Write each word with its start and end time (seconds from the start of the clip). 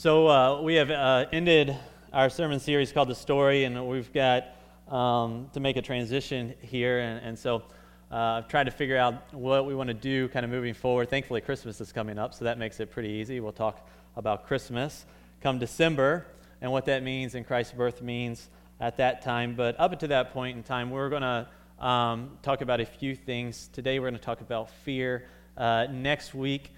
So 0.00 0.28
uh, 0.28 0.62
we 0.62 0.76
have 0.76 0.92
uh, 0.92 1.26
ended 1.32 1.76
our 2.12 2.30
sermon 2.30 2.60
series 2.60 2.92
called 2.92 3.08
The 3.08 3.16
Story, 3.16 3.64
and 3.64 3.88
we've 3.88 4.12
got 4.12 4.44
um, 4.86 5.50
to 5.54 5.58
make 5.58 5.76
a 5.76 5.82
transition 5.82 6.54
here. 6.60 7.00
And, 7.00 7.20
and 7.26 7.36
so 7.36 7.64
uh, 8.12 8.14
I've 8.14 8.46
tried 8.46 8.66
to 8.66 8.70
figure 8.70 8.96
out 8.96 9.34
what 9.34 9.66
we 9.66 9.74
want 9.74 9.88
to 9.88 9.94
do 9.94 10.28
kind 10.28 10.44
of 10.44 10.52
moving 10.52 10.72
forward. 10.72 11.10
Thankfully, 11.10 11.40
Christmas 11.40 11.80
is 11.80 11.90
coming 11.90 12.16
up, 12.16 12.32
so 12.32 12.44
that 12.44 12.58
makes 12.58 12.78
it 12.78 12.92
pretty 12.92 13.08
easy. 13.08 13.40
We'll 13.40 13.50
talk 13.50 13.88
about 14.14 14.46
Christmas 14.46 15.04
come 15.40 15.58
December 15.58 16.26
and 16.60 16.70
what 16.70 16.84
that 16.84 17.02
means 17.02 17.34
and 17.34 17.44
Christ's 17.44 17.72
birth 17.72 18.00
means 18.00 18.50
at 18.78 18.98
that 18.98 19.22
time. 19.22 19.56
But 19.56 19.80
up 19.80 19.90
until 19.90 20.10
that 20.10 20.32
point 20.32 20.56
in 20.56 20.62
time, 20.62 20.90
we're 20.90 21.08
going 21.10 21.22
to 21.22 21.84
um, 21.84 22.38
talk 22.42 22.60
about 22.60 22.78
a 22.78 22.86
few 22.86 23.16
things. 23.16 23.68
Today, 23.72 23.98
we're 23.98 24.10
going 24.10 24.20
to 24.20 24.24
talk 24.24 24.42
about 24.42 24.70
fear. 24.70 25.26
Uh, 25.56 25.88
next 25.90 26.36
week, 26.36 26.70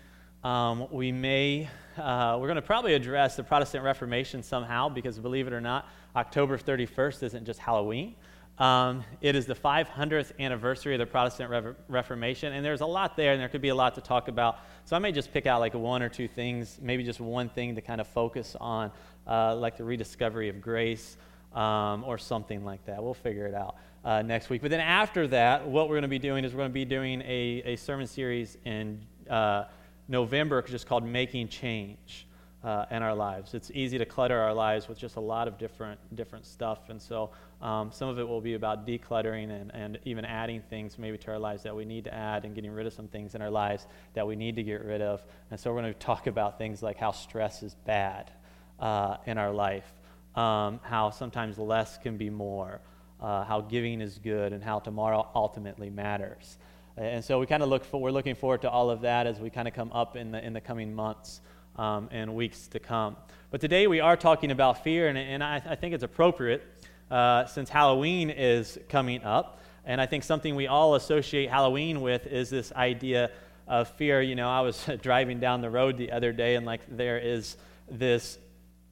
um, 0.43 0.87
we 0.91 1.13
may 1.13 1.69
uh, 2.01 2.39
we're 2.41 2.47
going 2.47 2.57
to 2.57 2.63
probably 2.63 2.95
address 2.95 3.37
the 3.37 3.43
Protestant 3.43 3.85
Reformation 3.85 4.43
somehow 4.43 4.89
because, 4.89 5.19
believe 5.19 5.47
it 5.47 5.53
or 5.53 5.61
not, 5.61 5.89
October 6.17 6.57
31st 6.57 7.23
isn't 7.25 7.45
just 7.45 7.61
Halloween. 7.61 8.15
Um, 8.59 9.05
it 9.21 9.37
is 9.37 9.47
the 9.47 9.55
500th 9.55 10.33
anniversary 10.39 10.95
of 10.95 10.99
the 10.99 11.07
Protestant 11.07 11.51
Re- 11.51 11.75
Reformation, 11.89 12.53
and 12.53 12.65
there's 12.65 12.81
a 12.81 12.87
lot 12.87 13.17
there, 13.17 13.33
and 13.33 13.41
there 13.41 13.49
could 13.49 13.63
be 13.63 13.71
a 13.71 13.75
lot 13.75 13.95
to 13.97 14.01
talk 14.01 14.29
about. 14.29 14.59
So 14.85 14.97
I 14.97 14.99
may 14.99 15.13
just 15.13 15.33
pick 15.33 15.47
out 15.47 15.61
like 15.61 15.75
one 15.75 16.03
or 16.03 16.09
two 16.09 16.29
things, 16.29 16.79
maybe 16.81 17.03
just 17.03 17.21
one 17.21 17.49
thing 17.49 17.75
to 17.75 17.81
kind 17.81 18.01
of 18.01 18.07
focus 18.07 18.57
on, 18.61 18.93
uh, 19.27 19.57
like 19.57 19.77
the 19.77 19.85
rediscovery 19.85 20.49
of 20.49 20.61
grace 20.61 21.17
um, 21.55 22.05
or 22.05 22.19
something 22.19 22.65
like 22.65 22.85
that. 22.87 23.03
We'll 23.03 23.15
figure 23.15 23.47
it 23.47 23.55
out 23.55 23.77
uh, 24.05 24.23
next 24.23 24.51
week. 24.51 24.63
But 24.63 24.71
then 24.71 24.81
after 24.81 25.27
that, 25.29 25.67
what 25.67 25.89
we're 25.89 25.97
going 25.97 26.03
to 26.03 26.09
be 26.09 26.19
doing 26.19 26.45
is 26.45 26.53
we're 26.53 26.59
going 26.59 26.71
to 26.71 26.75
be 26.75 26.85
doing 26.85 27.23
a, 27.23 27.63
a 27.65 27.77
sermon 27.77 28.07
series 28.07 28.57
in. 28.65 29.01
Uh, 29.29 29.65
November 30.11 30.61
just 30.63 30.87
called 30.87 31.05
Making 31.05 31.47
Change 31.47 32.27
uh, 32.65 32.85
in 32.91 33.03
our 33.03 33.15
lives. 33.15 33.55
It's 33.55 33.71
easy 33.73 33.97
to 33.97 34.05
clutter 34.05 34.37
our 34.37 34.53
lives 34.53 34.89
with 34.89 34.99
just 34.99 35.15
a 35.15 35.21
lot 35.21 35.47
of 35.47 35.57
different, 35.57 36.01
different 36.17 36.45
stuff. 36.45 36.91
And 36.91 37.01
so 37.01 37.31
um, 37.63 37.93
some 37.93 38.09
of 38.09 38.19
it 38.19 38.29
will 38.29 38.41
be 38.41 38.55
about 38.55 38.87
decluttering 38.87 39.51
and, 39.51 39.71
and 39.73 39.99
even 40.05 40.25
adding 40.25 40.63
things 40.69 40.99
maybe 40.99 41.17
to 41.19 41.31
our 41.31 41.39
lives 41.39 41.63
that 41.63 41.75
we 41.75 41.85
need 41.85 42.05
to 42.05 42.13
add 42.13 42.45
and 42.45 42.57
getting 42.57 42.73
rid 42.73 42.89
of 42.89 42.93
some 42.93 43.07
things 43.07 43.37
in 43.37 43.41
our 43.41 43.51
lives 43.51 43.87
that 44.15 44.27
we 44.27 44.35
need 44.35 44.57
to 44.57 44.65
get 44.65 44.85
rid 44.85 45.01
of. 45.01 45.23
And 45.53 45.61
so 45.61 45.73
we're 45.73 45.81
going 45.81 45.95
to 45.95 45.99
talk 46.01 46.27
about 46.27 46.59
things 46.59 46.83
like 46.83 46.99
how 46.99 47.13
stress 47.13 47.63
is 47.63 47.77
bad 47.87 48.33
uh, 48.81 49.19
in 49.27 49.39
our 49.39 49.53
life, 49.53 49.91
um, 50.35 50.81
how 50.83 51.11
sometimes 51.11 51.57
less 51.57 51.99
can 51.99 52.17
be 52.17 52.31
more, 52.31 52.81
uh, 53.21 53.45
how 53.45 53.61
giving 53.61 54.01
is 54.01 54.19
good, 54.19 54.53
and 54.53 54.63
how 54.63 54.81
tomorrow 54.81 55.29
ultimately 55.37 55.89
matters. 55.89 56.59
And 56.97 57.25
so 57.25 57.39
we 57.39 57.47
kind 57.47 57.63
of 57.63 57.69
look 57.69 57.85
for, 57.85 58.01
we're 58.01 58.11
looking 58.11 58.35
forward 58.35 58.63
to 58.63 58.71
all 58.71 58.91
of 58.91 59.03
that 59.03 59.27
as 59.27 59.39
we 59.39 59.51
kind 59.51 59.69
of 59.69 59.75
come 59.75 59.93
up 59.93 60.17
in 60.17 60.33
the, 60.33 60.45
in 60.45 60.53
the 60.53 60.61
coming 60.61 60.95
months 60.95 61.41
um, 61.77 62.09
and 62.11 62.35
weeks 62.35 62.67
to 62.69 62.79
come. 62.79 63.17
But 63.51 63.61
today 63.61 63.87
we 63.87 64.01
are 64.01 64.17
talking 64.17 64.51
about 64.51 64.85
fear, 64.85 65.09
and, 65.09 65.17
and 65.17 65.43
I, 65.43 65.63
I 65.65 65.75
think 65.77 65.95
it's 65.95 66.05
appropriate 66.05 66.63
uh, 67.11 67.47
since 67.47 67.71
Halloween 67.71 68.31
is 68.31 68.79
coming 68.89 69.23
up. 69.25 69.61
And 69.85 70.01
I 70.01 70.07
think 70.07 70.25
something 70.25 70.55
we 70.55 70.67
all 70.67 70.95
associate 70.95 71.49
Halloween 71.49 72.01
with 72.01 72.27
is 72.27 72.51
this 72.51 72.73
idea 72.73 73.31
of 73.67 73.89
fear. 73.89 74.21
You 74.21 74.35
know, 74.35 74.49
I 74.49 74.61
was 74.61 74.89
driving 75.03 75.41
down 75.41 75.61
the 75.63 75.71
road 75.71 75.97
the 75.97 76.13
other 76.13 76.33
day, 76.33 76.57
and 76.57 76.67
like 76.67 76.81
there 76.89 77.19
is 77.19 77.57
this 77.91 78.39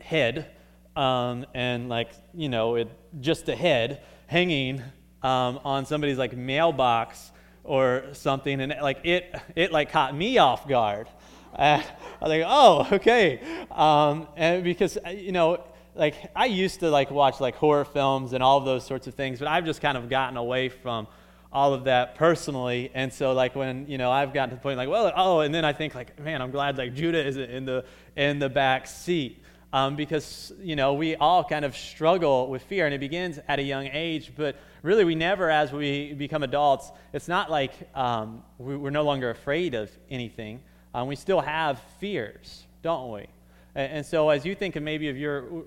head, 0.00 0.50
um, 0.96 1.44
and 1.54 1.88
like, 1.88 2.10
you 2.32 2.48
know, 2.48 2.76
it, 2.76 2.88
just 3.20 3.48
a 3.48 3.56
head 3.56 4.02
hanging 4.26 4.82
um, 5.22 5.60
on 5.64 5.84
somebody's 5.84 6.18
like 6.18 6.36
mailbox 6.36 7.32
or 7.68 8.04
something, 8.12 8.60
and 8.62 8.74
like 8.82 9.04
it, 9.04 9.34
it 9.54 9.70
like 9.70 9.92
caught 9.92 10.16
me 10.16 10.38
off 10.38 10.66
guard. 10.66 11.06
Uh, 11.54 11.82
I 11.82 12.24
was 12.24 12.30
like, 12.30 12.44
oh, 12.46 12.88
okay, 12.92 13.40
um, 13.70 14.26
and 14.36 14.64
because 14.64 14.96
uh, 14.96 15.10
you 15.10 15.32
know, 15.32 15.62
like 15.94 16.14
I 16.34 16.46
used 16.46 16.80
to 16.80 16.90
like 16.90 17.10
watch 17.10 17.40
like 17.40 17.56
horror 17.56 17.84
films 17.84 18.32
and 18.32 18.42
all 18.42 18.56
of 18.56 18.64
those 18.64 18.86
sorts 18.86 19.06
of 19.06 19.14
things, 19.14 19.38
but 19.38 19.48
I've 19.48 19.66
just 19.66 19.82
kind 19.82 19.98
of 19.98 20.08
gotten 20.08 20.38
away 20.38 20.70
from 20.70 21.06
all 21.52 21.74
of 21.74 21.84
that 21.84 22.14
personally, 22.14 22.90
and 22.94 23.12
so 23.12 23.32
like 23.32 23.54
when 23.54 23.86
you 23.86 23.98
know 23.98 24.10
I've 24.10 24.32
gotten 24.32 24.50
to 24.50 24.56
the 24.56 24.62
point 24.62 24.78
like, 24.78 24.88
well, 24.88 25.12
oh, 25.14 25.40
and 25.40 25.54
then 25.54 25.66
I 25.66 25.74
think 25.74 25.94
like, 25.94 26.18
man, 26.18 26.40
I'm 26.40 26.50
glad 26.50 26.78
like 26.78 26.94
Judah 26.94 27.24
isn't 27.24 27.50
in 27.50 27.66
the 27.66 27.84
in 28.16 28.38
the 28.38 28.48
back 28.48 28.86
seat. 28.86 29.42
Um, 29.70 29.96
because 29.96 30.50
you 30.60 30.76
know 30.76 30.94
we 30.94 31.14
all 31.16 31.44
kind 31.44 31.64
of 31.64 31.76
struggle 31.76 32.48
with 32.48 32.62
fear 32.62 32.86
and 32.86 32.94
it 32.94 33.00
begins 33.00 33.38
at 33.48 33.58
a 33.58 33.62
young 33.62 33.86
age 33.86 34.32
but 34.34 34.56
really, 34.82 35.04
we 35.04 35.14
never, 35.14 35.50
as 35.50 35.72
we 35.72 36.12
become 36.14 36.42
adults, 36.42 36.90
it's 37.12 37.28
not 37.28 37.50
like 37.50 37.72
um, 37.96 38.42
we're 38.58 38.90
no 38.90 39.02
longer 39.02 39.30
afraid 39.30 39.74
of 39.74 39.90
anything. 40.10 40.60
Um, 40.94 41.08
we 41.08 41.16
still 41.16 41.40
have 41.40 41.80
fears, 42.00 42.66
don't 42.82 43.12
we? 43.12 43.26
And, 43.74 43.92
and, 43.92 44.06
so, 44.06 44.30
as 44.30 44.44
you 44.44 44.54
think 44.54 44.76
of 44.76 44.82
maybe 44.82 45.08
of 45.08 45.16
your 45.16 45.64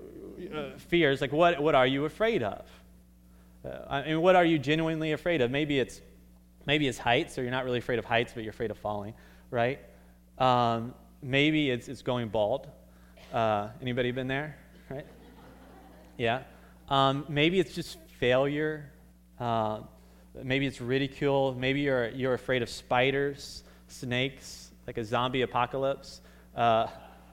uh, 0.54 0.76
fears, 0.76 1.20
like 1.20 1.32
what, 1.32 1.62
what 1.62 1.74
are 1.74 1.86
you 1.86 2.04
afraid 2.04 2.42
of? 2.42 2.66
Uh, 3.64 3.78
I 3.88 4.02
mean, 4.02 4.20
what 4.20 4.36
are 4.36 4.44
you 4.44 4.58
genuinely 4.58 5.12
afraid 5.12 5.40
of? 5.40 5.50
Maybe 5.50 5.78
it's 5.78 6.00
maybe 6.66 6.86
it's 6.86 6.98
heights, 6.98 7.38
or 7.38 7.42
you're 7.42 7.50
not 7.50 7.64
really 7.64 7.78
afraid 7.78 7.98
of 7.98 8.04
heights, 8.04 8.32
but 8.34 8.44
you're 8.44 8.50
afraid 8.50 8.70
of 8.70 8.78
falling, 8.78 9.14
right? 9.50 9.80
Um, 10.38 10.94
maybe 11.20 11.70
it's, 11.70 11.88
it's 11.88 12.02
going 12.02 12.28
bald. 12.28 12.68
Uh, 13.32 13.68
anybody 13.80 14.10
been 14.10 14.28
there? 14.28 14.56
Right? 14.90 15.06
Yeah. 16.18 16.42
Um, 16.88 17.24
maybe 17.28 17.58
it's 17.58 17.74
just 17.74 17.98
failure 18.18 18.92
uh, 19.42 19.80
maybe 20.40 20.66
it's 20.66 20.80
ridicule. 20.80 21.52
Maybe 21.54 21.80
you're, 21.80 22.08
you're 22.10 22.34
afraid 22.34 22.62
of 22.62 22.70
spiders, 22.70 23.64
snakes, 23.88 24.70
like 24.86 24.96
a 24.98 25.04
zombie 25.04 25.42
apocalypse. 25.42 26.20
Uh, 26.54 26.86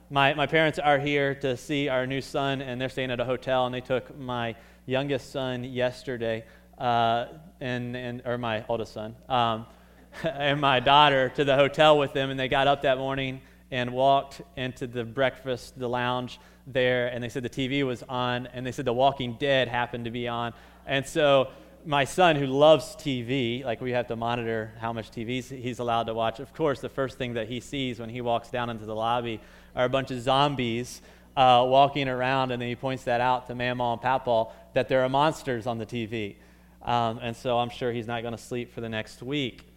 my, 0.10 0.34
my 0.34 0.48
parents 0.48 0.80
are 0.80 0.98
here 0.98 1.36
to 1.36 1.56
see 1.56 1.88
our 1.88 2.08
new 2.08 2.20
son, 2.20 2.64
and 2.64 2.82
they're 2.82 2.90
staying 2.90 3.12
at 3.12 3.20
a 3.20 3.26
hotel, 3.26 3.68
and 3.68 3.76
they 3.76 3.82
took 3.82 4.18
my 4.18 4.56
youngest 4.88 5.32
son 5.32 5.64
yesterday, 5.64 6.46
uh, 6.80 7.28
and, 7.62 7.96
and, 7.96 8.24
or 8.26 8.40
my 8.40 8.66
oldest 8.68 8.94
son, 8.94 9.16
um, 9.28 9.68
and 10.24 10.60
my 10.60 10.80
daughter 10.80 11.30
to 11.36 11.46
the 11.46 11.56
hotel 11.56 12.00
with 12.00 12.14
them, 12.14 12.32
and 12.32 12.40
they 12.40 12.48
got 12.48 12.68
up 12.68 12.82
that 12.82 12.98
morning 12.98 13.40
and 13.72 13.92
walked 13.94 14.42
into 14.58 14.88
the 14.88 15.04
breakfast, 15.04 15.78
the 15.78 15.88
lounge 15.88 16.40
there, 16.66 17.08
and 17.08 17.24
they 17.24 17.30
said 17.30 17.44
the 17.44 17.50
TV 17.50 17.86
was 17.86 18.04
on, 18.04 18.48
and 18.48 18.66
they 18.66 18.72
said 18.72 18.86
The 18.86 18.94
Walking 18.94 19.36
Dead 19.40 19.68
happened 19.68 20.06
to 20.06 20.12
be 20.12 20.28
on. 20.28 20.54
And 20.86 21.06
so 21.06 21.50
my 21.86 22.04
son 22.04 22.36
who 22.36 22.48
loves 22.48 22.96
TV, 22.96 23.64
like 23.64 23.82
we 23.82 23.92
have 23.92 24.08
to 24.08 24.16
monitor 24.16 24.74
how 24.80 24.92
much 24.92 25.12
TV 25.12 25.44
he's 25.44 25.80
allowed 25.80 26.04
to 26.04 26.14
watch. 26.14 26.40
Of 26.40 26.54
course, 26.54 26.82
the 26.82 26.90
first 26.90 27.18
thing 27.18 27.34
that 27.36 27.48
he 27.48 27.60
sees 27.60 28.00
when 28.00 28.10
he 28.10 28.22
walks 28.22 28.50
down 28.50 28.70
into 28.70 28.86
the 28.86 28.96
lobby 28.96 29.40
are 29.76 29.86
a 29.86 29.90
bunch 29.90 30.12
of 30.12 30.22
zombies 30.22 31.02
uh, 31.38 31.64
walking 31.66 32.10
around, 32.10 32.52
and 32.52 32.62
then 32.62 32.70
he 32.70 32.76
points 32.76 33.04
that 33.04 33.22
out 33.22 33.48
to 33.48 33.56
Mama 33.56 33.94
and 33.94 34.02
Papa 34.02 34.48
that 34.74 34.90
there 34.90 35.04
are 35.04 35.10
monsters 35.10 35.68
on 35.68 35.78
the 35.78 35.86
TV. 35.86 36.36
Um, 36.82 37.20
and 37.22 37.36
so 37.36 37.60
I'm 37.60 37.70
sure 37.70 37.92
he's 37.92 38.08
not 38.08 38.22
going 38.22 38.36
to 38.36 38.42
sleep 38.42 38.74
for 38.74 38.82
the 38.82 38.90
next 38.90 39.22
week. 39.22 39.69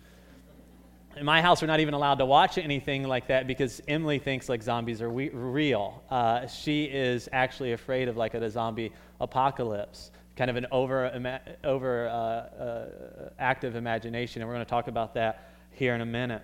In 1.17 1.27
my 1.27 1.43
house, 1.43 1.61
we're 1.61 1.69
not 1.69 1.81
even 1.81 1.93
allowed 1.93 2.19
to 2.19 2.27
watch 2.27 2.57
anything 2.57 3.05
like 3.05 3.27
that 3.27 3.47
because 3.47 3.83
Emily 3.87 4.19
thinks 4.19 4.49
like 4.49 4.63
zombies 4.63 5.03
are 5.03 5.11
we- 5.11 5.29
real. 5.29 6.03
Uh, 6.09 6.47
she 6.47 6.85
is 6.85 7.29
actually 7.33 7.73
afraid 7.73 8.09
of 8.09 8.17
like 8.17 8.33
a 8.35 8.51
zombie 8.51 8.93
apocalypse 9.21 10.11
kind 10.37 10.51
of 10.51 10.57
an 10.57 10.67
over, 10.73 11.39
over 11.63 12.09
uh, 12.09 12.13
uh, 12.13 13.31
active 13.39 13.77
imagination, 13.77 14.41
and 14.41 14.49
we're 14.49 14.55
going 14.55 14.65
to 14.65 14.71
talk 14.71 14.89
about 14.89 15.15
that 15.15 15.51
here 15.71 15.95
in 15.95 16.01
a 16.01 16.07
minute. 16.07 16.43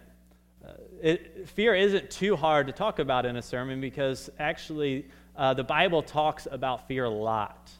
Uh, 0.62 0.72
it, 1.02 1.48
fear 1.48 1.74
isn't 1.74 2.10
too 2.10 2.36
hard 2.36 2.66
to 2.66 2.72
talk 2.72 2.98
about 2.98 3.24
in 3.24 3.36
a 3.36 3.42
sermon 3.42 3.80
because 3.80 4.28
actually 4.38 5.06
uh, 5.36 5.54
the 5.54 5.64
Bible 5.64 6.02
talks 6.02 6.46
about 6.50 6.86
fear 6.86 7.04
a 7.04 7.10
lot. 7.10 7.70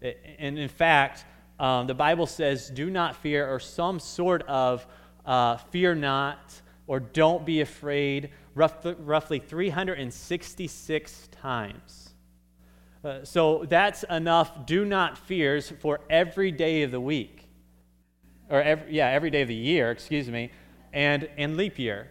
It, 0.00 0.20
and 0.38 0.58
in 0.58 0.68
fact, 0.68 1.24
um, 1.58 1.86
the 1.86 1.94
Bible 1.94 2.26
says, 2.26 2.70
do 2.70 2.88
not 2.88 3.16
fear, 3.16 3.52
or 3.52 3.58
some 3.58 3.98
sort 3.98 4.42
of 4.42 4.86
uh, 5.24 5.56
fear 5.56 5.94
not, 5.94 6.60
or 6.86 7.00
don't 7.00 7.46
be 7.46 7.60
afraid, 7.60 8.30
roughly, 8.54 8.94
roughly 8.98 9.38
366 9.38 11.28
times. 11.30 12.10
Uh, 13.04 13.24
so 13.24 13.64
that's 13.68 14.04
enough 14.04 14.64
do 14.64 14.84
not 14.84 15.18
fears 15.18 15.72
for 15.80 16.00
every 16.08 16.52
day 16.52 16.82
of 16.82 16.90
the 16.90 17.00
week. 17.00 17.48
Or, 18.48 18.62
every, 18.62 18.94
yeah, 18.94 19.08
every 19.08 19.30
day 19.30 19.42
of 19.42 19.48
the 19.48 19.54
year, 19.54 19.90
excuse 19.90 20.28
me, 20.28 20.50
and, 20.92 21.28
and 21.36 21.56
leap 21.56 21.78
year, 21.78 22.08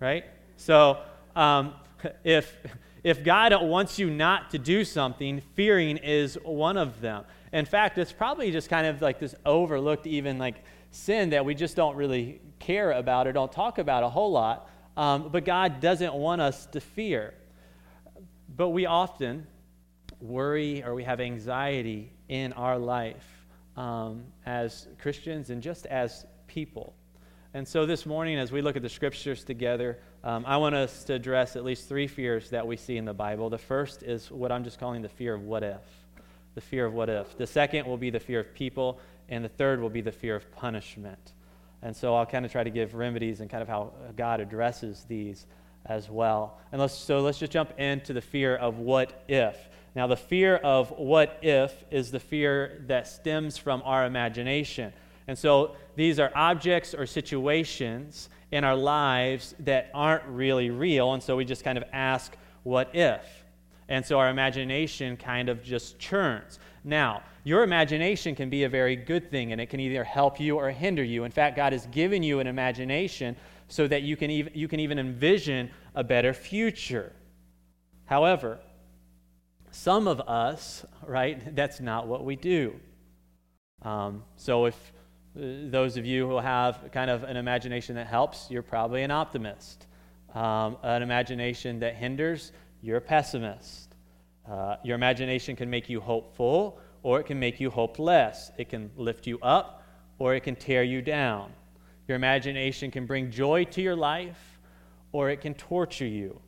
right? 0.00 0.24
So 0.56 0.98
um, 1.34 1.74
if, 2.24 2.56
if 3.02 3.24
God 3.24 3.54
wants 3.62 3.98
you 3.98 4.10
not 4.10 4.50
to 4.50 4.58
do 4.58 4.84
something, 4.84 5.40
fearing 5.54 5.96
is 5.96 6.38
one 6.44 6.76
of 6.76 7.00
them. 7.00 7.24
In 7.52 7.64
fact, 7.64 7.98
it's 7.98 8.12
probably 8.12 8.52
just 8.52 8.68
kind 8.68 8.86
of 8.86 9.00
like 9.00 9.18
this 9.18 9.34
overlooked, 9.46 10.06
even 10.06 10.38
like 10.38 10.62
sin 10.90 11.30
that 11.30 11.44
we 11.44 11.54
just 11.54 11.74
don't 11.76 11.96
really 11.96 12.40
care 12.58 12.92
about 12.92 13.26
or 13.26 13.32
don't 13.32 13.52
talk 13.52 13.78
about 13.78 14.02
a 14.02 14.08
whole 14.08 14.32
lot. 14.32 14.68
Um, 14.96 15.28
but 15.30 15.44
God 15.44 15.80
doesn't 15.80 16.12
want 16.12 16.40
us 16.40 16.66
to 16.66 16.80
fear. 16.80 17.34
But 18.54 18.70
we 18.70 18.86
often, 18.86 19.46
worry 20.20 20.82
or 20.82 20.94
we 20.94 21.04
have 21.04 21.20
anxiety 21.20 22.12
in 22.28 22.52
our 22.54 22.78
life 22.78 23.46
um, 23.76 24.24
as 24.44 24.88
Christians 25.00 25.50
and 25.50 25.62
just 25.62 25.86
as 25.86 26.26
people. 26.46 26.94
And 27.54 27.66
so 27.66 27.86
this 27.86 28.04
morning, 28.04 28.38
as 28.38 28.52
we 28.52 28.60
look 28.60 28.76
at 28.76 28.82
the 28.82 28.88
scriptures 28.88 29.44
together, 29.44 29.98
um, 30.22 30.44
I 30.46 30.56
want 30.58 30.74
us 30.74 31.04
to 31.04 31.14
address 31.14 31.56
at 31.56 31.64
least 31.64 31.88
three 31.88 32.06
fears 32.06 32.50
that 32.50 32.66
we 32.66 32.76
see 32.76 32.96
in 32.96 33.04
the 33.04 33.14
Bible. 33.14 33.48
The 33.48 33.58
first 33.58 34.02
is 34.02 34.30
what 34.30 34.52
I'm 34.52 34.64
just 34.64 34.78
calling 34.78 35.00
the 35.00 35.08
fear 35.08 35.34
of 35.34 35.42
what 35.42 35.62
if. 35.62 35.80
The 36.54 36.60
fear 36.60 36.84
of 36.84 36.92
what 36.92 37.08
if. 37.08 37.38
The 37.38 37.46
second 37.46 37.86
will 37.86 37.96
be 37.96 38.10
the 38.10 38.20
fear 38.20 38.40
of 38.40 38.52
people, 38.52 39.00
and 39.28 39.44
the 39.44 39.48
third 39.48 39.80
will 39.80 39.90
be 39.90 40.00
the 40.00 40.12
fear 40.12 40.36
of 40.36 40.50
punishment. 40.52 41.32
And 41.82 41.94
so 41.94 42.14
I'll 42.14 42.26
kind 42.26 42.44
of 42.44 42.52
try 42.52 42.64
to 42.64 42.70
give 42.70 42.94
remedies 42.94 43.40
and 43.40 43.48
kind 43.48 43.62
of 43.62 43.68
how 43.68 43.92
God 44.16 44.40
addresses 44.40 45.04
these 45.08 45.46
as 45.86 46.10
well. 46.10 46.58
And 46.72 46.80
let's, 46.80 46.94
so 46.94 47.20
let's 47.20 47.38
just 47.38 47.52
jump 47.52 47.78
into 47.78 48.12
the 48.12 48.20
fear 48.20 48.56
of 48.56 48.78
what 48.78 49.24
if. 49.28 49.56
Now, 49.94 50.06
the 50.06 50.16
fear 50.16 50.56
of 50.56 50.90
what 50.90 51.38
if 51.42 51.84
is 51.90 52.10
the 52.10 52.20
fear 52.20 52.82
that 52.86 53.06
stems 53.06 53.56
from 53.56 53.82
our 53.84 54.06
imagination. 54.06 54.92
And 55.26 55.38
so 55.38 55.76
these 55.96 56.18
are 56.18 56.30
objects 56.34 56.94
or 56.94 57.06
situations 57.06 58.28
in 58.50 58.64
our 58.64 58.76
lives 58.76 59.54
that 59.60 59.90
aren't 59.94 60.24
really 60.24 60.70
real. 60.70 61.12
And 61.14 61.22
so 61.22 61.36
we 61.36 61.44
just 61.44 61.64
kind 61.64 61.78
of 61.78 61.84
ask, 61.92 62.36
what 62.62 62.94
if? 62.94 63.44
And 63.88 64.04
so 64.04 64.18
our 64.18 64.28
imagination 64.28 65.16
kind 65.16 65.48
of 65.48 65.62
just 65.62 65.98
churns. 65.98 66.58
Now, 66.88 67.22
your 67.44 67.64
imagination 67.64 68.34
can 68.34 68.48
be 68.48 68.64
a 68.64 68.68
very 68.68 68.96
good 68.96 69.30
thing, 69.30 69.52
and 69.52 69.60
it 69.60 69.66
can 69.66 69.78
either 69.78 70.02
help 70.02 70.40
you 70.40 70.56
or 70.56 70.70
hinder 70.70 71.04
you. 71.04 71.24
In 71.24 71.30
fact, 71.30 71.54
God 71.54 71.74
has 71.74 71.86
given 71.88 72.22
you 72.22 72.40
an 72.40 72.46
imagination 72.46 73.36
so 73.68 73.86
that 73.86 74.02
you 74.02 74.16
can 74.16 74.30
even, 74.30 74.54
you 74.54 74.68
can 74.68 74.80
even 74.80 74.98
envision 74.98 75.70
a 75.94 76.02
better 76.02 76.32
future. 76.32 77.12
However, 78.06 78.58
some 79.70 80.08
of 80.08 80.20
us, 80.22 80.86
right, 81.06 81.54
that's 81.54 81.78
not 81.78 82.06
what 82.06 82.24
we 82.24 82.36
do. 82.36 82.74
Um, 83.82 84.24
so 84.36 84.64
if 84.64 84.92
those 85.34 85.98
of 85.98 86.06
you 86.06 86.26
who 86.26 86.38
have 86.38 86.88
kind 86.90 87.10
of 87.10 87.22
an 87.22 87.36
imagination 87.36 87.96
that 87.96 88.06
helps, 88.06 88.50
you're 88.50 88.62
probably 88.62 89.02
an 89.02 89.10
optimist. 89.10 89.86
Um, 90.34 90.78
an 90.82 91.02
imagination 91.02 91.80
that 91.80 91.96
hinders, 91.96 92.52
you're 92.80 92.96
a 92.96 93.02
pessimist. 93.02 93.87
Uh, 94.50 94.76
your 94.82 94.94
imagination 94.94 95.56
can 95.56 95.68
make 95.68 95.88
you 95.88 96.00
hopeful 96.00 96.78
or 97.02 97.20
it 97.20 97.24
can 97.24 97.38
make 97.38 97.60
you 97.60 97.70
hopeless. 97.70 98.50
It 98.56 98.68
can 98.68 98.90
lift 98.96 99.26
you 99.26 99.38
up 99.40 99.82
or 100.18 100.34
it 100.34 100.40
can 100.40 100.56
tear 100.56 100.82
you 100.82 101.02
down. 101.02 101.52
Your 102.06 102.16
imagination 102.16 102.90
can 102.90 103.06
bring 103.06 103.30
joy 103.30 103.64
to 103.64 103.82
your 103.82 103.96
life 103.96 104.58
or 105.12 105.30
it 105.30 105.40
can 105.40 105.54
torture 105.54 106.06
you. 106.06 106.40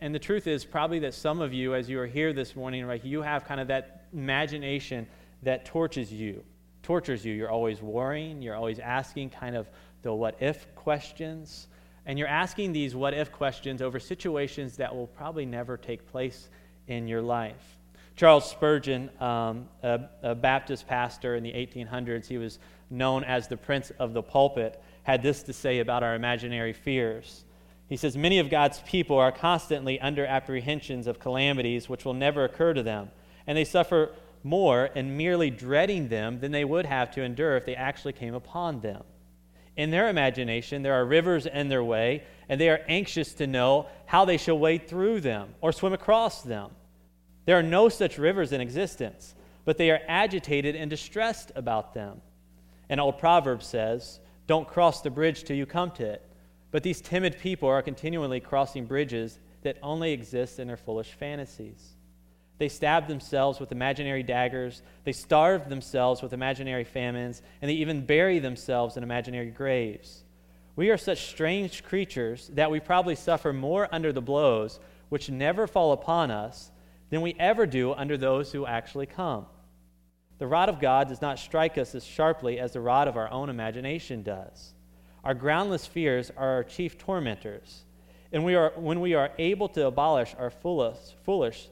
And 0.00 0.14
the 0.14 0.18
truth 0.18 0.46
is, 0.46 0.64
probably 0.64 0.98
that 1.00 1.14
some 1.14 1.40
of 1.40 1.54
you, 1.54 1.74
as 1.74 1.88
you 1.88 1.98
are 1.98 2.06
here 2.06 2.34
this 2.34 2.54
morning, 2.54 2.84
right, 2.84 3.02
you 3.02 3.22
have 3.22 3.44
kind 3.44 3.60
of 3.60 3.68
that 3.68 4.06
imagination 4.12 5.06
that 5.42 5.64
tortures 5.64 6.12
you 6.12 6.44
tortures 6.84 7.24
you. 7.24 7.32
You're 7.32 7.50
always 7.50 7.82
worrying, 7.82 8.40
you're 8.40 8.54
always 8.54 8.78
asking 8.78 9.30
kind 9.30 9.56
of 9.56 9.68
the 10.02 10.14
what 10.14 10.36
if 10.40 10.72
questions. 10.76 11.66
And 12.06 12.18
you're 12.18 12.28
asking 12.28 12.72
these 12.72 12.94
what 12.94 13.14
if 13.14 13.32
questions 13.32 13.82
over 13.82 13.98
situations 13.98 14.76
that 14.76 14.94
will 14.94 15.06
probably 15.06 15.46
never 15.46 15.76
take 15.76 16.06
place 16.06 16.50
in 16.88 17.08
your 17.08 17.22
life. 17.22 17.78
Charles 18.16 18.48
Spurgeon, 18.48 19.10
um, 19.20 19.68
a, 19.82 20.00
a 20.22 20.34
Baptist 20.34 20.86
pastor 20.86 21.34
in 21.34 21.42
the 21.42 21.52
1800s, 21.52 22.26
he 22.26 22.38
was 22.38 22.58
known 22.90 23.24
as 23.24 23.48
the 23.48 23.56
Prince 23.56 23.90
of 23.98 24.12
the 24.12 24.22
Pulpit, 24.22 24.80
had 25.02 25.22
this 25.22 25.42
to 25.44 25.52
say 25.52 25.80
about 25.80 26.02
our 26.02 26.14
imaginary 26.14 26.72
fears. 26.72 27.44
He 27.88 27.96
says, 27.96 28.16
Many 28.16 28.38
of 28.38 28.50
God's 28.50 28.80
people 28.80 29.18
are 29.18 29.32
constantly 29.32 30.00
under 30.00 30.24
apprehensions 30.24 31.06
of 31.06 31.18
calamities 31.18 31.88
which 31.88 32.04
will 32.04 32.14
never 32.14 32.44
occur 32.44 32.72
to 32.72 32.82
them, 32.82 33.10
and 33.46 33.58
they 33.58 33.64
suffer 33.64 34.12
more 34.42 34.86
in 34.94 35.16
merely 35.16 35.50
dreading 35.50 36.08
them 36.08 36.38
than 36.38 36.52
they 36.52 36.64
would 36.64 36.86
have 36.86 37.10
to 37.12 37.22
endure 37.22 37.56
if 37.56 37.64
they 37.64 37.74
actually 37.74 38.12
came 38.12 38.34
upon 38.34 38.80
them. 38.80 39.02
In 39.76 39.90
their 39.90 40.08
imagination, 40.08 40.82
there 40.82 40.94
are 40.94 41.04
rivers 41.04 41.46
in 41.46 41.68
their 41.68 41.82
way, 41.82 42.22
and 42.48 42.60
they 42.60 42.68
are 42.68 42.80
anxious 42.88 43.34
to 43.34 43.46
know 43.46 43.86
how 44.06 44.24
they 44.24 44.36
shall 44.36 44.58
wade 44.58 44.88
through 44.88 45.20
them 45.20 45.54
or 45.60 45.72
swim 45.72 45.92
across 45.92 46.42
them. 46.42 46.70
There 47.46 47.58
are 47.58 47.62
no 47.62 47.88
such 47.88 48.18
rivers 48.18 48.52
in 48.52 48.60
existence, 48.60 49.34
but 49.64 49.78
they 49.78 49.90
are 49.90 50.00
agitated 50.08 50.76
and 50.76 50.90
distressed 50.90 51.52
about 51.54 51.94
them. 51.94 52.20
An 52.88 53.00
old 53.00 53.18
proverb 53.18 53.62
says, 53.62 54.20
Don't 54.46 54.68
cross 54.68 55.00
the 55.00 55.10
bridge 55.10 55.44
till 55.44 55.56
you 55.56 55.66
come 55.66 55.90
to 55.92 56.04
it. 56.04 56.22
But 56.70 56.82
these 56.82 57.00
timid 57.00 57.38
people 57.38 57.68
are 57.68 57.82
continually 57.82 58.40
crossing 58.40 58.84
bridges 58.86 59.38
that 59.62 59.78
only 59.82 60.12
exist 60.12 60.58
in 60.58 60.66
their 60.66 60.76
foolish 60.76 61.12
fantasies. 61.12 61.94
They 62.58 62.68
stab 62.68 63.08
themselves 63.08 63.60
with 63.60 63.72
imaginary 63.72 64.22
daggers. 64.22 64.82
They 65.04 65.12
starve 65.12 65.68
themselves 65.68 66.22
with 66.22 66.32
imaginary 66.32 66.84
famines. 66.84 67.42
And 67.62 67.70
they 67.70 67.74
even 67.74 68.06
bury 68.06 68.38
themselves 68.38 68.96
in 68.96 69.02
imaginary 69.02 69.50
graves. 69.50 70.23
We 70.76 70.90
are 70.90 70.96
such 70.96 71.26
strange 71.28 71.84
creatures 71.84 72.50
that 72.54 72.70
we 72.70 72.80
probably 72.80 73.14
suffer 73.14 73.52
more 73.52 73.88
under 73.92 74.12
the 74.12 74.22
blows 74.22 74.80
which 75.08 75.30
never 75.30 75.66
fall 75.66 75.92
upon 75.92 76.30
us 76.30 76.70
than 77.10 77.20
we 77.20 77.36
ever 77.38 77.66
do 77.66 77.92
under 77.92 78.16
those 78.16 78.50
who 78.50 78.66
actually 78.66 79.06
come. 79.06 79.46
The 80.38 80.46
rod 80.46 80.68
of 80.68 80.80
God 80.80 81.08
does 81.08 81.22
not 81.22 81.38
strike 81.38 81.78
us 81.78 81.94
as 81.94 82.04
sharply 82.04 82.58
as 82.58 82.72
the 82.72 82.80
rod 82.80 83.06
of 83.06 83.16
our 83.16 83.30
own 83.30 83.48
imagination 83.48 84.22
does. 84.22 84.74
Our 85.22 85.34
groundless 85.34 85.86
fears 85.86 86.32
are 86.36 86.54
our 86.54 86.64
chief 86.64 86.98
tormentors. 86.98 87.84
And 88.32 88.44
we 88.44 88.56
are, 88.56 88.72
when 88.76 89.00
we 89.00 89.14
are 89.14 89.30
able 89.38 89.68
to 89.70 89.86
abolish 89.86 90.34
our 90.36 90.50
foolish, 90.50 90.98
foolish 91.22 91.68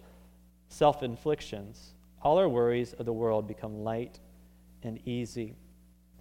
self 0.68 1.02
inflictions, 1.02 1.94
all 2.22 2.38
our 2.38 2.48
worries 2.48 2.92
of 2.92 3.04
the 3.04 3.12
world 3.12 3.48
become 3.48 3.82
light 3.82 4.20
and 4.84 5.00
easy. 5.06 5.56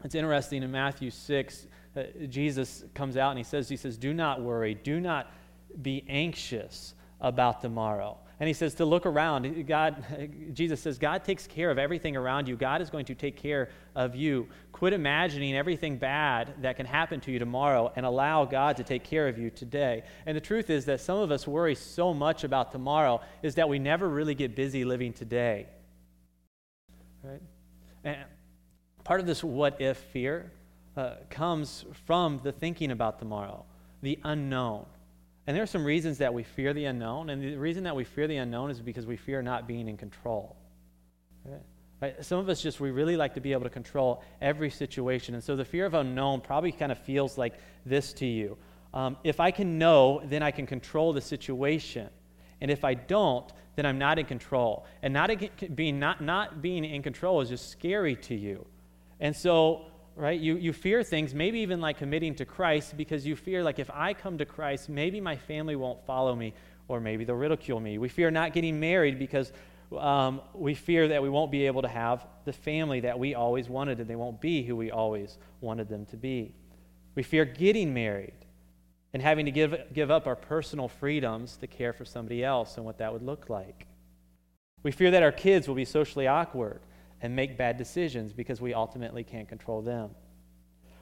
It's 0.03 0.15
interesting 0.15 0.63
in 0.63 0.71
Matthew 0.71 1.11
6, 1.11 1.67
uh, 1.95 2.03
Jesus 2.27 2.83
comes 2.93 3.17
out 3.17 3.29
and 3.31 3.37
he 3.37 3.43
says, 3.43 3.67
he 3.67 3.77
says, 3.77 3.97
do 3.97 4.13
not 4.13 4.41
worry, 4.41 4.73
do 4.75 4.99
not 4.99 5.31
be 5.81 6.03
anxious 6.07 6.93
about 7.19 7.61
tomorrow. 7.61 8.17
And 8.39 8.47
he 8.47 8.53
says 8.53 8.73
to 8.75 8.85
look 8.85 9.05
around. 9.05 9.67
God, 9.67 10.03
Jesus 10.53 10.81
says, 10.81 10.97
God 10.97 11.23
takes 11.23 11.45
care 11.45 11.69
of 11.69 11.77
everything 11.77 12.15
around 12.17 12.47
you. 12.47 12.55
God 12.55 12.81
is 12.81 12.89
going 12.89 13.05
to 13.05 13.15
take 13.15 13.37
care 13.37 13.69
of 13.95 14.15
you. 14.15 14.47
Quit 14.71 14.93
imagining 14.93 15.55
everything 15.55 15.97
bad 15.97 16.55
that 16.61 16.75
can 16.75 16.87
happen 16.87 17.19
to 17.21 17.31
you 17.31 17.37
tomorrow 17.37 17.93
and 17.95 18.03
allow 18.03 18.45
God 18.45 18.77
to 18.77 18.83
take 18.83 19.03
care 19.03 19.27
of 19.27 19.37
you 19.37 19.51
today. 19.51 20.03
And 20.25 20.35
the 20.35 20.41
truth 20.41 20.71
is 20.71 20.85
that 20.85 21.01
some 21.01 21.19
of 21.19 21.29
us 21.29 21.45
worry 21.45 21.75
so 21.75 22.15
much 22.15 22.43
about 22.43 22.71
tomorrow 22.71 23.21
is 23.43 23.55
that 23.55 23.69
we 23.69 23.77
never 23.77 24.09
really 24.09 24.33
get 24.33 24.55
busy 24.55 24.85
living 24.85 25.13
today. 25.13 25.67
Right? 27.21 27.41
And 28.03 28.17
part 29.03 29.19
of 29.19 29.27
this 29.27 29.43
what 29.43 29.79
if 29.79 29.97
fear 29.97 30.51
uh, 30.97 31.15
comes 31.29 31.85
from 32.05 32.39
the 32.43 32.51
thinking 32.51 32.91
about 32.91 33.19
tomorrow, 33.19 33.65
the 34.01 34.19
unknown. 34.23 34.85
And 35.47 35.55
there 35.55 35.63
are 35.63 35.67
some 35.67 35.85
reasons 35.85 36.19
that 36.19 36.33
we 36.33 36.43
fear 36.43 36.73
the 36.73 36.85
unknown, 36.85 37.29
and 37.29 37.41
the 37.41 37.55
reason 37.55 37.83
that 37.85 37.95
we 37.95 38.03
fear 38.03 38.27
the 38.27 38.37
unknown 38.37 38.69
is 38.69 38.81
because 38.81 39.05
we 39.05 39.17
fear 39.17 39.41
not 39.41 39.67
being 39.67 39.87
in 39.87 39.97
control. 39.97 40.55
Right? 41.43 41.61
Right? 42.01 42.25
Some 42.25 42.39
of 42.39 42.49
us 42.49 42.61
just, 42.61 42.79
we 42.79 42.91
really 42.91 43.15
like 43.15 43.35
to 43.35 43.41
be 43.41 43.51
able 43.53 43.63
to 43.63 43.69
control 43.69 44.23
every 44.41 44.69
situation. 44.69 45.35
And 45.35 45.43
so 45.43 45.55
the 45.55 45.65
fear 45.65 45.85
of 45.85 45.93
unknown 45.93 46.41
probably 46.41 46.71
kind 46.71 46.91
of 46.91 46.97
feels 46.97 47.37
like 47.37 47.53
this 47.85 48.11
to 48.13 48.25
you. 48.25 48.57
Um, 48.93 49.17
if 49.23 49.39
I 49.39 49.51
can 49.51 49.77
know, 49.77 50.21
then 50.25 50.43
I 50.43 50.51
can 50.51 50.65
control 50.65 51.13
the 51.13 51.21
situation. 51.21 52.09
And 52.59 52.69
if 52.69 52.83
I 52.83 52.95
don't, 52.95 53.51
then 53.75 53.85
I'm 53.85 53.97
not 53.97 54.19
in 54.19 54.25
control. 54.25 54.85
And 55.01 55.13
not 55.13 55.31
being, 55.75 55.99
not, 55.99 56.21
not 56.21 56.61
being 56.61 56.83
in 56.83 57.03
control 57.03 57.41
is 57.41 57.49
just 57.49 57.69
scary 57.69 58.15
to 58.17 58.35
you. 58.35 58.65
And 59.19 59.35
so 59.35 59.90
right? 60.15 60.39
You, 60.39 60.57
you 60.57 60.73
fear 60.73 61.03
things, 61.03 61.33
maybe 61.33 61.59
even 61.59 61.81
like 61.81 61.97
committing 61.97 62.35
to 62.35 62.45
Christ, 62.45 62.97
because 62.97 63.25
you 63.25 63.35
fear, 63.35 63.63
like, 63.63 63.79
if 63.79 63.89
I 63.93 64.13
come 64.13 64.37
to 64.37 64.45
Christ, 64.45 64.89
maybe 64.89 65.21
my 65.21 65.35
family 65.35 65.75
won't 65.75 66.05
follow 66.05 66.35
me, 66.35 66.53
or 66.87 66.99
maybe 66.99 67.23
they'll 67.23 67.35
ridicule 67.35 67.79
me. 67.79 67.97
We 67.97 68.09
fear 68.09 68.31
not 68.31 68.53
getting 68.53 68.79
married 68.79 69.17
because 69.17 69.51
um, 69.97 70.41
we 70.53 70.73
fear 70.73 71.09
that 71.09 71.21
we 71.21 71.29
won't 71.29 71.51
be 71.51 71.65
able 71.67 71.81
to 71.81 71.87
have 71.87 72.25
the 72.45 72.53
family 72.53 73.01
that 73.01 73.17
we 73.17 73.35
always 73.35 73.69
wanted, 73.69 73.99
and 73.99 74.09
they 74.09 74.15
won't 74.15 74.41
be 74.41 74.63
who 74.63 74.75
we 74.75 74.91
always 74.91 75.37
wanted 75.59 75.89
them 75.89 76.05
to 76.07 76.17
be. 76.17 76.53
We 77.15 77.23
fear 77.23 77.45
getting 77.45 77.93
married 77.93 78.33
and 79.13 79.21
having 79.21 79.45
to 79.45 79.51
give, 79.51 79.75
give 79.93 80.09
up 80.09 80.27
our 80.27 80.35
personal 80.35 80.87
freedoms 80.87 81.57
to 81.57 81.67
care 81.67 81.93
for 81.93 82.05
somebody 82.05 82.43
else 82.43 82.77
and 82.77 82.85
what 82.85 82.97
that 82.99 83.11
would 83.11 83.23
look 83.23 83.49
like. 83.49 83.87
We 84.83 84.91
fear 84.91 85.11
that 85.11 85.23
our 85.23 85.31
kids 85.31 85.67
will 85.67 85.75
be 85.75 85.85
socially 85.85 86.27
awkward 86.27 86.81
and 87.21 87.35
make 87.35 87.57
bad 87.57 87.77
decisions 87.77 88.33
because 88.33 88.59
we 88.59 88.73
ultimately 88.73 89.23
can't 89.23 89.47
control 89.47 89.81
them. 89.81 90.11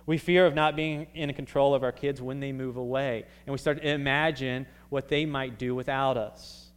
We 0.05 0.17
fear 0.17 0.45
of 0.45 0.55
not 0.55 0.75
being 0.75 1.07
in 1.13 1.31
control 1.33 1.75
of 1.75 1.83
our 1.83 1.91
kids 1.91 2.21
when 2.21 2.39
they 2.39 2.51
move 2.51 2.77
away, 2.77 3.25
and 3.45 3.51
we 3.51 3.59
start 3.59 3.77
to 3.77 3.87
imagine 3.87 4.65
what 4.89 5.07
they 5.07 5.25
might 5.25 5.59
do 5.59 5.75
without 5.75 6.17
us. 6.17 6.71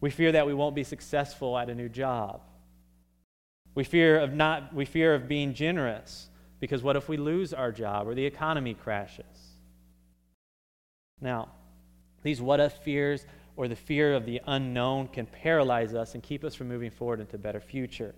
We 0.00 0.10
fear 0.10 0.32
that 0.32 0.46
we 0.46 0.54
won't 0.54 0.74
be 0.74 0.84
successful 0.84 1.58
at 1.58 1.68
a 1.68 1.74
new 1.74 1.88
job. 1.88 2.40
We 3.74 3.84
fear 3.84 4.18
of 4.18 4.32
not 4.32 4.74
we 4.74 4.84
fear 4.84 5.14
of 5.14 5.28
being 5.28 5.54
generous 5.54 6.28
because 6.58 6.82
what 6.82 6.96
if 6.96 7.08
we 7.08 7.16
lose 7.16 7.52
our 7.52 7.72
job 7.72 8.08
or 8.08 8.14
the 8.14 8.24
economy 8.24 8.74
crashes? 8.74 9.24
Now, 11.20 11.50
these 12.22 12.40
what 12.40 12.60
if 12.60 12.72
fears 12.72 13.24
or 13.60 13.68
the 13.68 13.76
fear 13.76 14.14
of 14.14 14.24
the 14.24 14.40
unknown 14.46 15.06
can 15.06 15.26
paralyze 15.26 15.92
us 15.92 16.14
and 16.14 16.22
keep 16.22 16.44
us 16.44 16.54
from 16.54 16.66
moving 16.66 16.90
forward 16.90 17.20
into 17.20 17.36
a 17.36 17.38
better 17.38 17.60
future. 17.60 18.14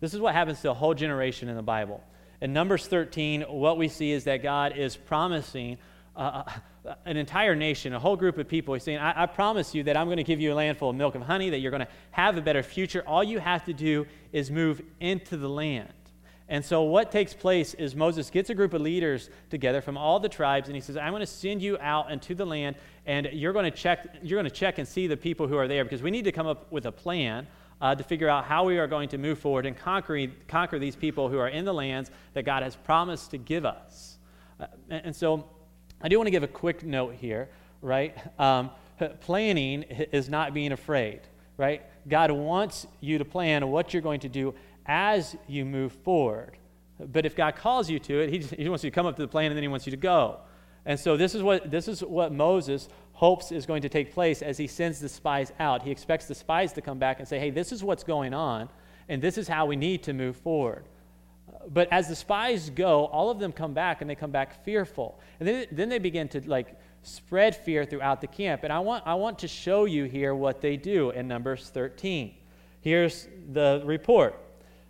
This 0.00 0.12
is 0.12 0.20
what 0.20 0.34
happens 0.34 0.60
to 0.60 0.70
a 0.70 0.74
whole 0.74 0.92
generation 0.92 1.48
in 1.48 1.56
the 1.56 1.62
Bible. 1.62 2.04
In 2.42 2.52
Numbers 2.52 2.86
13, 2.86 3.44
what 3.44 3.78
we 3.78 3.88
see 3.88 4.12
is 4.12 4.24
that 4.24 4.42
God 4.42 4.76
is 4.76 4.94
promising 4.94 5.78
uh, 6.14 6.42
uh, 6.84 6.94
an 7.06 7.16
entire 7.16 7.56
nation, 7.56 7.94
a 7.94 7.98
whole 7.98 8.16
group 8.16 8.36
of 8.36 8.48
people. 8.48 8.74
He's 8.74 8.82
saying, 8.82 8.98
I, 8.98 9.22
I 9.22 9.24
promise 9.24 9.74
you 9.74 9.82
that 9.84 9.96
I'm 9.96 10.08
going 10.08 10.18
to 10.18 10.24
give 10.24 10.42
you 10.42 10.52
a 10.52 10.54
land 10.54 10.76
full 10.76 10.90
of 10.90 10.96
milk 10.96 11.14
and 11.14 11.24
honey, 11.24 11.48
that 11.48 11.60
you're 11.60 11.70
going 11.70 11.86
to 11.86 11.88
have 12.10 12.36
a 12.36 12.42
better 12.42 12.62
future. 12.62 13.02
All 13.06 13.24
you 13.24 13.38
have 13.38 13.64
to 13.64 13.72
do 13.72 14.04
is 14.30 14.50
move 14.50 14.82
into 15.00 15.38
the 15.38 15.48
land. 15.48 15.88
And 16.48 16.64
so, 16.64 16.82
what 16.82 17.10
takes 17.10 17.34
place 17.34 17.74
is 17.74 17.96
Moses 17.96 18.30
gets 18.30 18.50
a 18.50 18.54
group 18.54 18.72
of 18.72 18.80
leaders 18.80 19.30
together 19.50 19.80
from 19.80 19.98
all 19.98 20.20
the 20.20 20.28
tribes, 20.28 20.68
and 20.68 20.76
he 20.76 20.80
says, 20.80 20.96
I'm 20.96 21.10
going 21.10 21.20
to 21.20 21.26
send 21.26 21.60
you 21.60 21.76
out 21.80 22.12
into 22.12 22.36
the 22.36 22.46
land, 22.46 22.76
and 23.04 23.28
you're 23.32 23.52
going 23.52 23.64
to 23.64 23.76
check, 23.76 24.06
you're 24.22 24.40
going 24.40 24.48
to 24.48 24.56
check 24.56 24.78
and 24.78 24.86
see 24.86 25.08
the 25.08 25.16
people 25.16 25.48
who 25.48 25.56
are 25.56 25.66
there, 25.66 25.82
because 25.82 26.02
we 26.02 26.10
need 26.12 26.24
to 26.24 26.32
come 26.32 26.46
up 26.46 26.70
with 26.70 26.86
a 26.86 26.92
plan 26.92 27.48
uh, 27.80 27.96
to 27.96 28.04
figure 28.04 28.28
out 28.28 28.44
how 28.44 28.64
we 28.64 28.78
are 28.78 28.86
going 28.86 29.08
to 29.08 29.18
move 29.18 29.40
forward 29.40 29.66
and 29.66 29.76
conquer, 29.76 30.26
conquer 30.46 30.78
these 30.78 30.94
people 30.94 31.28
who 31.28 31.38
are 31.38 31.48
in 31.48 31.64
the 31.64 31.74
lands 31.74 32.12
that 32.34 32.44
God 32.44 32.62
has 32.62 32.76
promised 32.76 33.32
to 33.32 33.38
give 33.38 33.64
us. 33.64 34.18
Uh, 34.60 34.66
and, 34.88 35.06
and, 35.06 35.16
so, 35.16 35.44
I 36.00 36.08
do 36.08 36.16
want 36.16 36.28
to 36.28 36.30
give 36.30 36.44
a 36.44 36.48
quick 36.48 36.84
note 36.84 37.14
here, 37.14 37.48
right? 37.82 38.16
Um, 38.38 38.70
planning 39.20 39.82
is 39.82 40.28
not 40.28 40.54
being 40.54 40.70
afraid, 40.70 41.22
right? 41.56 41.82
God 42.08 42.30
wants 42.30 42.86
you 43.00 43.18
to 43.18 43.24
plan 43.24 43.66
what 43.68 43.92
you're 43.92 44.02
going 44.02 44.20
to 44.20 44.28
do 44.28 44.54
as 44.86 45.36
you 45.46 45.64
move 45.64 45.92
forward. 45.92 46.56
But 46.98 47.26
if 47.26 47.36
God 47.36 47.56
calls 47.56 47.90
you 47.90 47.98
to 48.00 48.20
it, 48.20 48.30
he, 48.30 48.38
he 48.62 48.68
wants 48.68 48.84
you 48.84 48.90
to 48.90 48.94
come 48.94 49.06
up 49.06 49.16
to 49.16 49.22
the 49.22 49.28
plan 49.28 49.46
and 49.46 49.56
then 49.56 49.62
he 49.62 49.68
wants 49.68 49.86
you 49.86 49.90
to 49.90 49.96
go. 49.96 50.40
And 50.84 50.98
so 50.98 51.16
this 51.16 51.34
is 51.34 51.42
what 51.42 51.70
this 51.70 51.88
is 51.88 52.02
what 52.02 52.32
Moses 52.32 52.88
hopes 53.12 53.50
is 53.50 53.66
going 53.66 53.82
to 53.82 53.88
take 53.88 54.12
place 54.12 54.40
as 54.40 54.56
he 54.56 54.68
sends 54.68 55.00
the 55.00 55.08
spies 55.08 55.52
out. 55.58 55.82
He 55.82 55.90
expects 55.90 56.26
the 56.26 56.34
spies 56.34 56.72
to 56.74 56.80
come 56.80 56.98
back 56.98 57.18
and 57.18 57.26
say, 57.26 57.40
"Hey, 57.40 57.50
this 57.50 57.72
is 57.72 57.82
what's 57.82 58.04
going 58.04 58.32
on, 58.32 58.68
and 59.08 59.20
this 59.20 59.36
is 59.36 59.48
how 59.48 59.66
we 59.66 59.74
need 59.74 60.04
to 60.04 60.12
move 60.12 60.36
forward." 60.36 60.84
But 61.68 61.88
as 61.92 62.08
the 62.08 62.14
spies 62.14 62.70
go, 62.70 63.06
all 63.06 63.30
of 63.30 63.40
them 63.40 63.52
come 63.52 63.74
back 63.74 64.00
and 64.00 64.08
they 64.08 64.14
come 64.14 64.30
back 64.30 64.64
fearful. 64.64 65.18
And 65.40 65.48
then, 65.48 65.66
then 65.72 65.88
they 65.88 65.98
begin 65.98 66.28
to 66.28 66.48
like 66.48 66.78
spread 67.02 67.56
fear 67.56 67.84
throughout 67.84 68.20
the 68.20 68.26
camp. 68.26 68.62
And 68.62 68.72
I 68.72 68.78
want, 68.78 69.04
I 69.06 69.14
want 69.14 69.38
to 69.40 69.48
show 69.48 69.84
you 69.84 70.04
here 70.04 70.34
what 70.34 70.60
they 70.60 70.76
do 70.76 71.10
in 71.10 71.26
Numbers 71.26 71.70
13. 71.70 72.34
Here's 72.80 73.28
the 73.52 73.82
report 73.84 74.38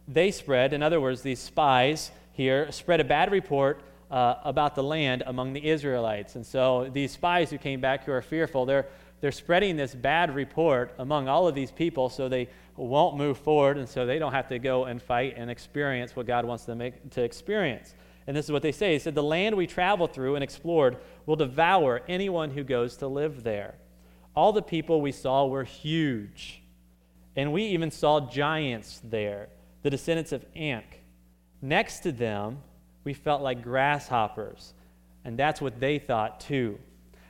they 0.09 0.31
spread, 0.31 0.73
in 0.73 0.83
other 0.83 1.01
words, 1.01 1.23
these 1.23 1.41
spies 1.41 2.11
here 2.33 2.71
spread 2.71 3.01
a 3.01 3.05
bad 3.05 3.33
report 3.33 3.81
uh, 4.11 4.35
about 4.45 4.75
the 4.75 4.83
land 4.83 5.23
among 5.27 5.53
the 5.53 5.67
Israelites. 5.67 6.37
And 6.37 6.47
so 6.47 6.89
these 6.93 7.13
spies 7.13 7.51
who 7.51 7.59
came 7.59 7.81
back 7.81 8.05
who 8.05 8.13
are 8.13 8.23
fearful, 8.23 8.65
they're, 8.67 8.87
they're 9.21 9.33
spreading 9.33 9.77
this 9.77 9.95
bad 9.95 10.35
report 10.35 10.95
among 10.99 11.29
all 11.29 11.49
of 11.49 11.55
these 11.55 11.71
people 11.71 12.09
so 12.09 12.29
they 12.29 12.49
won't 12.77 13.17
move 13.17 13.39
forward 13.39 13.79
and 13.79 13.89
so 13.89 14.07
they 14.07 14.19
don't 14.19 14.33
have 14.33 14.49
to 14.49 14.59
go 14.59 14.85
and 14.85 15.03
fight 15.03 15.35
and 15.37 15.51
experience 15.51 16.15
what 16.15 16.27
God 16.27 16.45
wants 16.45 16.65
them 16.65 16.93
to 17.11 17.23
experience. 17.23 17.95
And 18.27 18.37
this 18.37 18.45
is 18.45 18.53
what 18.53 18.63
they 18.63 18.73
say. 18.73 18.93
He 18.93 18.99
said, 18.99 19.15
The 19.15 19.23
land 19.23 19.57
we 19.57 19.67
traveled 19.67 20.13
through 20.13 20.35
and 20.35 20.45
explored 20.45 20.99
will 21.27 21.37
devour 21.37 22.03
anyone 22.09 22.51
who 22.51 22.65
goes 22.65 22.97
to 22.99 23.09
live 23.09 23.43
there. 23.43 23.75
All 24.35 24.53
the 24.53 24.63
people 24.63 25.01
we 25.01 25.13
saw 25.13 25.47
were 25.47 25.65
huge, 25.65 26.63
and 27.35 27.53
we 27.53 27.63
even 27.67 27.91
saw 27.91 28.21
giants 28.21 29.01
there 29.03 29.49
the 29.87 29.91
descendants 29.91 30.33
of 30.33 30.45
Anak. 30.57 30.99
Next 31.63 32.01
to 32.01 32.11
them, 32.11 32.59
we 33.05 33.15
felt 33.15 33.41
like 33.41 33.63
grasshoppers. 33.63 34.75
And 35.25 35.39
that's 35.39 35.61
what 35.61 35.79
they 35.79 36.01
thought 36.01 36.41
too. 36.41 36.81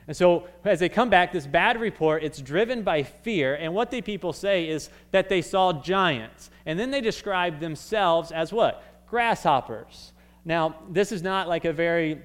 And 0.07 0.17
so, 0.17 0.47
as 0.65 0.79
they 0.79 0.89
come 0.89 1.11
back, 1.11 1.31
this 1.31 1.45
bad 1.45 1.79
report, 1.79 2.23
it's 2.23 2.41
driven 2.41 2.81
by 2.81 3.03
fear. 3.03 3.53
And 3.53 3.75
what 3.75 3.91
the 3.91 4.01
people 4.01 4.33
say 4.33 4.67
is 4.67 4.89
that 5.11 5.29
they 5.29 5.43
saw 5.43 5.71
giants. 5.71 6.49
And 6.65 6.79
then 6.79 6.89
they 6.89 6.99
describe 6.99 7.59
themselves 7.59 8.31
as 8.31 8.51
what? 8.51 8.83
Grasshoppers. 9.07 10.11
Now, 10.43 10.77
this 10.89 11.11
is 11.11 11.21
not 11.21 11.47
like 11.47 11.65
a 11.65 11.73
very 11.73 12.23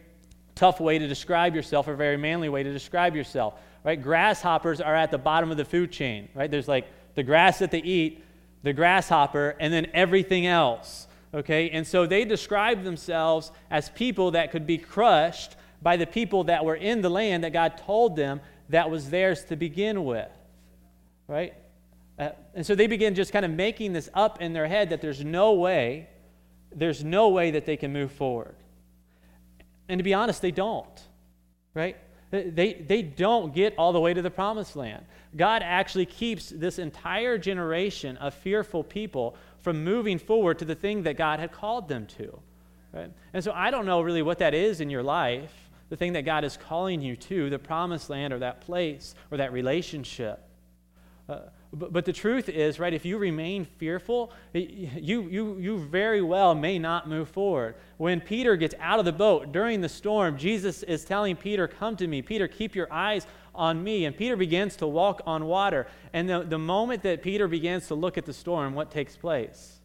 tough 0.54 0.80
way 0.80 0.98
to 0.98 1.06
describe 1.06 1.54
yourself 1.54 1.88
or 1.88 1.92
a 1.92 1.96
very 1.98 2.16
manly 2.16 2.48
way 2.48 2.62
to 2.62 2.72
describe 2.72 3.14
yourself, 3.14 3.60
right? 3.84 4.02
Grasshoppers 4.02 4.80
are 4.80 4.96
at 4.96 5.10
the 5.10 5.18
bottom 5.18 5.50
of 5.50 5.58
the 5.58 5.64
food 5.66 5.92
chain, 5.92 6.30
right? 6.34 6.50
There's 6.50 6.68
like 6.68 6.86
the 7.16 7.22
grass 7.22 7.58
that 7.58 7.70
they 7.70 7.82
eat, 7.82 8.24
the 8.62 8.73
grasshopper, 8.73 9.57
and 9.59 9.73
then 9.73 9.88
everything 9.92 10.47
else. 10.47 11.07
Okay? 11.35 11.71
And 11.71 11.87
so 11.87 12.07
they 12.07 12.25
describe 12.25 12.85
themselves 12.85 13.52
as 13.71 13.88
people 13.90 14.33
that 14.33 14.50
could 14.50 14.66
be 14.66 14.78
crushed 14.78 15.57
by 15.81 15.97
the 15.97 16.07
people 16.07 16.45
that 16.45 16.64
were 16.64 16.76
in 16.76 17.02
the 17.02 17.09
land 17.09 17.45
that 17.45 17.52
God 17.52 17.76
told 17.78 18.16
them 18.16 18.40
that 18.69 18.90
was 18.90 19.11
theirs 19.11 19.45
to 19.47 19.57
begin 19.57 20.04
with. 20.04 20.31
Right? 21.26 21.54
Uh, 22.19 22.31
and 22.54 22.64
so 22.64 22.75
they 22.75 22.87
begin 22.87 23.14
just 23.14 23.33
kind 23.33 23.45
of 23.45 23.50
making 23.50 23.92
this 23.92 24.09
up 24.14 24.40
in 24.40 24.52
their 24.52 24.66
head 24.66 24.90
that 24.90 25.00
there's 25.00 25.25
no 25.25 25.54
way, 25.54 26.09
there's 26.71 27.02
no 27.02 27.31
way 27.31 27.50
that 27.52 27.66
they 27.66 27.76
can 27.76 27.92
move 27.92 28.12
forward. 28.12 28.54
And 29.88 29.99
to 29.99 30.04
be 30.04 30.14
honest, 30.14 30.40
they 30.40 30.50
don't. 30.50 31.02
Right? 31.75 31.97
They, 32.32 32.72
they 32.72 33.02
don't 33.02 33.54
get 33.54 33.74
all 33.76 33.92
the 33.92 34.00
way 34.00 34.14
to 34.14 34.22
the 34.22 34.30
promised 34.30 34.74
land. 34.74 35.04
God 35.36 35.62
actually 35.62 36.06
keeps 36.06 36.48
this 36.48 36.78
entire 36.78 37.36
generation 37.36 38.16
of 38.16 38.32
fearful 38.32 38.82
people 38.82 39.36
from 39.60 39.84
moving 39.84 40.18
forward 40.18 40.58
to 40.60 40.64
the 40.64 40.74
thing 40.74 41.02
that 41.02 41.18
God 41.18 41.40
had 41.40 41.52
called 41.52 41.88
them 41.88 42.06
to. 42.18 42.38
Right? 42.92 43.10
And 43.34 43.44
so 43.44 43.52
I 43.52 43.70
don't 43.70 43.84
know 43.84 44.00
really 44.00 44.22
what 44.22 44.38
that 44.38 44.54
is 44.54 44.80
in 44.80 44.88
your 44.88 45.02
life, 45.02 45.52
the 45.90 45.96
thing 45.96 46.14
that 46.14 46.22
God 46.22 46.42
is 46.42 46.56
calling 46.56 47.02
you 47.02 47.16
to, 47.16 47.50
the 47.50 47.58
promised 47.58 48.08
land 48.08 48.32
or 48.32 48.38
that 48.38 48.62
place 48.62 49.14
or 49.30 49.36
that 49.36 49.52
relationship. 49.52 50.42
Uh, 51.28 51.40
but, 51.72 51.92
but 51.92 52.04
the 52.04 52.12
truth 52.12 52.48
is, 52.48 52.78
right, 52.78 52.92
if 52.92 53.04
you 53.04 53.16
remain 53.16 53.64
fearful, 53.64 54.32
you, 54.52 55.28
you, 55.28 55.56
you 55.58 55.78
very 55.78 56.20
well 56.20 56.54
may 56.54 56.78
not 56.78 57.08
move 57.08 57.28
forward. 57.30 57.76
When 57.96 58.20
Peter 58.20 58.56
gets 58.56 58.74
out 58.78 58.98
of 58.98 59.04
the 59.04 59.12
boat 59.12 59.52
during 59.52 59.80
the 59.80 59.88
storm, 59.88 60.36
Jesus 60.36 60.82
is 60.82 61.04
telling 61.04 61.34
Peter, 61.34 61.66
Come 61.66 61.96
to 61.96 62.06
me. 62.06 62.20
Peter, 62.20 62.46
keep 62.46 62.74
your 62.74 62.92
eyes 62.92 63.26
on 63.54 63.82
me. 63.82 64.04
And 64.04 64.16
Peter 64.16 64.36
begins 64.36 64.76
to 64.76 64.86
walk 64.86 65.22
on 65.26 65.46
water. 65.46 65.86
And 66.12 66.28
the, 66.28 66.40
the 66.40 66.58
moment 66.58 67.02
that 67.04 67.22
Peter 67.22 67.48
begins 67.48 67.86
to 67.88 67.94
look 67.94 68.18
at 68.18 68.26
the 68.26 68.34
storm, 68.34 68.74
what 68.74 68.90
takes 68.90 69.16
place? 69.16 69.80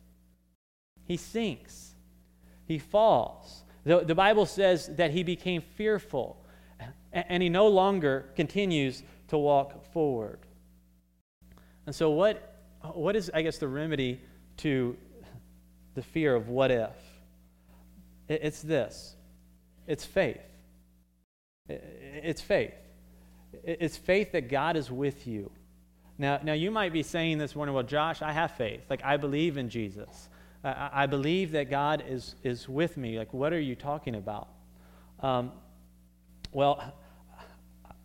He 1.06 1.15
sinks, 1.15 1.96
he 2.65 2.79
falls. 2.79 3.63
The, 3.86 4.03
the 4.03 4.15
Bible 4.15 4.46
says 4.46 4.88
that 4.98 5.12
he 5.12 5.24
became 5.24 5.62
fearful, 5.62 6.44
and, 7.13 7.25
and 7.29 7.44
he 7.44 7.48
no 7.48 7.70
longer 7.70 8.25
continues 8.36 9.03
to 9.29 9.38
walk 9.38 9.86
forward. 9.94 10.39
And 11.88 11.96
so, 11.96 12.12
what, 12.12 12.53
what 12.82 13.15
is, 13.15 13.32
I 13.34 13.41
guess, 13.41 13.58
the 13.58 13.67
remedy 13.67 14.22
to 14.58 14.98
the 15.96 16.03
fear 16.03 16.36
of 16.36 16.50
what 16.50 16.70
if? 16.70 16.91
It's 18.27 18.62
this 18.62 19.15
it's 19.88 20.06
faith. 20.06 20.41
It's 21.70 22.41
faith. 22.41 22.74
It's 23.63 23.96
faith 23.96 24.34
that 24.34 24.50
God 24.50 24.75
is 24.75 24.91
with 24.91 25.25
you. 25.25 25.50
Now, 26.17 26.39
now 26.44 26.53
you 26.53 26.72
might 26.72 26.91
be 26.91 27.03
saying 27.03 27.38
this 27.38 27.56
morning, 27.56 27.74
well, 27.74 27.84
Josh, 27.84 28.22
I 28.22 28.34
have 28.34 28.51
faith. 28.51 28.82
Like, 28.89 29.03
I 29.06 29.15
believe 29.15 29.58
in 29.58 29.70
Jesus. 29.70 30.29
I, 30.63 30.89
I 30.91 31.06
believe 31.06 31.53
that 31.53 31.70
God 31.70 32.03
is, 32.06 32.36
is 32.44 32.67
with 32.67 32.98
me. 32.98 33.17
Like, 33.17 33.34
what 33.34 33.53
are 33.53 33.60
you 33.60 33.75
talking 33.75 34.15
about? 34.15 34.50
Um, 35.22 35.53
well, 36.51 36.94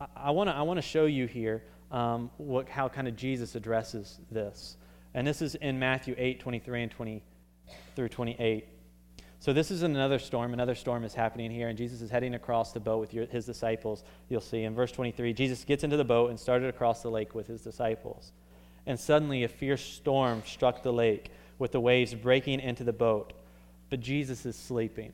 I, 0.00 0.06
I 0.16 0.30
want 0.30 0.50
to 0.50 0.54
I 0.54 0.62
wanna 0.62 0.82
show 0.82 1.06
you 1.06 1.26
here 1.26 1.64
um, 1.92 2.30
what, 2.38 2.68
how 2.68 2.88
kind 2.88 3.06
of 3.06 3.14
Jesus 3.16 3.54
addresses 3.54 4.18
this. 4.30 4.76
And 5.14 5.26
this 5.26 5.42
is 5.42 5.54
in 5.56 5.78
Matthew 5.78 6.14
8, 6.18 6.40
23 6.40 6.82
and 6.82 6.90
20 6.90 7.22
through 7.94 8.08
28. 8.08 8.66
So 9.38 9.52
this 9.52 9.70
is 9.70 9.82
another 9.82 10.18
storm. 10.18 10.54
Another 10.54 10.74
storm 10.74 11.04
is 11.04 11.14
happening 11.14 11.50
here, 11.50 11.68
and 11.68 11.76
Jesus 11.76 12.00
is 12.00 12.10
heading 12.10 12.34
across 12.34 12.72
the 12.72 12.80
boat 12.80 12.98
with 12.98 13.12
your, 13.12 13.26
his 13.26 13.44
disciples. 13.44 14.04
You'll 14.28 14.40
see 14.40 14.62
in 14.62 14.74
verse 14.74 14.92
23, 14.92 15.32
Jesus 15.34 15.64
gets 15.64 15.84
into 15.84 15.96
the 15.96 16.04
boat 16.04 16.30
and 16.30 16.40
started 16.40 16.68
across 16.68 17.02
the 17.02 17.10
lake 17.10 17.34
with 17.34 17.46
his 17.46 17.60
disciples. 17.60 18.32
And 18.86 18.98
suddenly 18.98 19.44
a 19.44 19.48
fierce 19.48 19.84
storm 19.84 20.42
struck 20.46 20.82
the 20.82 20.92
lake 20.92 21.30
with 21.58 21.72
the 21.72 21.80
waves 21.80 22.14
breaking 22.14 22.60
into 22.60 22.84
the 22.84 22.92
boat. 22.92 23.32
But 23.90 24.00
Jesus 24.00 24.46
is 24.46 24.56
sleeping. 24.56 25.12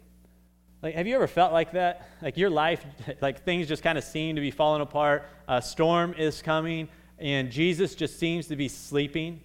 Like, 0.82 0.94
have 0.94 1.06
you 1.06 1.14
ever 1.16 1.26
felt 1.26 1.52
like 1.52 1.73
that? 1.73 2.08
Like 2.23 2.37
your 2.37 2.50
life, 2.50 2.85
like 3.20 3.44
things 3.44 3.66
just 3.66 3.82
kind 3.82 3.99
of 3.99 4.04
seem 4.04 4.37
to 4.37 4.40
be 4.40 4.50
falling 4.50 4.82
apart. 4.82 5.26
A 5.49 5.61
storm 5.61 6.14
is 6.14 6.40
coming, 6.40 6.88
and 7.18 7.50
Jesus 7.50 7.94
just 7.94 8.18
seems 8.18 8.47
to 8.49 8.56
be 8.56 8.68
sleeping. 8.68 9.40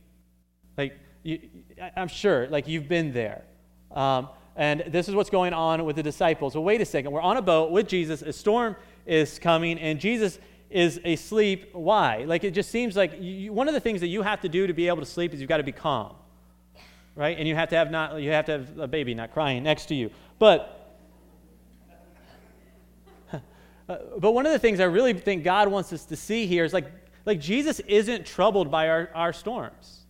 Like, 0.78 0.98
you, 1.24 1.40
I'm 1.96 2.08
sure, 2.08 2.48
like 2.50 2.68
you've 2.68 2.88
been 2.88 3.14
there. 3.14 3.44
Um, 3.92 4.30
and 4.56 4.84
this 4.88 5.10
is 5.10 5.16
what's 5.16 5.32
going 5.32 5.54
on 5.54 5.84
with 5.86 5.96
the 5.96 6.04
disciples. 6.04 6.54
Well, 6.54 6.64
wait 6.64 6.82
a 6.82 6.86
second. 6.86 7.12
We're 7.12 7.22
on 7.22 7.38
a 7.38 7.42
boat 7.42 7.72
with 7.72 7.88
Jesus. 7.88 8.22
A 8.22 8.32
storm 8.32 8.76
is 9.06 9.40
coming, 9.40 9.80
and 9.80 10.00
Jesus 10.00 10.38
is 10.70 11.00
asleep. 11.04 11.70
Why? 11.74 12.26
Like, 12.28 12.44
it 12.44 12.52
just 12.52 12.70
seems 12.70 12.96
like 12.96 13.20
you, 13.20 13.52
one 13.52 13.68
of 13.68 13.74
the 13.74 13.80
things 13.80 14.02
that 14.02 14.08
you 14.08 14.22
have 14.22 14.42
to 14.42 14.50
do 14.50 14.68
to 14.68 14.74
be 14.74 14.88
able 14.88 15.00
to 15.00 15.06
sleep 15.06 15.34
is 15.34 15.40
you've 15.40 15.50
got 15.50 15.58
to 15.58 15.64
be 15.64 15.72
calm, 15.72 16.16
right? 17.16 17.38
And 17.38 17.48
you 17.48 17.56
have 17.56 17.70
to 17.70 17.76
have 17.76 17.90
not 17.90 18.22
you 18.22 18.30
have 18.32 18.46
to 18.46 18.52
have 18.52 18.78
a 18.78 18.88
baby 18.88 19.16
not 19.16 19.34
crying 19.34 19.64
next 19.64 19.88
to 19.88 19.96
you. 19.96 20.12
But 20.38 20.83
uh, 23.94 24.18
but 24.20 24.32
one 24.32 24.46
of 24.46 24.52
the 24.52 24.60
things 24.60 24.80
I 24.80 24.86
really 24.86 25.14
think 25.14 25.44
God 25.44 25.68
wants 25.68 25.94
us 25.94 26.06
to 26.06 26.16
see 26.16 26.46
here 26.48 26.66
is 26.66 26.74
like, 26.74 26.92
like 27.26 27.40
Jesus 27.40 27.80
isn't 27.82 28.26
troubled 28.26 28.72
by 28.72 28.90
our, 28.90 29.10
our 29.14 29.34
storms. 29.34 30.06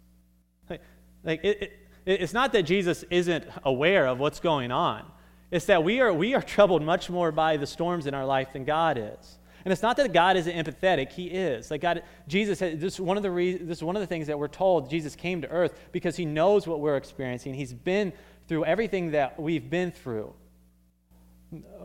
Like, 0.69 0.81
like 1.23 1.43
it, 1.43 1.61
it, 1.61 1.79
it's 2.05 2.33
not 2.33 2.53
that 2.53 2.63
Jesus 2.63 3.03
isn't 3.09 3.45
aware 3.63 4.07
of 4.07 4.19
what's 4.19 4.39
going 4.39 4.71
on. 4.71 5.05
It's 5.51 5.65
that 5.65 5.83
we 5.83 5.99
are, 6.01 6.11
we 6.13 6.33
are 6.33 6.41
troubled 6.41 6.81
much 6.81 7.09
more 7.09 7.31
by 7.31 7.57
the 7.57 7.67
storms 7.67 8.07
in 8.07 8.13
our 8.13 8.25
life 8.25 8.53
than 8.53 8.63
God 8.63 8.97
is. 8.97 9.37
And 9.65 9.71
it's 9.71 9.81
not 9.81 9.97
that 9.97 10.11
God 10.11 10.35
isn't 10.35 10.53
empathetic, 10.53 11.11
He 11.11 11.27
is. 11.27 11.71
Like 11.71 11.81
God, 11.81 12.03
Jesus, 12.27 12.59
this 12.59 12.95
is, 12.95 13.01
one 13.01 13.17
of 13.17 13.23
the 13.23 13.31
re- 13.31 13.57
this 13.57 13.77
is 13.77 13.83
one 13.83 13.95
of 13.95 14.01
the 14.01 14.07
things 14.07 14.27
that 14.27 14.37
we're 14.37 14.47
told 14.47 14.89
Jesus 14.89 15.15
came 15.15 15.41
to 15.41 15.47
earth 15.49 15.79
because 15.91 16.15
He 16.15 16.25
knows 16.25 16.67
what 16.67 16.79
we're 16.79 16.97
experiencing. 16.97 17.53
He's 17.53 17.73
been 17.73 18.11
through 18.47 18.65
everything 18.65 19.11
that 19.11 19.39
we've 19.39 19.69
been 19.69 19.91
through. 19.91 20.33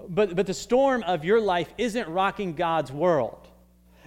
But, 0.09 0.37
but 0.37 0.47
the 0.47 0.55
storm 0.55 1.03
of 1.03 1.25
your 1.25 1.41
life 1.41 1.73
isn't 1.77 2.09
rocking 2.09 2.55
God's 2.55 2.91
world. 2.91 3.49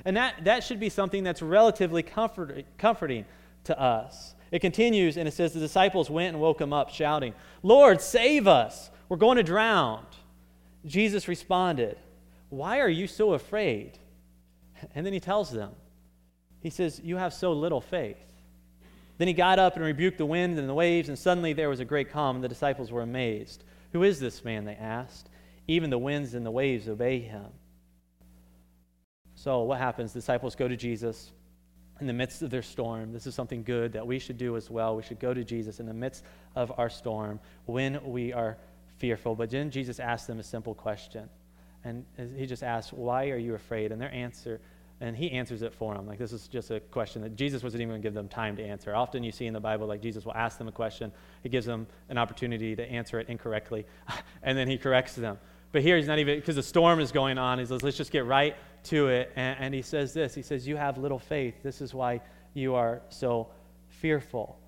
And 0.06 0.18
that, 0.18 0.44
that 0.46 0.64
should 0.64 0.80
be 0.80 0.90
something 0.90 1.24
that's 1.24 1.42
relatively 1.42 2.04
comfort, 2.04 2.66
comforting 2.78 3.26
to 3.66 3.80
us. 3.80 4.36
It 4.52 4.60
continues 4.60 5.18
and 5.18 5.28
it 5.28 5.34
says, 5.34 5.54
The 5.54 5.60
disciples 5.60 6.10
went 6.10 6.34
and 6.34 6.42
woke 6.42 6.60
him 6.60 6.74
up, 6.74 6.90
shouting, 6.90 7.34
Lord, 7.64 8.02
save 8.02 8.48
us! 8.48 8.90
We're 9.10 9.18
going 9.18 9.38
to 9.38 9.44
drown. 9.44 10.06
Jesus 10.86 11.28
responded, 11.28 11.98
Why 12.50 12.80
are 12.80 12.90
you 12.90 13.08
so 13.08 13.34
afraid? 13.34 13.98
And 14.96 15.06
then 15.06 15.14
he 15.14 15.20
tells 15.20 15.52
them, 15.52 15.72
He 16.62 16.70
says, 16.70 17.00
You 17.04 17.18
have 17.18 17.34
so 17.34 17.54
little 17.54 17.82
faith. 17.82 18.18
Then 19.18 19.28
he 19.28 19.34
got 19.34 19.60
up 19.60 19.76
and 19.76 19.86
rebuked 19.86 20.18
the 20.18 20.26
wind 20.26 20.58
and 20.58 20.68
the 20.68 20.74
waves, 20.74 21.10
and 21.10 21.20
suddenly 21.20 21.54
there 21.54 21.70
was 21.70 21.80
a 21.80 21.86
great 21.86 22.10
calm, 22.10 22.38
and 22.38 22.44
the 22.44 22.50
disciples 22.50 22.92
were 22.92 23.02
amazed. 23.02 23.64
Who 23.92 24.04
is 24.04 24.20
this 24.20 24.44
man? 24.44 24.66
They 24.66 24.76
asked. 24.76 25.30
Even 25.68 25.90
the 25.90 25.98
winds 25.98 26.34
and 26.34 26.46
the 26.46 26.52
waves 26.52 26.88
obey 26.88 27.20
him. 27.20 27.48
So, 29.36 29.62
what 29.62 29.80
happens? 29.80 30.14
Disciples 30.14 30.56
go 30.56 30.68
to 30.68 30.76
Jesus 30.76 31.32
in 32.00 32.08
the 32.08 32.14
midst 32.14 32.42
of 32.42 32.50
their 32.50 32.62
storm. 32.62 33.14
This 33.14 33.28
is 33.28 33.36
something 33.36 33.64
good 33.64 33.94
that 33.94 34.06
we 34.06 34.20
should 34.20 34.38
do 34.38 34.58
as 34.58 34.70
well. 34.70 34.96
We 34.96 35.04
should 35.04 35.20
go 35.20 35.34
to 35.34 35.44
Jesus 35.44 35.80
in 35.80 35.86
the 35.86 35.94
midst 35.94 36.24
of 36.56 36.72
our 36.78 36.90
storm 36.90 37.40
when 37.66 38.04
we 38.04 38.34
are 38.34 38.58
fearful. 38.98 39.36
But 39.36 39.52
then 39.52 39.72
Jesus 39.72 40.00
asked 40.00 40.28
them 40.28 40.40
a 40.40 40.44
simple 40.44 40.76
question. 40.76 41.30
And 41.84 42.06
he 42.38 42.46
just 42.46 42.64
asked, 42.64 42.94
Why 42.94 43.30
are 43.30 43.38
you 43.38 43.56
afraid? 43.56 43.92
And 43.92 44.00
their 44.02 44.14
answer, 44.14 44.60
and 45.00 45.18
he 45.18 45.32
answers 45.32 45.64
it 45.64 45.74
for 45.74 45.96
them. 45.96 46.06
Like 46.06 46.20
this 46.20 46.32
is 46.32 46.48
just 46.48 46.70
a 46.70 46.80
question 46.80 47.24
that 47.24 47.36
Jesus 47.36 47.64
wasn't 47.64 47.82
even 47.82 47.94
going 47.94 48.02
to 48.02 48.06
give 48.06 48.14
them 48.14 48.28
time 48.28 48.56
to 48.58 48.64
answer. 48.64 48.96
Often 48.96 49.24
you 49.24 49.32
see 49.32 49.48
in 49.48 49.54
the 49.54 49.60
Bible, 49.60 49.88
like 49.88 50.02
Jesus 50.02 50.26
will 50.26 50.36
ask 50.36 50.60
them 50.60 50.68
a 50.68 50.72
question, 50.72 51.12
he 51.42 51.50
gives 51.50 51.66
them 51.66 51.88
an 52.10 52.20
opportunity 52.20 52.76
to 52.76 52.84
answer 52.84 53.20
it 53.20 53.28
incorrectly, 53.28 53.86
and 54.44 54.58
then 54.58 54.68
he 54.68 54.78
corrects 54.78 55.16
them. 55.16 55.40
But 55.72 55.82
here 55.82 55.96
he's 55.96 56.08
not 56.08 56.20
even, 56.20 56.40
because 56.40 56.56
the 56.56 56.64
storm 56.64 57.00
is 57.00 57.12
going 57.12 57.38
on, 57.38 57.60
he 57.60 57.66
says, 57.66 57.82
Let's 57.82 57.98
just 57.98 58.12
get 58.12 58.26
right 58.26 58.56
to 58.86 59.08
it. 59.08 59.32
And, 59.36 59.58
and 59.60 59.74
he 59.74 59.82
says 59.82 60.14
this 60.14 60.36
He 60.36 60.42
says, 60.42 60.68
You 60.68 60.76
have 60.78 60.98
little 60.98 61.20
faith. 61.20 61.64
This 61.64 61.82
is 61.82 61.94
why 61.94 62.22
you 62.54 62.76
are 62.76 63.02
so 63.10 63.50
fearful. 63.88 64.60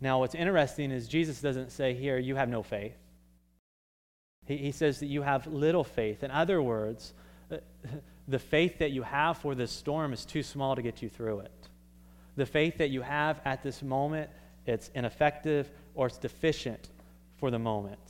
Now, 0.00 0.18
what's 0.18 0.34
interesting 0.34 0.90
is 0.90 1.06
Jesus 1.08 1.40
doesn't 1.40 1.70
say 1.70 1.94
here, 1.94 2.18
You 2.18 2.36
have 2.36 2.48
no 2.48 2.62
faith. 2.62 2.96
He, 4.46 4.56
he 4.56 4.72
says 4.72 5.00
that 5.00 5.06
you 5.06 5.22
have 5.22 5.46
little 5.46 5.84
faith. 5.84 6.24
In 6.24 6.30
other 6.30 6.60
words, 6.60 7.14
the 8.28 8.38
faith 8.38 8.78
that 8.78 8.90
you 8.90 9.02
have 9.02 9.38
for 9.38 9.54
this 9.54 9.70
storm 9.70 10.12
is 10.12 10.24
too 10.24 10.42
small 10.42 10.74
to 10.74 10.82
get 10.82 11.02
you 11.02 11.08
through 11.08 11.40
it. 11.40 11.68
The 12.36 12.46
faith 12.46 12.78
that 12.78 12.90
you 12.90 13.02
have 13.02 13.40
at 13.44 13.62
this 13.62 13.82
moment, 13.82 14.30
it's 14.66 14.90
ineffective 14.94 15.70
or 15.94 16.08
it's 16.08 16.18
deficient 16.18 16.90
for 17.36 17.50
the 17.50 17.58
moment. 17.58 18.00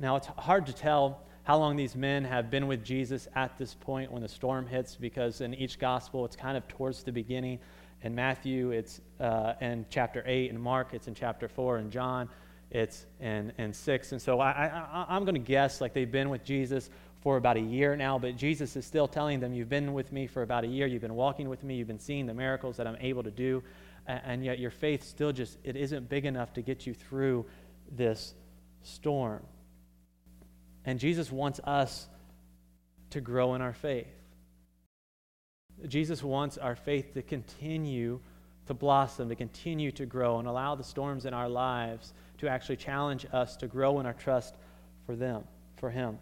Now, 0.00 0.16
it's 0.16 0.26
hard 0.26 0.66
to 0.66 0.72
tell 0.72 1.20
how 1.44 1.56
long 1.56 1.76
these 1.76 1.94
men 1.94 2.24
have 2.24 2.50
been 2.50 2.66
with 2.66 2.84
Jesus 2.84 3.28
at 3.36 3.56
this 3.56 3.74
point 3.74 4.10
when 4.10 4.22
the 4.22 4.28
storm 4.28 4.66
hits, 4.66 4.96
because 4.96 5.40
in 5.40 5.54
each 5.54 5.78
gospel, 5.78 6.24
it's 6.24 6.34
kind 6.34 6.56
of 6.56 6.66
towards 6.66 7.04
the 7.04 7.12
beginning. 7.12 7.60
In 8.02 8.12
Matthew, 8.12 8.72
it's 8.72 9.00
uh, 9.20 9.52
in 9.60 9.86
chapter 9.90 10.24
8. 10.26 10.50
In 10.50 10.60
Mark, 10.60 10.94
it's 10.94 11.06
in 11.06 11.14
chapter 11.14 11.46
4. 11.46 11.78
In 11.78 11.90
John, 11.92 12.28
it's 12.72 13.06
in, 13.20 13.52
in 13.56 13.72
6. 13.72 14.10
And 14.10 14.20
so 14.20 14.40
I, 14.40 14.66
I, 14.66 15.06
I'm 15.08 15.24
going 15.24 15.36
to 15.36 15.40
guess 15.40 15.80
like 15.80 15.94
they've 15.94 16.10
been 16.10 16.28
with 16.28 16.42
Jesus 16.42 16.90
for 17.20 17.36
about 17.36 17.56
a 17.56 17.60
year 17.60 17.94
now, 17.94 18.18
but 18.18 18.36
Jesus 18.36 18.74
is 18.74 18.84
still 18.84 19.06
telling 19.06 19.38
them, 19.38 19.54
You've 19.54 19.68
been 19.68 19.94
with 19.94 20.10
me 20.10 20.26
for 20.26 20.42
about 20.42 20.64
a 20.64 20.66
year. 20.66 20.88
You've 20.88 21.02
been 21.02 21.14
walking 21.14 21.48
with 21.48 21.62
me. 21.62 21.76
You've 21.76 21.86
been 21.86 22.00
seeing 22.00 22.26
the 22.26 22.34
miracles 22.34 22.76
that 22.78 22.88
I'm 22.88 22.98
able 23.00 23.22
to 23.22 23.30
do. 23.30 23.62
And, 24.08 24.20
and 24.24 24.44
yet 24.44 24.58
your 24.58 24.72
faith 24.72 25.04
still 25.04 25.30
just, 25.30 25.56
it 25.62 25.76
isn't 25.76 26.08
big 26.08 26.24
enough 26.24 26.52
to 26.54 26.62
get 26.62 26.84
you 26.84 26.94
through 26.94 27.46
this 27.92 28.34
storm. 28.82 29.40
And 30.84 30.98
Jesus 30.98 31.32
wants 31.32 31.60
us 31.64 32.06
to 33.10 33.20
grow 33.20 33.54
in 33.54 33.62
our 33.62 33.72
faith. 33.72 34.08
Jesus 35.88 36.22
wants 36.22 36.58
our 36.58 36.76
faith 36.76 37.14
to 37.14 37.22
continue 37.22 38.20
to 38.66 38.74
blossom, 38.74 39.28
to 39.28 39.34
continue 39.34 39.90
to 39.92 40.06
grow, 40.06 40.38
and 40.38 40.48
allow 40.48 40.74
the 40.74 40.84
storms 40.84 41.26
in 41.26 41.34
our 41.34 41.48
lives 41.48 42.12
to 42.38 42.48
actually 42.48 42.76
challenge 42.76 43.26
us 43.32 43.56
to 43.56 43.66
grow 43.66 44.00
in 44.00 44.06
our 44.06 44.14
trust 44.14 44.54
for 45.06 45.16
them, 45.16 45.44
for 45.76 45.90
Him. 45.90 46.18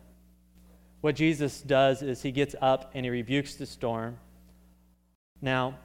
What 1.00 1.16
Jesus 1.16 1.60
does 1.60 2.02
is 2.02 2.22
He 2.22 2.32
gets 2.32 2.54
up 2.60 2.90
and 2.94 3.04
He 3.04 3.10
rebukes 3.10 3.54
the 3.56 3.66
storm. 3.66 4.16
Now, 5.40 5.78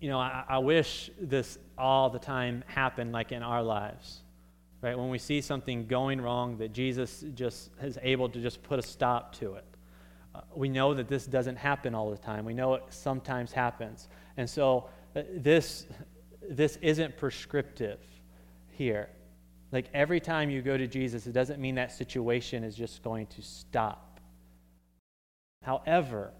you 0.00 0.08
know, 0.08 0.18
I, 0.18 0.44
I 0.48 0.58
wish 0.58 1.10
this 1.20 1.58
all 1.78 2.10
the 2.10 2.18
time 2.18 2.64
happened 2.66 3.12
like 3.12 3.32
in 3.32 3.42
our 3.42 3.62
lives 3.62 4.20
right? 4.82 4.98
When 4.98 5.08
we 5.08 5.18
see 5.18 5.40
something 5.40 5.86
going 5.86 6.20
wrong, 6.20 6.58
that 6.58 6.72
Jesus 6.72 7.24
just 7.34 7.70
is 7.80 7.98
able 8.02 8.28
to 8.28 8.40
just 8.40 8.62
put 8.62 8.78
a 8.78 8.82
stop 8.82 9.34
to 9.36 9.54
it. 9.54 9.64
Uh, 10.34 10.40
we 10.54 10.68
know 10.68 10.92
that 10.92 11.08
this 11.08 11.24
doesn't 11.24 11.56
happen 11.56 11.94
all 11.94 12.10
the 12.10 12.16
time. 12.16 12.44
We 12.44 12.54
know 12.54 12.74
it 12.74 12.82
sometimes 12.90 13.52
happens. 13.52 14.08
And 14.36 14.48
so 14.50 14.88
uh, 15.14 15.22
this, 15.34 15.86
this 16.50 16.76
isn't 16.82 17.16
prescriptive 17.16 18.00
here. 18.70 19.08
Like 19.70 19.86
every 19.94 20.20
time 20.20 20.50
you 20.50 20.62
go 20.62 20.76
to 20.76 20.86
Jesus, 20.86 21.26
it 21.26 21.32
doesn't 21.32 21.60
mean 21.60 21.76
that 21.76 21.92
situation 21.92 22.64
is 22.64 22.74
just 22.74 23.02
going 23.02 23.26
to 23.28 23.42
stop. 23.42 24.20
However, 25.62 26.32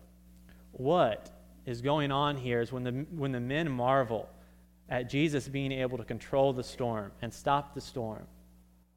what 0.72 1.30
is 1.64 1.80
going 1.80 2.10
on 2.10 2.36
here 2.36 2.60
is 2.60 2.72
when 2.72 2.82
the, 2.82 3.06
when 3.10 3.30
the 3.30 3.40
men 3.40 3.70
marvel 3.70 4.28
at 4.88 5.08
Jesus 5.08 5.48
being 5.48 5.72
able 5.72 5.98
to 5.98 6.04
control 6.04 6.52
the 6.52 6.62
storm 6.62 7.12
and 7.22 7.32
stop 7.32 7.74
the 7.74 7.80
storm. 7.80 8.26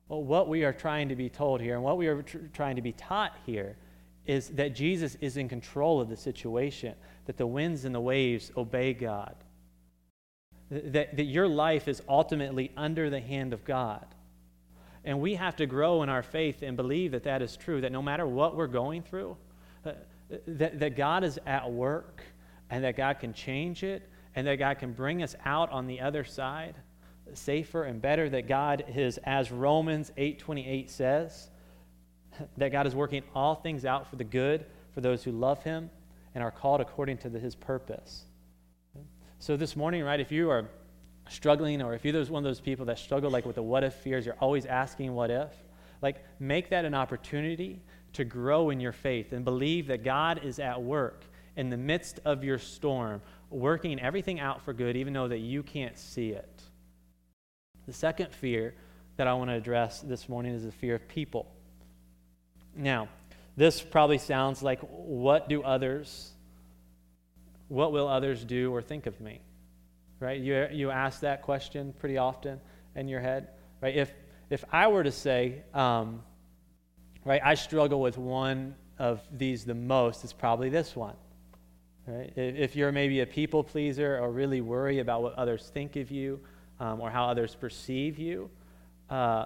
Well, 0.08 0.24
what 0.24 0.48
we 0.48 0.64
are 0.64 0.74
trying 0.74 1.10
to 1.10 1.16
be 1.16 1.30
told 1.30 1.62
here 1.62 1.76
and 1.76 1.84
what 1.84 1.98
we 1.98 2.08
are 2.08 2.22
tr- 2.22 2.38
trying 2.54 2.76
to 2.76 2.82
be 2.82 2.92
taught 2.92 3.36
here 3.46 3.78
is 4.26 4.50
that 4.50 4.76
Jesus 4.76 5.18
is 5.22 5.38
in 5.38 5.48
control 5.48 6.02
of 6.02 6.10
the 6.10 6.18
situation, 6.18 6.96
that 7.26 7.38
the 7.38 7.48
winds 7.48 7.86
and 7.86 7.94
the 7.94 8.02
waves 8.02 8.52
obey 8.58 8.94
God, 8.94 9.36
that, 10.70 11.16
that 11.16 11.26
your 11.26 11.48
life 11.48 11.88
is 11.88 12.02
ultimately 12.10 12.72
under 12.76 13.10
the 13.10 13.20
hand 13.20 13.54
of 13.54 13.64
God. 13.64 14.06
And 15.04 15.20
we 15.20 15.36
have 15.36 15.56
to 15.58 15.68
grow 15.68 16.02
in 16.02 16.10
our 16.10 16.24
faith 16.24 16.64
and 16.64 16.76
believe 16.76 17.12
that 17.12 17.24
that 17.24 17.44
is 17.44 17.56
true, 17.56 17.82
that 17.82 17.92
no 17.92 18.02
matter 18.02 18.26
what 18.26 18.56
we're 18.56 18.68
going 18.68 19.04
through, 19.04 19.38
uh, 19.86 19.92
that, 20.48 20.80
that 20.80 20.96
God 20.96 21.24
is 21.24 21.40
at 21.46 21.72
work 21.72 22.24
and 22.72 22.84
that 22.84 22.98
God 22.98 23.20
can 23.20 23.32
change 23.32 23.84
it 23.84 24.10
and 24.36 24.46
that 24.48 24.56
God 24.56 24.80
can 24.80 24.94
bring 24.94 25.24
us 25.24 25.36
out 25.46 25.72
on 25.72 25.88
the 25.88 26.02
other 26.02 26.24
side 26.24 26.76
safer 27.34 27.84
and 27.84 28.02
better 28.02 28.30
that 28.30 28.48
God 28.48 28.86
is 28.96 29.18
as 29.24 29.52
Romans 29.52 30.12
8:28 30.18 30.90
says 30.90 31.50
that 32.58 32.72
God 32.72 32.86
is 32.86 32.96
working 32.96 33.24
all 33.34 33.56
things 33.56 33.86
out 33.86 34.08
for 34.08 34.16
the 34.16 34.24
good 34.24 34.66
for 34.94 35.02
those 35.02 35.24
who 35.24 35.32
love 35.32 35.64
him 35.64 35.90
and 36.34 36.44
are 36.44 36.52
called 36.52 36.82
according 36.82 37.18
to 37.20 37.30
the, 37.30 37.40
his 37.40 37.56
purpose. 37.56 38.26
So 39.40 39.58
this 39.58 39.76
morning, 39.76 40.04
right, 40.04 40.20
if 40.20 40.32
you 40.32 40.50
are 40.50 40.70
struggling 41.30 41.82
or 41.82 41.94
if 41.94 42.06
you're 42.06 42.24
one 42.26 42.44
of 42.44 42.44
those 42.44 42.60
people 42.60 42.86
that 42.86 43.00
struggle 43.00 43.32
like 43.32 43.46
with 43.46 43.56
the 43.56 43.64
what 43.64 43.84
if 43.84 43.94
fears, 43.94 44.26
you're 44.26 44.36
always 44.36 44.66
asking 44.66 45.14
what 45.14 45.32
if, 45.32 45.52
like 46.02 46.24
make 46.40 46.70
that 46.70 46.86
an 46.86 46.94
opportunity 46.94 47.82
to 48.14 48.24
grow 48.24 48.70
in 48.70 48.80
your 48.80 48.92
faith 48.92 49.34
and 49.34 49.44
believe 49.44 49.88
that 49.88 50.04
God 50.04 50.42
is 50.44 50.60
at 50.60 50.82
work 50.82 51.26
in 51.56 51.70
the 51.70 51.78
midst 51.78 52.20
of 52.26 52.44
your 52.44 52.60
storm 52.60 53.22
working 53.50 54.00
everything 54.00 54.40
out 54.40 54.64
for 54.64 54.74
good, 54.74 54.96
even 54.98 55.14
though 55.14 55.28
that 55.28 55.40
you 55.40 55.64
can't 55.64 55.98
see 55.98 56.30
it. 56.30 56.62
The 57.86 57.94
second 57.94 58.34
fear 58.34 58.74
that 59.18 59.28
I 59.28 59.34
want 59.34 59.50
to 59.50 59.56
address 59.56 60.02
this 60.02 60.28
morning 60.28 60.54
is 60.54 60.64
the 60.64 60.72
fear 60.72 60.96
of 60.96 61.08
people. 61.08 61.52
Now, 62.76 63.08
this 63.56 63.82
probably 63.82 64.18
sounds 64.18 64.62
like 64.62 64.82
what 64.82 65.48
do 65.48 65.64
others, 65.64 66.32
what 67.68 67.92
will 67.92 68.08
others 68.08 68.44
do 68.44 68.74
or 68.74 68.82
think 68.82 69.06
of 69.06 69.20
me? 69.22 69.40
Right? 70.20 70.40
You, 70.40 70.68
you 70.72 70.92
ask 70.92 71.22
that 71.22 71.42
question 71.42 71.94
pretty 72.00 72.18
often 72.18 72.60
in 72.96 73.08
your 73.08 73.20
head. 73.20 73.50
Right? 73.82 73.96
If, 73.96 74.12
if 74.50 74.66
I 74.72 74.88
were 74.88 75.04
to 75.04 75.12
say, 75.12 75.64
um, 75.74 76.24
right, 77.24 77.42
I 77.44 77.56
struggle 77.56 78.02
with 78.02 78.18
one 78.18 78.76
of 78.98 79.22
these 79.32 79.66
the 79.66 79.74
most, 79.74 80.24
it's 80.24 80.34
probably 80.34 80.70
this 80.70 80.96
one. 80.96 81.16
Right? 82.08 82.32
If 82.36 82.76
you're 82.76 82.92
maybe 82.92 83.22
a 83.22 83.26
people 83.26 83.64
pleaser 83.64 84.20
or 84.20 84.32
really 84.32 84.62
worry 84.62 85.00
about 85.00 85.24
what 85.24 85.34
others 85.34 85.72
think 85.74 85.96
of 85.96 86.12
you 86.12 86.40
um, 86.80 87.02
or 87.02 87.10
how 87.10 87.26
others 87.26 87.56
perceive 87.56 88.20
you, 88.20 88.50
uh, 89.10 89.46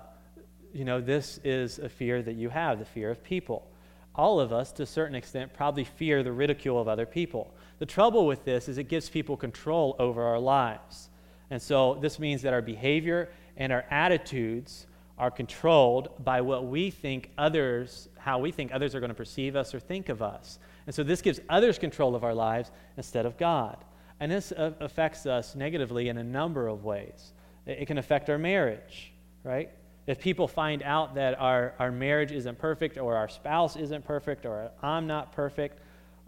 you 0.74 0.84
know, 0.84 1.00
this 1.00 1.40
is 1.44 1.80
a 1.80 1.88
fear 1.88 2.22
that 2.22 2.36
you 2.36 2.50
have 2.50 2.80
the 2.80 2.86
fear 2.86 3.10
of 3.12 3.24
people. 3.24 3.66
All 4.14 4.42
of 4.42 4.52
us, 4.52 4.74
to 4.74 4.84
a 4.84 4.86
certain 4.86 5.16
extent, 5.16 5.54
probably 5.54 5.86
fear 5.86 6.22
the 6.22 6.34
ridicule 6.34 6.80
of 6.80 6.90
other 6.90 7.06
people. 7.06 7.54
The 7.80 7.86
trouble 7.86 8.28
with 8.28 8.44
this 8.44 8.68
is 8.68 8.78
it 8.78 8.90
gives 8.90 9.10
people 9.10 9.38
control 9.38 9.96
over 9.98 10.22
our 10.24 10.40
lives. 10.40 11.10
And 11.50 11.62
so 11.62 11.96
this 11.96 12.20
means 12.20 12.42
that 12.42 12.54
our 12.54 12.62
behavior 12.62 13.30
and 13.56 13.72
our 13.72 13.86
attitudes 13.90 14.86
are 15.18 15.32
controlled 15.32 16.10
by 16.24 16.42
what 16.42 16.66
we 16.66 16.92
think 16.92 17.32
others, 17.38 18.10
how 18.20 18.40
we 18.40 18.52
think 18.52 18.72
others 18.72 18.96
are 18.96 19.00
going 19.00 19.10
to 19.10 19.16
perceive 19.16 19.56
us 19.56 19.74
or 19.74 19.80
think 19.80 20.10
of 20.10 20.22
us. 20.22 20.60
And 20.86 20.94
so 20.94 21.04
this 21.04 21.22
gives 21.22 21.40
others 21.50 21.78
control 21.78 22.16
of 22.16 22.24
our 22.24 22.34
lives 22.34 22.72
instead 22.98 23.26
of 23.26 23.38
God. 23.38 23.78
And 24.20 24.32
this 24.32 24.52
uh, 24.52 24.74
affects 24.80 25.26
us 25.26 25.56
negatively 25.56 26.10
in 26.10 26.18
a 26.18 26.24
number 26.24 26.68
of 26.68 26.84
ways. 26.84 27.34
It, 27.66 27.80
it 27.80 27.86
can 27.86 27.98
affect 27.98 28.30
our 28.30 28.38
marriage, 28.38 29.14
right? 29.44 29.70
If 30.08 30.20
people 30.20 30.48
find 30.48 30.82
out 30.84 31.16
that 31.16 31.40
our, 31.40 31.74
our 31.80 31.92
marriage 31.92 32.32
isn't 32.32 32.58
perfect 32.58 32.98
or 32.98 33.16
our 33.16 33.30
spouse 33.30 33.76
isn't 33.76 34.06
perfect 34.06 34.46
or 34.46 34.72
I'm 34.82 35.08
not 35.08 35.32
perfect, 35.32 35.80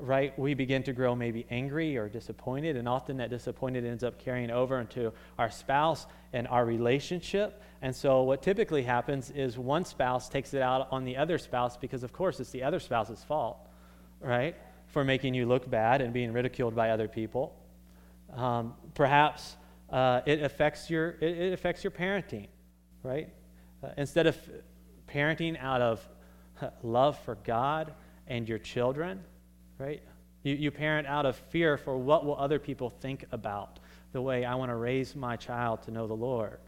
right, 0.02 0.38
we 0.38 0.54
begin 0.54 0.84
to 0.84 0.94
grow 0.94 1.16
maybe 1.16 1.46
angry 1.50 1.98
or 1.98 2.10
disappointed, 2.10 2.76
and 2.76 2.88
often 2.88 3.18
that 3.18 3.30
disappointed 3.30 3.86
ends 3.86 4.04
up 4.04 4.20
carrying 4.20 4.52
over 4.52 4.80
into 4.80 5.14
our 5.38 5.50
spouse 5.50 6.08
and 6.34 6.48
our 6.48 6.66
relationship. 6.66 7.62
And 7.82 7.96
so, 7.96 8.24
what 8.24 8.42
typically 8.42 8.84
happens 8.84 9.30
is 9.32 9.58
one 9.58 9.86
spouse 9.86 10.30
takes 10.30 10.54
it 10.54 10.62
out 10.62 10.88
on 10.92 11.04
the 11.06 11.18
other 11.18 11.38
spouse 11.38 11.78
because, 11.78 12.04
of 12.04 12.12
course, 12.14 12.40
it's 12.40 12.52
the 12.52 12.64
other 12.64 12.80
spouse's 12.80 13.24
fault, 13.24 13.58
right, 14.20 14.56
for 14.88 15.04
making 15.04 15.34
you 15.34 15.46
look 15.46 15.70
bad 15.70 16.02
and 16.02 16.14
being 16.14 16.34
ridiculed 16.34 16.76
by 16.76 16.90
other 16.90 17.08
people. 17.08 17.56
Um, 18.34 18.74
perhaps 18.94 19.56
uh, 19.90 20.22
it 20.26 20.42
affects 20.42 20.90
your 20.90 21.12
it, 21.22 21.38
it, 21.38 21.54
affects 21.54 21.84
your 21.84 21.92
parenting, 21.92 22.48
right? 23.04 23.30
Uh, 23.84 23.90
instead 23.98 24.28
of 24.28 24.38
parenting 25.08 25.62
out 25.62 25.82
of 25.82 26.08
love 26.84 27.20
for 27.20 27.36
God 27.36 27.94
and 28.28 28.48
your 28.48 28.60
children, 28.60 29.24
right? 29.82 30.02
You, 30.44 30.56
you 30.56 30.72
parent 30.72 31.08
out 31.08 31.26
of 31.26 31.36
fear 31.36 31.78
for 31.78 31.98
what 31.98 32.26
will 32.26 32.38
other 32.38 32.60
people 32.60 32.90
think 32.90 33.26
about 33.32 33.80
the 34.12 34.22
way 34.22 34.46
I 34.46 34.56
want 34.56 34.70
to 34.70 34.76
raise 34.76 35.16
my 35.16 35.36
child 35.36 35.84
to 35.84 35.92
know 35.92 36.08
the 36.08 36.14
Lord 36.14 36.60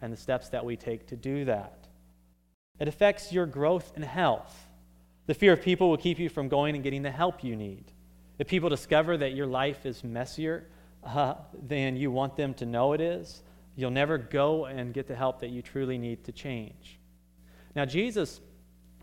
and 0.00 0.12
the 0.12 0.16
steps 0.16 0.48
that 0.50 0.64
we 0.64 0.76
take 0.76 1.06
to 1.08 1.16
do 1.16 1.44
that. 1.44 1.86
It 2.80 2.88
affects 2.88 3.32
your 3.32 3.46
growth 3.46 3.92
and 3.94 4.04
health. 4.04 4.66
The 5.26 5.34
fear 5.34 5.52
of 5.52 5.62
people 5.62 5.90
will 5.90 5.98
keep 5.98 6.18
you 6.18 6.28
from 6.28 6.48
going 6.48 6.74
and 6.74 6.82
getting 6.82 7.02
the 7.02 7.10
help 7.10 7.44
you 7.44 7.54
need. 7.54 7.84
If 8.38 8.48
people 8.48 8.68
discover 8.68 9.16
that 9.18 9.34
your 9.34 9.46
life 9.46 9.86
is 9.86 10.02
messier 10.02 10.66
uh, 11.04 11.34
than 11.66 11.96
you 11.96 12.10
want 12.10 12.36
them 12.36 12.54
to 12.54 12.66
know 12.66 12.92
it 12.92 13.00
is, 13.00 13.42
you'll 13.76 13.90
never 13.90 14.18
go 14.18 14.64
and 14.66 14.92
get 14.92 15.06
the 15.06 15.14
help 15.14 15.40
that 15.40 15.50
you 15.50 15.62
truly 15.62 15.98
need 15.98 16.24
to 16.24 16.32
change. 16.32 16.98
Now, 17.74 17.84
Jesus 17.84 18.40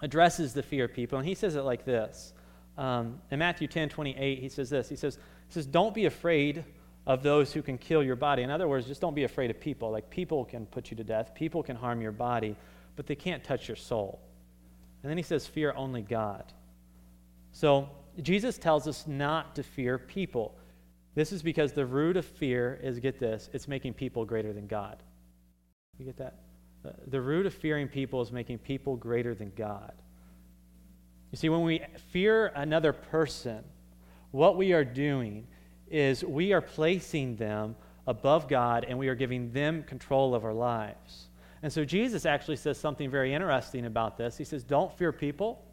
addresses 0.02 0.54
the 0.54 0.64
fear 0.64 0.86
of 0.86 0.94
people, 0.94 1.18
and 1.18 1.28
he 1.28 1.36
says 1.36 1.56
it 1.56 1.62
like 1.62 1.86
this 1.86 2.34
um, 2.80 3.20
in 3.30 3.40
Matthew 3.40 3.68
10 3.68 3.90
28, 3.90 4.40
he 4.40 4.50
says 4.50 4.70
this. 4.70 4.88
He 4.88 4.96
says, 4.96 5.18
he 5.48 5.54
says, 5.54 5.66
Don't 5.66 5.94
be 5.94 6.06
afraid 6.06 6.64
of 7.06 7.24
those 7.24 7.52
who 7.52 7.62
can 7.62 7.78
kill 7.78 8.02
your 8.02 8.16
body. 8.16 8.42
In 8.42 8.50
other 8.50 8.68
words, 8.68 8.88
just 8.88 9.02
don't 9.02 9.14
be 9.14 9.26
afraid 9.26 9.50
of 9.50 9.60
people. 9.60 9.92
Like, 9.92 10.10
people 10.10 10.46
can 10.46 10.66
put 10.66 10.90
you 10.90 10.96
to 10.98 11.04
death, 11.04 11.36
people 11.36 11.62
can 11.62 11.76
harm 11.76 12.02
your 12.02 12.14
body, 12.14 12.56
but 12.96 13.06
they 13.06 13.16
can't 13.16 13.44
touch 13.44 13.68
your 13.68 13.76
soul. 13.76 14.22
And 15.04 15.10
then 15.10 15.18
he 15.18 15.24
says, 15.24 15.46
Fear 15.46 15.74
only 15.76 16.02
God. 16.02 16.54
So, 17.52 17.90
Jesus 18.22 18.58
tells 18.58 18.88
us 18.88 19.06
not 19.08 19.56
to 19.56 19.64
fear 19.64 19.98
people. 19.98 20.58
This 21.16 21.34
is 21.34 21.44
because 21.44 21.74
the 21.74 21.86
root 21.86 22.16
of 22.16 22.26
fear 22.26 22.80
is, 22.82 23.00
get 23.00 23.20
this, 23.20 23.50
it's 23.52 23.68
making 23.68 23.94
people 23.94 24.24
greater 24.24 24.54
than 24.54 24.68
God. 24.68 25.04
You 25.98 26.06
get 26.06 26.18
that? 26.18 26.36
The 27.08 27.20
root 27.20 27.46
of 27.46 27.54
fearing 27.54 27.90
people 27.90 28.22
is 28.22 28.32
making 28.32 28.60
people 28.60 28.96
greater 28.96 29.36
than 29.36 29.52
God. 29.56 29.94
You 31.32 31.38
see, 31.38 31.50
when 31.50 31.62
we 31.62 31.82
fear 32.12 32.48
another 32.56 32.94
person, 32.94 33.64
what 34.32 34.58
we 34.58 34.74
are 34.74 34.84
doing 34.84 35.48
is 35.90 36.24
we 36.24 36.54
are 36.54 36.62
placing 36.62 37.36
them 37.36 37.76
above 38.08 38.48
God 38.48 38.86
and 38.88 38.98
we 38.98 39.08
are 39.08 39.16
giving 39.16 39.52
them 39.52 39.84
control 39.84 40.34
of 40.34 40.44
our 40.44 40.54
lives. 40.54 41.30
And 41.62 41.72
so 41.72 41.84
Jesus 41.84 42.26
actually 42.26 42.56
says 42.56 42.80
something 42.80 43.10
very 43.10 43.34
interesting 43.34 43.86
about 43.86 44.18
this. 44.18 44.38
He 44.38 44.44
says, 44.44 44.64
Don't 44.64 44.96
fear 44.98 45.12
people. 45.12 45.64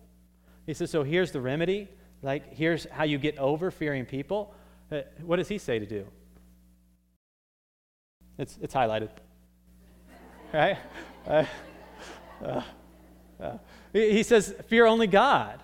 He 0.66 0.75
says, 0.75 0.90
So 0.90 1.03
here's 1.03 1.31
the 1.31 1.40
remedy. 1.40 1.88
Like, 2.23 2.53
here's 2.55 2.87
how 2.90 3.05
you 3.05 3.19
get 3.19 3.38
over 3.38 3.71
fearing 3.71 4.05
people. 4.05 4.55
Uh, 4.90 5.03
what 5.25 5.37
does 5.37 5.49
he 5.49 5.59
say 5.59 5.79
to 5.79 5.87
do? 5.87 6.07
It's, 8.38 8.59
it's 8.61 8.75
highlighted. 8.75 9.11
right? 10.53 10.79
Uh, 11.27 11.45
uh, 12.45 12.62
uh 13.40 13.59
he 13.92 14.22
says, 14.22 14.55
Fear 14.66 14.87
only 14.87 15.07
God. 15.07 15.62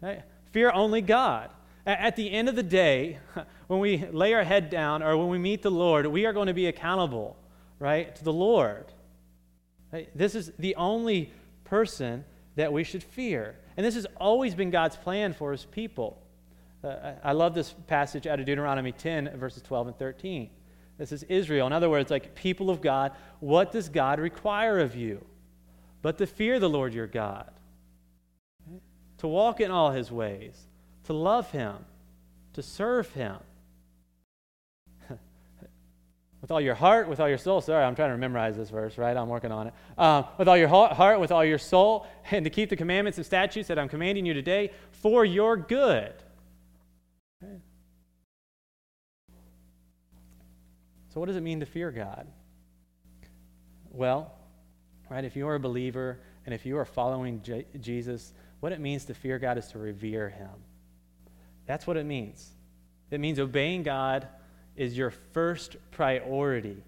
Right? 0.00 0.22
Fear 0.52 0.70
only 0.72 1.00
God. 1.00 1.50
At 1.86 2.16
the 2.16 2.30
end 2.30 2.48
of 2.48 2.56
the 2.56 2.62
day, 2.62 3.18
when 3.66 3.80
we 3.80 4.06
lay 4.06 4.32
our 4.34 4.44
head 4.44 4.70
down 4.70 5.02
or 5.02 5.16
when 5.16 5.28
we 5.28 5.38
meet 5.38 5.62
the 5.62 5.70
Lord, 5.70 6.06
we 6.06 6.26
are 6.26 6.32
going 6.32 6.46
to 6.46 6.54
be 6.54 6.66
accountable, 6.66 7.36
right, 7.78 8.14
to 8.16 8.24
the 8.24 8.32
Lord. 8.32 8.86
Right? 9.92 10.08
This 10.16 10.34
is 10.34 10.52
the 10.58 10.76
only 10.76 11.32
person 11.64 12.24
that 12.56 12.72
we 12.72 12.84
should 12.84 13.02
fear. 13.02 13.56
And 13.76 13.84
this 13.84 13.94
has 13.94 14.06
always 14.18 14.54
been 14.54 14.70
God's 14.70 14.96
plan 14.96 15.32
for 15.32 15.52
his 15.52 15.64
people. 15.64 16.22
Uh, 16.82 17.14
I 17.22 17.32
love 17.32 17.54
this 17.54 17.74
passage 17.86 18.26
out 18.26 18.38
of 18.40 18.46
Deuteronomy 18.46 18.92
10, 18.92 19.36
verses 19.36 19.62
12 19.62 19.88
and 19.88 19.98
13. 19.98 20.50
This 20.98 21.12
is 21.12 21.24
Israel. 21.24 21.66
In 21.66 21.72
other 21.72 21.90
words, 21.90 22.10
like 22.10 22.34
people 22.34 22.70
of 22.70 22.80
God, 22.80 23.12
what 23.40 23.72
does 23.72 23.88
God 23.88 24.20
require 24.20 24.78
of 24.78 24.94
you? 24.94 25.24
But 26.04 26.18
to 26.18 26.26
fear 26.26 26.60
the 26.60 26.68
Lord 26.68 26.92
your 26.92 27.06
God, 27.06 27.50
to 29.16 29.26
walk 29.26 29.62
in 29.62 29.70
all 29.70 29.90
his 29.90 30.12
ways, 30.12 30.54
to 31.04 31.14
love 31.14 31.50
him, 31.50 31.76
to 32.52 32.62
serve 32.62 33.10
him. 33.12 33.38
with 36.42 36.50
all 36.50 36.60
your 36.60 36.74
heart, 36.74 37.08
with 37.08 37.20
all 37.20 37.28
your 37.28 37.38
soul. 37.38 37.62
Sorry, 37.62 37.82
I'm 37.82 37.94
trying 37.94 38.10
to 38.10 38.18
memorize 38.18 38.54
this 38.54 38.68
verse, 38.68 38.98
right? 38.98 39.16
I'm 39.16 39.30
working 39.30 39.50
on 39.50 39.68
it. 39.68 39.74
Um, 39.96 40.26
with 40.36 40.46
all 40.46 40.58
your 40.58 40.68
heart, 40.68 41.20
with 41.20 41.32
all 41.32 41.42
your 41.42 41.56
soul, 41.56 42.06
and 42.30 42.44
to 42.44 42.50
keep 42.50 42.68
the 42.68 42.76
commandments 42.76 43.16
and 43.16 43.24
statutes 43.24 43.68
that 43.68 43.78
I'm 43.78 43.88
commanding 43.88 44.26
you 44.26 44.34
today 44.34 44.72
for 44.90 45.24
your 45.24 45.56
good. 45.56 46.12
Okay. 47.42 47.62
So, 51.14 51.18
what 51.18 51.28
does 51.28 51.36
it 51.36 51.42
mean 51.42 51.60
to 51.60 51.66
fear 51.66 51.90
God? 51.90 52.26
Well, 53.90 54.34
right? 55.10 55.24
If 55.24 55.36
you 55.36 55.48
are 55.48 55.54
a 55.54 55.60
believer 55.60 56.18
and 56.46 56.54
if 56.54 56.66
you 56.66 56.78
are 56.78 56.84
following 56.84 57.42
J- 57.42 57.66
Jesus, 57.80 58.32
what 58.60 58.72
it 58.72 58.80
means 58.80 59.04
to 59.06 59.14
fear 59.14 59.38
God 59.38 59.58
is 59.58 59.68
to 59.68 59.78
revere 59.78 60.28
him. 60.28 60.50
That's 61.66 61.86
what 61.86 61.96
it 61.96 62.04
means. 62.04 62.50
It 63.10 63.20
means 63.20 63.38
obeying 63.38 63.82
God 63.82 64.26
is 64.76 64.96
your 64.96 65.10
first 65.10 65.76
priority. 65.90 66.82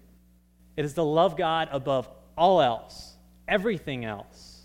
It 0.75 0.85
is 0.85 0.93
to 0.93 1.03
love 1.03 1.37
God 1.37 1.69
above 1.71 2.09
all 2.37 2.61
else, 2.61 3.15
everything 3.47 4.05
else. 4.05 4.61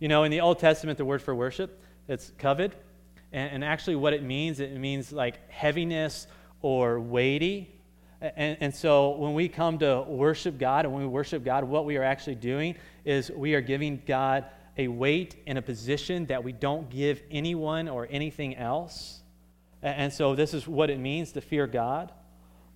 You 0.00 0.08
know, 0.08 0.24
in 0.24 0.30
the 0.30 0.40
Old 0.40 0.58
Testament, 0.58 0.98
the 0.98 1.04
word 1.04 1.22
for 1.22 1.34
worship, 1.34 1.82
it's 2.08 2.30
kavod. 2.38 2.72
And, 3.32 3.54
and 3.54 3.64
actually, 3.64 3.96
what 3.96 4.12
it 4.12 4.22
means, 4.22 4.60
it 4.60 4.76
means 4.76 5.12
like 5.12 5.50
heaviness 5.50 6.26
or 6.60 7.00
weighty. 7.00 7.73
And, 8.24 8.56
and, 8.60 8.74
so 8.74 9.10
when 9.16 9.34
we 9.34 9.50
come 9.50 9.78
to 9.80 10.00
worship 10.02 10.56
God 10.56 10.86
and 10.86 10.94
when 10.94 11.02
we 11.02 11.08
worship 11.08 11.44
God, 11.44 11.64
what 11.64 11.84
we 11.84 11.98
are 11.98 12.02
actually 12.02 12.36
doing 12.36 12.74
is 13.04 13.30
we 13.30 13.54
are 13.54 13.60
giving 13.60 14.00
God 14.06 14.46
a 14.78 14.88
weight 14.88 15.36
and 15.46 15.58
a 15.58 15.62
position 15.62 16.24
that 16.26 16.42
we 16.42 16.52
don't 16.52 16.88
give 16.88 17.20
anyone 17.30 17.86
or 17.86 18.08
anything 18.10 18.56
else. 18.56 19.20
And 19.82 20.10
so 20.10 20.34
this 20.34 20.54
is 20.54 20.66
what 20.66 20.88
it 20.88 20.98
means 20.98 21.32
to 21.32 21.42
fear 21.42 21.66
God. 21.66 22.12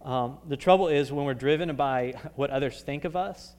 Um, 0.02 0.36
the 0.46 0.56
trouble 0.56 0.88
is 0.88 1.10
when 1.10 1.24
we're 1.24 1.32
driven 1.32 1.74
by 1.76 2.12
what 2.36 2.50
others 2.50 2.82
think 2.82 3.06
of 3.06 3.16
us, 3.16 3.54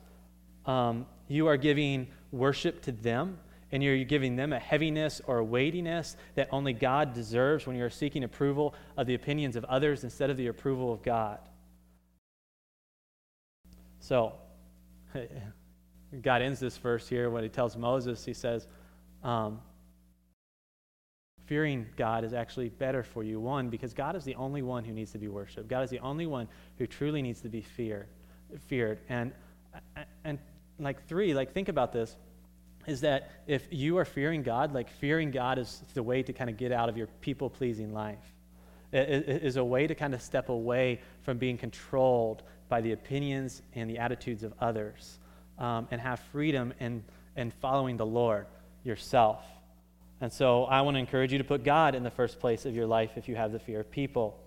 um, 0.67 1.07
you 1.27 1.47
are 1.47 1.57
giving 1.57 2.07
worship 2.31 2.83
to 2.83 2.91
them 2.91 3.39
and 3.71 3.81
you're 3.81 4.03
giving 4.03 4.35
them 4.35 4.53
a 4.53 4.59
heaviness 4.59 5.21
or 5.25 5.39
a 5.39 5.43
weightiness 5.43 6.17
that 6.35 6.49
only 6.51 6.73
God 6.73 7.15
deserves 7.15 7.65
when 7.65 7.75
you're 7.75 7.89
seeking 7.89 8.23
approval 8.23 8.75
of 8.95 9.07
the 9.07 9.15
opinions 9.15 9.55
of 9.55 9.63
others 9.65 10.03
instead 10.03 10.29
of 10.29 10.37
the 10.37 10.47
approval 10.47 10.93
of 10.93 11.01
God. 11.01 11.39
So, 13.99 14.33
God 16.21 16.41
ends 16.41 16.59
this 16.59 16.77
verse 16.77 17.07
here 17.07 17.29
when 17.29 17.43
he 17.43 17.49
tells 17.49 17.77
Moses, 17.77 18.25
he 18.25 18.33
says, 18.33 18.67
um, 19.23 19.59
fearing 21.45 21.85
God 21.97 22.23
is 22.23 22.33
actually 22.33 22.69
better 22.69 23.03
for 23.03 23.23
you. 23.23 23.39
One, 23.39 23.69
because 23.69 23.93
God 23.93 24.15
is 24.15 24.23
the 24.23 24.35
only 24.35 24.61
one 24.61 24.83
who 24.83 24.93
needs 24.93 25.11
to 25.11 25.17
be 25.17 25.27
worshiped. 25.27 25.67
God 25.67 25.83
is 25.83 25.89
the 25.89 25.99
only 25.99 26.27
one 26.27 26.47
who 26.77 26.87
truly 26.87 27.21
needs 27.21 27.41
to 27.41 27.49
be 27.49 27.61
fear, 27.61 28.07
feared. 28.67 28.99
And, 29.09 29.33
and 30.23 30.39
like 30.79 31.07
three, 31.07 31.33
like 31.33 31.51
think 31.53 31.67
about 31.69 31.91
this, 31.91 32.15
is 32.87 33.01
that 33.01 33.31
if 33.45 33.67
you 33.71 33.97
are 33.97 34.05
fearing 34.05 34.41
God, 34.41 34.73
like 34.73 34.89
fearing 34.89 35.31
God 35.31 35.59
is 35.59 35.83
the 35.93 36.03
way 36.03 36.23
to 36.23 36.33
kind 36.33 36.49
of 36.49 36.57
get 36.57 36.71
out 36.71 36.89
of 36.89 36.97
your 36.97 37.07
people-pleasing 37.21 37.93
life. 37.93 38.35
It 38.91 39.43
is 39.43 39.57
a 39.57 39.63
way 39.63 39.85
to 39.85 39.93
kind 39.93 40.15
of 40.15 40.21
step 40.21 40.49
away 40.49 41.01
from 41.21 41.37
being 41.37 41.57
controlled 41.57 42.41
by 42.69 42.81
the 42.81 42.91
opinions 42.91 43.61
and 43.73 43.89
the 43.89 43.97
attitudes 43.97 44.43
of 44.43 44.53
others 44.61 45.19
um, 45.57 45.87
and 45.91 45.99
have 45.99 46.19
freedom 46.31 46.73
in, 46.79 47.03
in 47.35 47.51
following 47.51 47.97
the 47.97 48.05
Lord 48.05 48.45
yourself. 48.83 49.43
And 50.21 50.31
so 50.31 50.65
I 50.65 50.81
want 50.81 50.95
to 50.95 50.99
encourage 50.99 51.31
you 51.31 51.37
to 51.37 51.43
put 51.43 51.63
God 51.63 51.95
in 51.95 52.03
the 52.03 52.11
first 52.11 52.39
place 52.39 52.65
of 52.65 52.75
your 52.75 52.85
life 52.85 53.11
if 53.15 53.27
you 53.27 53.35
have 53.35 53.51
the 53.51 53.59
fear 53.59 53.81
of 53.81 53.91
people. 53.91 54.39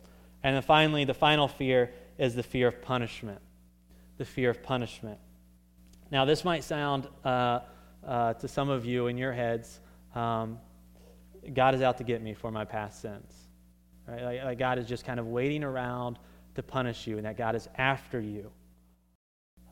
And 0.42 0.54
then 0.54 0.62
finally, 0.62 1.04
the 1.04 1.14
final 1.14 1.48
fear 1.48 1.92
is 2.18 2.34
the 2.34 2.42
fear 2.42 2.68
of 2.68 2.80
punishment. 2.82 3.40
The 4.18 4.24
fear 4.24 4.50
of 4.50 4.62
punishment. 4.62 5.18
Now, 6.10 6.24
this 6.24 6.44
might 6.44 6.62
sound 6.64 7.08
uh, 7.24 7.60
uh, 8.06 8.34
to 8.34 8.48
some 8.48 8.68
of 8.68 8.84
you 8.84 9.06
in 9.06 9.16
your 9.16 9.32
heads 9.32 9.80
um, 10.14 10.58
God 11.54 11.74
is 11.74 11.82
out 11.82 11.98
to 11.98 12.04
get 12.04 12.22
me 12.22 12.34
for 12.34 12.50
my 12.50 12.64
past 12.64 13.00
sins. 13.02 13.32
Right? 14.06 14.22
Like, 14.22 14.44
like 14.44 14.58
God 14.58 14.78
is 14.78 14.86
just 14.86 15.04
kind 15.04 15.18
of 15.18 15.26
waiting 15.26 15.64
around 15.64 16.18
to 16.54 16.62
punish 16.62 17.06
you, 17.06 17.16
and 17.16 17.26
that 17.26 17.36
God 17.36 17.54
is 17.54 17.68
after 17.76 18.20
you. 18.20 18.50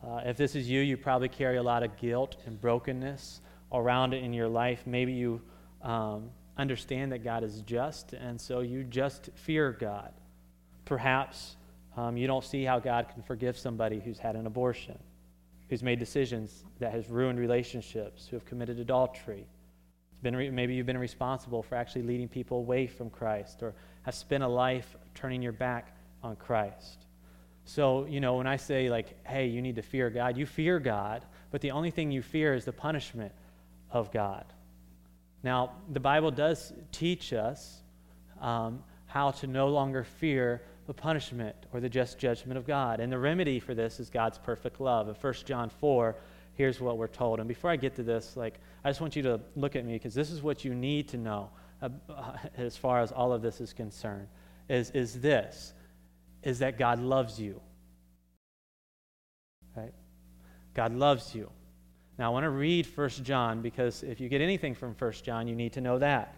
Uh, 0.03 0.23
if 0.25 0.37
this 0.37 0.55
is 0.55 0.69
you, 0.69 0.81
you 0.81 0.97
probably 0.97 1.29
carry 1.29 1.59
a 1.59 1.63
lot 1.63 1.83
of 1.83 1.97
guilt 1.99 2.37
and 2.47 2.61
brokenness 2.61 3.43
around 3.73 4.15
it 4.15 4.25
in 4.25 4.33
your 4.33 4.49
life. 4.49 4.83
Maybe 4.87 5.13
you 5.13 5.43
um, 5.83 6.31
understand 6.57 7.13
that 7.13 7.23
God 7.23 7.45
is 7.45 7.63
just, 7.63 8.15
and 8.15 8.41
so 8.41 8.61
you 8.61 8.85
just 8.85 9.31
fear 9.35 9.73
God. 9.73 10.13
Perhaps 10.85 11.57
um, 11.97 12.17
you 12.17 12.27
don't 12.27 12.45
see 12.45 12.65
how 12.65 12.79
God 12.79 13.09
can 13.13 13.23
forgive 13.23 13.59
somebody 13.59 14.01
who's 14.01 14.19
had 14.19 14.37
an 14.37 14.47
abortion, 14.47 14.99
who's 15.69 15.83
made 15.83 15.99
decisions 15.99 16.65
that 16.79 16.93
has 16.93 17.09
ruined 17.09 17.39
relationships, 17.39 18.27
who 18.27 18.37
have 18.37 18.45
committed 18.47 18.79
adultery. 18.79 19.47
Re- 20.23 20.51
maybe 20.51 20.75
you've 20.75 20.87
been 20.87 20.99
responsible 20.99 21.63
for 21.63 21.75
actually 21.75 22.03
leading 22.03 22.29
people 22.29 22.59
away 22.59 22.87
from 22.87 23.11
Christ, 23.11 23.63
or 23.63 23.75
have 24.03 24.15
spent 24.15 24.43
a 24.43 24.49
life 24.49 24.97
turning 25.15 25.43
your 25.43 25.53
back 25.53 25.95
on 26.23 26.37
Christ. 26.37 27.07
So, 27.65 28.05
you 28.07 28.21
know, 28.21 28.37
when 28.37 28.47
I 28.47 28.57
say, 28.57 28.91
like, 28.91 29.17
hey, 29.27 29.47
you 29.47 29.63
need 29.63 29.77
to 29.77 29.83
fear 29.83 30.11
God, 30.11 30.37
you 30.37 30.47
fear 30.47 30.79
God, 30.79 31.25
but 31.51 31.61
the 31.61 31.71
only 31.71 31.91
thing 31.91 32.11
you 32.11 32.23
fear 32.23 32.55
is 32.55 32.65
the 32.65 32.73
punishment 32.73 33.33
of 33.91 34.11
God. 34.13 34.45
Now, 35.43 35.73
the 35.91 36.01
Bible 36.01 36.31
does 36.31 36.73
teach 36.93 37.33
us 37.33 37.83
um, 38.41 38.83
how 39.07 39.31
to 39.33 39.47
no 39.47 39.69
longer 39.69 40.05
fear 40.05 40.63
the 40.87 40.95
punishment 40.95 41.55
or 41.73 41.81
the 41.81 41.89
just 41.89 42.19
judgment 42.19 42.59
of 42.59 42.67
God. 42.67 43.01
And 43.01 43.13
the 43.13 43.19
remedy 43.19 43.61
for 43.61 43.75
this 43.75 44.01
is 44.01 44.11
God's 44.11 44.39
perfect 44.39 44.81
love. 44.81 45.09
In 45.09 45.15
1 45.15 45.35
John 45.45 45.71
4, 45.71 46.17
here's 46.55 46.81
what 46.81 46.99
we're 46.99 47.07
told. 47.07 47.39
And 47.39 47.49
before 47.49 47.71
I 47.71 47.77
get 47.77 47.95
to 47.97 48.03
this, 48.03 48.37
like, 48.37 48.59
I 48.85 48.91
just 48.91 49.01
want 49.01 49.17
you 49.17 49.23
to 49.23 49.41
look 49.55 49.77
at 49.77 49.85
me 49.85 49.93
because 49.95 50.15
this 50.15 50.31
is 50.31 50.43
what 50.43 50.65
you 50.65 50.75
need 50.75 51.09
to 51.09 51.17
know 51.17 51.51
uh, 51.83 51.89
as 52.57 52.77
far 52.77 53.01
as 53.01 53.13
all 53.13 53.33
of 53.33 53.43
this 53.43 53.61
is 53.61 53.73
concerned 53.73 54.29
is, 54.69 54.91
is 54.91 55.21
this, 55.21 55.75
is 56.43 56.61
that 56.61 56.79
God 56.79 56.99
loves 56.99 57.39
you. 57.41 57.61
Right? 59.77 59.95
God 60.75 60.95
loves 60.95 61.35
you. 61.35 61.51
Now, 62.19 62.27
I 62.27 62.29
want 62.31 62.45
to 62.45 62.51
read 62.51 62.87
1 62.87 63.09
John 63.23 63.63
because 63.63 64.03
if 64.03 64.21
you 64.21 64.29
get 64.29 64.41
anything 64.41 64.75
from 64.75 64.95
1 64.95 65.13
John, 65.23 65.49
you 65.49 65.55
need 65.55 65.73
to 65.75 65.81
know 65.81 65.99
that. 65.99 66.35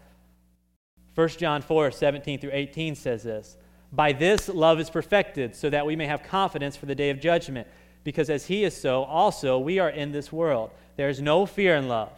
1 1.14 1.28
John 1.30 1.60
4 1.60 1.90
17 1.90 2.38
through 2.38 2.50
18 2.52 2.94
says 2.94 3.22
this 3.22 3.56
By 3.92 4.12
this 4.12 4.48
love 4.48 4.80
is 4.80 4.88
perfected, 4.88 5.54
so 5.54 5.68
that 5.70 5.84
we 5.84 5.96
may 5.96 6.06
have 6.06 6.22
confidence 6.22 6.76
for 6.76 6.86
the 6.86 6.94
day 6.94 7.10
of 7.10 7.20
judgment. 7.20 7.66
Because 8.04 8.30
as 8.30 8.46
he 8.46 8.64
is 8.64 8.76
so, 8.76 9.04
also 9.04 9.58
we 9.58 9.78
are 9.78 9.90
in 9.90 10.12
this 10.12 10.32
world. 10.32 10.70
There 10.96 11.08
is 11.08 11.20
no 11.20 11.46
fear 11.46 11.76
in 11.76 11.88
love, 11.88 12.12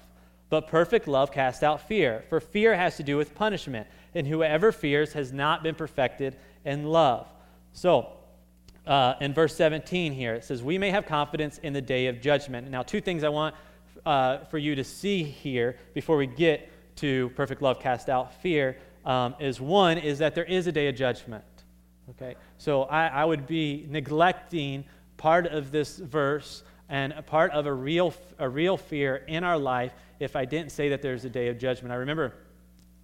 but 0.49 0.68
perfect 0.68 1.09
love 1.09 1.31
casts 1.33 1.62
out 1.62 1.88
fear. 1.88 2.25
For 2.29 2.40
fear 2.40 2.75
has 2.75 2.97
to 2.97 3.03
do 3.03 3.16
with 3.16 3.35
punishment, 3.35 3.87
and 4.14 4.27
whoever 4.27 4.73
fears 4.73 5.12
has 5.12 5.33
not 5.33 5.62
been 5.62 5.75
perfected 5.75 6.37
in 6.64 6.85
love. 6.85 7.29
So, 7.75 8.09
uh, 8.87 9.15
in 9.21 9.33
verse 9.33 9.55
17 9.57 10.13
here. 10.13 10.35
It 10.35 10.45
says, 10.45 10.63
We 10.63 10.79
may 10.79 10.91
have 10.91 11.07
confidence 11.07 11.59
in 11.59 11.73
the 11.73 11.81
day 11.81 12.07
of 12.07 12.21
judgment. 12.21 12.71
Now, 12.71 12.83
two 12.83 13.01
things 13.01 13.25
I 13.25 13.29
want 13.29 13.55
uh, 14.05 14.39
for 14.45 14.59
you 14.59 14.75
to 14.75 14.85
see 14.85 15.23
here 15.23 15.77
before 15.95 16.17
we 16.17 16.27
get 16.27 16.71
to 16.97 17.31
perfect 17.31 17.63
love 17.63 17.81
cast 17.81 18.09
out 18.09 18.35
fear 18.43 18.77
um, 19.05 19.35
is 19.41 19.61
one, 19.61 19.99
is 19.99 20.19
that 20.19 20.35
there 20.35 20.45
is 20.45 20.67
a 20.67 20.73
day 20.73 20.89
of 20.89 20.95
judgment. 20.95 21.45
Okay? 22.11 22.37
So 22.59 22.85
I, 22.85 23.07
I 23.09 23.25
would 23.25 23.47
be 23.47 23.87
neglecting 23.89 24.85
part 25.17 25.47
of 25.47 25.71
this 25.71 25.99
verse 25.99 26.63
and 26.89 27.13
a 27.13 27.23
part 27.23 27.51
of 27.53 27.67
a 27.67 27.73
real, 27.73 28.15
a 28.39 28.49
real 28.49 28.77
fear 28.77 29.25
in 29.27 29.43
our 29.43 29.59
life 29.59 29.95
if 30.21 30.37
I 30.37 30.45
didn't 30.45 30.71
say 30.71 30.91
that 30.91 31.03
there's 31.03 31.25
a 31.25 31.31
day 31.31 31.49
of 31.49 31.59
judgment. 31.59 31.93
I 31.93 31.97
remember 31.97 32.35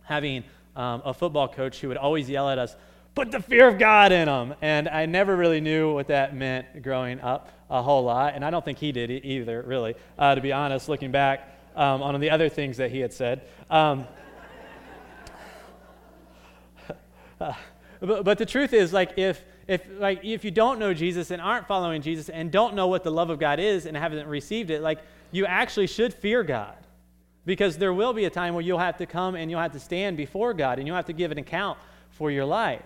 having 0.02 0.44
um, 0.76 1.02
a 1.04 1.14
football 1.14 1.48
coach 1.48 1.80
who 1.80 1.88
would 1.88 1.96
always 1.96 2.28
yell 2.28 2.48
at 2.48 2.58
us, 2.58 2.76
put 3.14 3.30
the 3.30 3.40
fear 3.40 3.68
of 3.68 3.78
God 3.78 4.12
in 4.12 4.26
them. 4.26 4.54
And 4.62 4.88
I 4.88 5.06
never 5.06 5.36
really 5.36 5.60
knew 5.60 5.92
what 5.94 6.08
that 6.08 6.34
meant 6.34 6.82
growing 6.82 7.20
up 7.20 7.50
a 7.68 7.82
whole 7.82 8.04
lot. 8.04 8.34
And 8.34 8.44
I 8.44 8.50
don't 8.50 8.64
think 8.64 8.78
he 8.78 8.92
did 8.92 9.10
either, 9.10 9.62
really, 9.62 9.94
uh, 10.18 10.34
to 10.34 10.40
be 10.40 10.52
honest, 10.52 10.88
looking 10.88 11.10
back 11.10 11.56
um, 11.76 12.02
on 12.02 12.18
the 12.20 12.30
other 12.30 12.48
things 12.48 12.76
that 12.78 12.90
he 12.90 13.00
had 13.00 13.12
said. 13.12 13.42
Um, 13.68 14.06
uh, 17.40 17.52
but, 18.00 18.24
but 18.24 18.38
the 18.38 18.46
truth 18.46 18.72
is, 18.72 18.92
like, 18.92 19.18
if, 19.18 19.44
if, 19.66 19.86
like, 19.98 20.24
if 20.24 20.44
you 20.44 20.50
don't 20.50 20.78
know 20.78 20.94
Jesus 20.94 21.30
and 21.30 21.40
aren't 21.40 21.66
following 21.66 22.02
Jesus 22.02 22.28
and 22.28 22.50
don't 22.50 22.74
know 22.74 22.88
what 22.88 23.04
the 23.04 23.12
love 23.12 23.30
of 23.30 23.38
God 23.38 23.60
is 23.60 23.86
and 23.86 23.96
haven't 23.96 24.26
received 24.26 24.70
it, 24.70 24.82
like, 24.82 24.98
you 25.30 25.46
actually 25.46 25.86
should 25.86 26.12
fear 26.12 26.42
God. 26.42 26.74
Because 27.46 27.78
there 27.78 27.94
will 27.94 28.12
be 28.12 28.26
a 28.26 28.30
time 28.30 28.54
where 28.54 28.62
you'll 28.62 28.78
have 28.78 28.98
to 28.98 29.06
come 29.06 29.34
and 29.34 29.50
you'll 29.50 29.60
have 29.60 29.72
to 29.72 29.80
stand 29.80 30.16
before 30.16 30.52
God 30.54 30.78
and 30.78 30.86
you'll 30.86 30.96
have 30.96 31.06
to 31.06 31.12
give 31.12 31.30
an 31.30 31.38
account 31.38 31.78
for 32.10 32.30
your 32.30 32.44
life. 32.44 32.82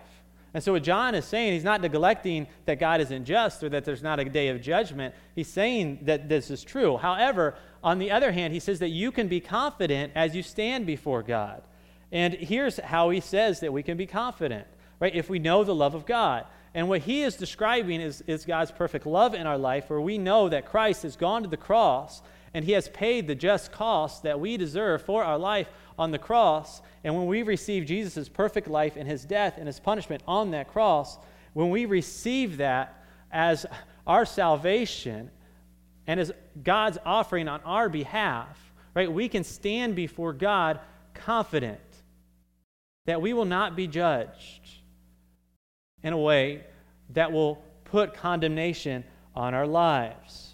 And 0.54 0.62
so, 0.62 0.72
what 0.72 0.84
John 0.84 1.16
is 1.16 1.24
saying, 1.24 1.52
he's 1.52 1.64
not 1.64 1.80
neglecting 1.80 2.46
that 2.64 2.78
God 2.78 3.00
isn't 3.00 3.24
just 3.24 3.62
or 3.64 3.68
that 3.70 3.84
there's 3.84 4.04
not 4.04 4.20
a 4.20 4.24
day 4.24 4.48
of 4.48 4.62
judgment. 4.62 5.12
He's 5.34 5.48
saying 5.48 5.98
that 6.02 6.28
this 6.28 6.48
is 6.48 6.62
true. 6.62 6.96
However, 6.96 7.56
on 7.82 7.98
the 7.98 8.12
other 8.12 8.30
hand, 8.30 8.54
he 8.54 8.60
says 8.60 8.78
that 8.78 8.90
you 8.90 9.10
can 9.10 9.26
be 9.26 9.40
confident 9.40 10.12
as 10.14 10.36
you 10.36 10.44
stand 10.44 10.86
before 10.86 11.24
God. 11.24 11.62
And 12.12 12.34
here's 12.34 12.78
how 12.78 13.10
he 13.10 13.18
says 13.18 13.60
that 13.60 13.72
we 13.72 13.82
can 13.82 13.96
be 13.96 14.06
confident, 14.06 14.68
right? 15.00 15.12
If 15.12 15.28
we 15.28 15.40
know 15.40 15.64
the 15.64 15.74
love 15.74 15.96
of 15.96 16.06
God. 16.06 16.46
And 16.72 16.88
what 16.88 17.02
he 17.02 17.22
is 17.22 17.34
describing 17.34 18.00
is, 18.00 18.22
is 18.28 18.44
God's 18.44 18.70
perfect 18.70 19.06
love 19.06 19.34
in 19.34 19.46
our 19.48 19.58
life, 19.58 19.90
where 19.90 20.00
we 20.00 20.18
know 20.18 20.48
that 20.48 20.66
Christ 20.66 21.02
has 21.02 21.16
gone 21.16 21.42
to 21.42 21.48
the 21.48 21.56
cross 21.56 22.22
and 22.54 22.64
he 22.64 22.72
has 22.72 22.88
paid 22.88 23.26
the 23.26 23.34
just 23.34 23.72
cost 23.72 24.22
that 24.22 24.38
we 24.38 24.56
deserve 24.56 25.02
for 25.02 25.24
our 25.24 25.36
life 25.36 25.68
on 25.98 26.12
the 26.12 26.18
cross. 26.18 26.80
And 27.02 27.16
when 27.16 27.26
we 27.26 27.42
receive 27.42 27.84
Jesus' 27.84 28.28
perfect 28.28 28.68
life 28.68 28.96
and 28.96 29.08
his 29.08 29.24
death 29.24 29.58
and 29.58 29.66
his 29.66 29.80
punishment 29.80 30.22
on 30.26 30.52
that 30.52 30.68
cross, 30.68 31.18
when 31.52 31.70
we 31.70 31.84
receive 31.84 32.58
that 32.58 33.04
as 33.32 33.66
our 34.06 34.24
salvation 34.24 35.30
and 36.06 36.20
as 36.20 36.32
God's 36.62 36.98
offering 37.04 37.48
on 37.48 37.60
our 37.62 37.88
behalf, 37.88 38.72
right, 38.94 39.12
we 39.12 39.28
can 39.28 39.42
stand 39.42 39.96
before 39.96 40.32
God 40.32 40.78
confident 41.12 41.80
that 43.06 43.20
we 43.20 43.32
will 43.32 43.44
not 43.44 43.74
be 43.74 43.88
judged 43.88 44.60
in 46.02 46.12
a 46.12 46.18
way 46.18 46.64
that 47.10 47.32
will 47.32 47.62
put 47.84 48.14
condemnation 48.14 49.04
on 49.34 49.54
our 49.54 49.66
lives. 49.66 50.53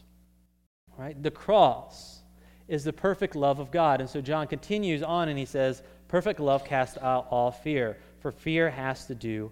Right? 1.01 1.21
The 1.21 1.31
cross 1.31 2.21
is 2.69 2.85
the 2.85 2.93
perfect 2.93 3.35
love 3.35 3.59
of 3.59 3.71
God. 3.71 4.03
And 4.03 4.11
so 4.11 4.21
John 4.21 4.47
continues 4.47 5.03
on 5.03 5.31
and 5.31 5.39
he 5.39 5.47
says, 5.47 5.83
Perfect 6.09 6.41
love 6.41 6.63
casts 6.67 6.99
out 7.01 7.27
all 7.31 7.51
fear, 7.51 7.97
for 8.19 8.31
fear 8.31 8.69
has 8.69 9.07
to 9.07 9.15
do 9.15 9.51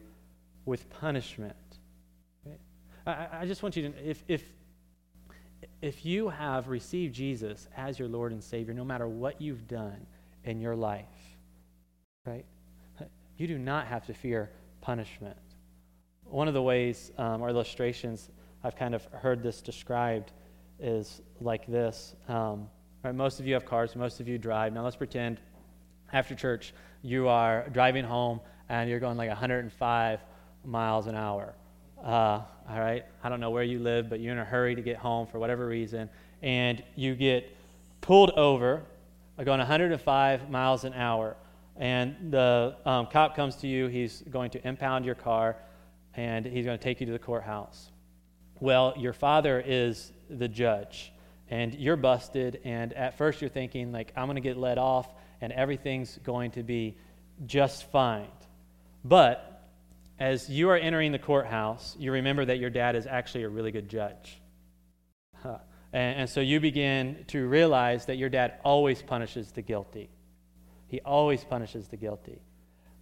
with 0.67 0.91
punishment. 0.91 1.57
Okay? 2.47 2.59
I, 3.07 3.29
I, 3.41 3.47
just 3.47 3.63
want 3.63 3.77
you 3.77 3.89
to, 3.89 4.11
if, 4.11 4.23
if, 4.29 4.45
if 5.81 6.05
you 6.05 6.29
have 6.29 6.69
received 6.69 7.15
Jesus 7.15 7.67
as 7.75 7.99
your 7.99 8.09
Lord 8.09 8.33
and 8.33 8.45
Savior, 8.45 8.75
no 8.75 8.85
matter 8.85 9.09
what 9.09 9.41
you've 9.41 9.67
done 9.67 10.07
in 10.45 10.61
your 10.61 10.77
life, 10.77 11.07
right, 12.27 12.45
you 13.39 13.47
do 13.47 13.57
not 13.57 13.87
have 13.87 14.05
to 14.09 14.13
fear 14.13 14.51
punishment. 14.83 15.39
One 16.25 16.47
of 16.47 16.53
the 16.53 16.63
ways 16.63 17.11
um, 17.17 17.41
or 17.41 17.49
illustrations 17.49 18.29
I've 18.63 18.77
kind 18.77 18.95
of 18.95 19.03
heard 19.07 19.43
this 19.43 19.63
described 19.63 20.33
is 20.81 21.21
like 21.41 21.67
this. 21.67 22.15
Um, 22.29 22.69
Right, 23.05 23.15
most 23.15 23.39
of 23.39 23.47
you 23.47 23.55
have 23.55 23.65
cars, 23.65 23.95
most 23.95 24.19
of 24.19 24.27
you 24.27 24.39
drive. 24.39 24.73
Now 24.73 24.83
let's 24.83 24.97
pretend 24.97 25.41
after 26.13 26.35
church 26.35 26.75
you 27.01 27.29
are 27.29 27.69
driving 27.71 28.05
home 28.05 28.41
and 28.69 28.91
you're 28.91 28.99
going 28.99 29.17
like 29.17 29.29
105 29.29 30.21
miles 30.65 31.07
an 31.07 31.15
hour. 31.15 31.55
Uh, 32.03 32.43
all 32.69 32.81
right, 32.81 33.05
I 33.23 33.29
don't 33.29 33.39
know 33.39 33.51
where 33.51 33.63
you 33.63 33.79
live, 33.79 34.11
but 34.11 34.19
you're 34.19 34.33
in 34.33 34.39
a 34.41 34.45
hurry 34.45 34.75
to 34.75 34.83
get 34.83 34.97
home 34.97 35.29
for 35.29 35.39
whatever 35.39 35.67
reason, 35.67 36.11
and 36.43 36.83
you 36.97 37.15
get 37.15 37.57
pulled 38.01 38.31
over 38.33 38.83
uh, 39.39 39.45
going 39.45 39.59
105 39.59 40.51
miles 40.51 40.83
an 40.85 40.93
hour. 40.95 41.37
And 41.77 42.33
the 42.33 42.77
um, 42.85 43.07
cop 43.07 43.37
comes 43.37 43.55
to 43.57 43.69
you, 43.69 43.87
he's 43.87 44.23
going 44.23 44.51
to 44.51 44.69
impound 44.69 45.05
your 45.05 45.15
car, 45.15 45.57
and 46.15 46.45
he's 46.45 46.65
going 46.65 46.79
to 46.79 46.83
take 46.83 46.99
you 46.99 47.07
to 47.07 47.13
the 47.13 47.19
courthouse. 47.19 47.91
Well, 48.61 48.95
your 48.97 49.13
father 49.13 49.63
is 49.65 50.13
the 50.29 50.49
judge 50.49 51.13
and 51.51 51.75
you're 51.75 51.97
busted 51.97 52.61
and 52.65 52.93
at 52.93 53.17
first 53.17 53.41
you're 53.41 53.49
thinking 53.49 53.93
like 53.93 54.13
i'm 54.17 54.27
going 54.27 54.37
to 54.37 54.41
get 54.41 54.57
let 54.57 54.79
off 54.79 55.09
and 55.41 55.53
everything's 55.53 56.19
going 56.25 56.51
to 56.51 56.65
be 56.65 56.97
just 57.47 57.89
fine. 57.93 58.27
But 59.05 59.63
as 60.19 60.51
you 60.51 60.71
are 60.71 60.77
entering 60.77 61.13
the 61.13 61.19
courthouse 61.19 61.97
you 61.99 62.13
remember 62.13 62.45
that 62.45 62.59
your 62.59 62.71
dad 62.71 62.97
is 62.97 63.07
actually 63.07 63.45
a 63.45 63.49
really 63.49 63.71
good 63.71 63.89
judge. 63.89 64.41
Huh. 65.43 65.59
and, 65.93 66.21
and 66.21 66.31
so 66.31 66.41
you 66.41 66.59
begin 66.59 67.25
to 67.29 67.47
realize 67.47 68.07
that 68.07 68.17
your 68.17 68.29
dad 68.29 68.55
always 68.65 69.01
punishes 69.01 69.53
the 69.53 69.63
guilty. 69.63 70.11
He 70.89 71.01
always 71.01 71.45
punishes 71.45 71.87
the 71.87 71.97
guilty. 71.97 72.43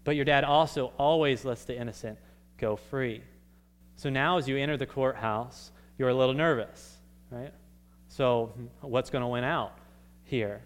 But 0.04 0.16
your 0.16 0.26
dad 0.26 0.44
also 0.44 0.92
always 0.98 1.44
lets 1.44 1.64
the 1.64 1.76
innocent 1.80 2.18
go 2.58 2.76
free 2.76 3.22
so 3.96 4.08
now 4.08 4.38
as 4.38 4.48
you 4.48 4.56
enter 4.56 4.76
the 4.76 4.86
courthouse 4.86 5.72
you're 5.98 6.10
a 6.10 6.14
little 6.14 6.34
nervous 6.34 6.96
right 7.30 7.52
So, 8.16 8.54
what's 8.80 9.10
going 9.10 9.20
to 9.20 9.28
win 9.28 9.44
out 9.44 9.76
here? 10.24 10.62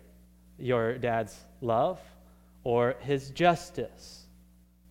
Your 0.57 0.97
dad's 0.99 1.37
love 1.61 1.99
or 2.63 2.95
his 3.01 3.31
justice? 3.31 4.27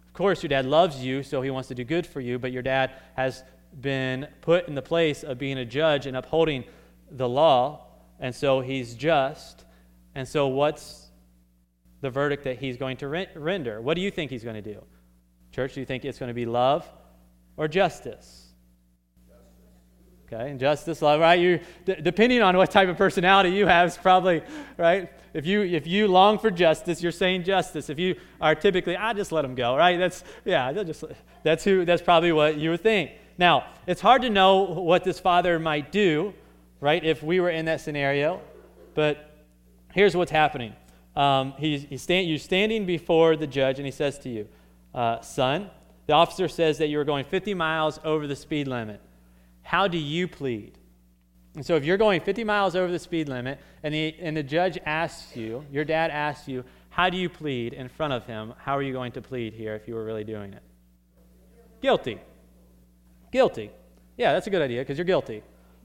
Of 0.08 0.14
course, 0.14 0.44
your 0.44 0.50
dad 0.50 0.66
loves 0.66 1.02
you, 1.02 1.24
so 1.24 1.42
he 1.42 1.52
wants 1.52 1.70
to 1.70 1.76
do 1.76 1.86
good 1.86 2.06
for 2.06 2.20
you, 2.20 2.38
but 2.38 2.52
your 2.52 2.62
dad 2.62 2.92
has 3.16 3.44
been 3.80 4.28
put 4.42 4.68
in 4.68 4.76
the 4.76 4.82
place 4.82 5.24
of 5.24 5.38
being 5.38 5.58
a 5.58 5.64
judge 5.64 6.06
and 6.06 6.18
upholding 6.18 6.66
the 7.10 7.30
law, 7.30 7.86
and 8.20 8.36
so 8.36 8.60
he's 8.60 8.94
just. 8.94 9.64
And 10.14 10.28
so, 10.28 10.48
what's 10.48 11.08
the 12.02 12.10
verdict 12.10 12.44
that 12.44 12.58
he's 12.58 12.76
going 12.76 12.98
to 12.98 13.08
render? 13.36 13.82
What 13.82 13.94
do 13.94 14.02
you 14.02 14.12
think 14.12 14.32
he's 14.32 14.44
going 14.44 14.62
to 14.62 14.74
do? 14.74 14.84
Church, 15.54 15.76
do 15.76 15.80
you 15.80 15.86
think 15.86 16.04
it's 16.04 16.20
going 16.20 16.28
to 16.28 16.34
be 16.34 16.46
love 16.46 16.86
or 17.60 17.68
justice? 17.68 18.48
Okay, 20.32 20.52
and 20.52 20.60
justice, 20.60 21.02
love, 21.02 21.20
right? 21.20 21.40
You, 21.40 21.60
d- 21.86 21.96
depending 22.02 22.42
on 22.42 22.56
what 22.56 22.70
type 22.72 22.88
of 22.88 22.98
personality 22.98 23.50
you 23.50 23.66
have, 23.66 23.88
is 23.90 23.98
probably 23.98 24.44
right. 24.78 25.12
If 25.34 25.46
you 25.46 25.62
if 25.62 25.86
you 25.86 26.08
long 26.08 26.40
for 26.40 26.52
justice, 26.52 27.02
you're 27.04 27.12
saying 27.12 27.44
justice. 27.44 27.90
If 27.90 28.00
you 28.00 28.16
are 28.40 28.56
typically, 28.56 28.96
I 28.96 29.14
just 29.14 29.32
let 29.32 29.42
them 29.42 29.56
go, 29.56 29.76
right? 29.76 29.98
That's 29.98 30.24
yeah, 30.46 30.72
just 30.72 31.04
that's 31.44 31.64
who 31.64 31.84
that's 31.84 32.02
probably 32.02 32.32
what 32.32 32.58
you 32.58 32.72
would 32.72 32.82
think. 32.82 33.12
Now, 33.38 33.68
it's 33.88 34.02
hard 34.02 34.22
to 34.24 34.30
know 34.30 34.64
what 34.64 35.04
this 35.04 35.20
father 35.20 35.60
might 35.60 35.92
do, 35.92 36.34
right? 36.80 37.04
If 37.04 37.24
we 37.24 37.40
were 37.40 37.50
in 37.50 37.66
that 37.66 37.82
scenario, 37.82 38.42
but 38.94 39.46
here's 39.94 40.16
what's 40.16 40.32
happening. 40.32 40.76
Um, 41.16 41.54
he's, 41.58 41.84
he's 41.84 42.02
stand, 42.02 42.30
you're 42.30 42.38
standing 42.38 42.86
before 42.86 43.36
the 43.36 43.48
judge, 43.48 43.80
and 43.80 43.86
he 43.86 43.92
says 43.92 44.20
to 44.20 44.30
you, 44.30 44.48
uh, 44.94 45.22
Son, 45.22 45.70
the 46.10 46.16
officer 46.16 46.48
says 46.48 46.80
that 46.80 46.88
you 46.88 47.00
are 47.00 47.04
going 47.04 47.24
50 47.24 47.54
miles 47.54 48.00
over 48.04 48.26
the 48.26 48.36
speed 48.36 48.68
limit. 48.68 49.00
How 49.62 49.88
do 49.88 50.00
you 50.00 50.28
plead? 50.28 50.76
And 51.54 51.64
so, 51.64 51.76
if 51.76 51.86
you're 51.86 51.98
going 51.98 52.20
50 52.20 52.44
miles 52.44 52.76
over 52.76 52.92
the 52.92 52.98
speed 52.98 53.30
limit, 53.30 53.60
and 53.84 53.94
the, 53.94 54.16
and 54.20 54.36
the 54.36 54.42
judge 54.42 54.80
asks 54.88 55.38
you, 55.38 55.64
your 55.72 55.86
dad 55.86 56.10
asks 56.10 56.48
you, 56.48 56.66
how 56.90 57.12
do 57.12 57.18
you 57.18 57.30
plead 57.30 57.74
in 57.74 57.90
front 57.90 58.14
of 58.14 58.26
him? 58.26 58.56
How 58.58 58.76
are 58.76 58.82
you 58.82 58.92
going 58.92 59.12
to 59.12 59.22
plead 59.22 59.54
here 59.54 59.76
if 59.76 59.88
you 59.88 59.94
were 59.94 60.04
really 60.04 60.24
doing 60.24 60.52
it? 60.52 60.64
Guilty. 61.80 62.18
Guilty. 63.32 63.70
Yeah, 64.18 64.34
that's 64.34 64.48
a 64.48 64.50
good 64.50 64.64
idea 64.64 64.82
because 64.82 64.98
you're 64.98 65.06
guilty. 65.06 65.44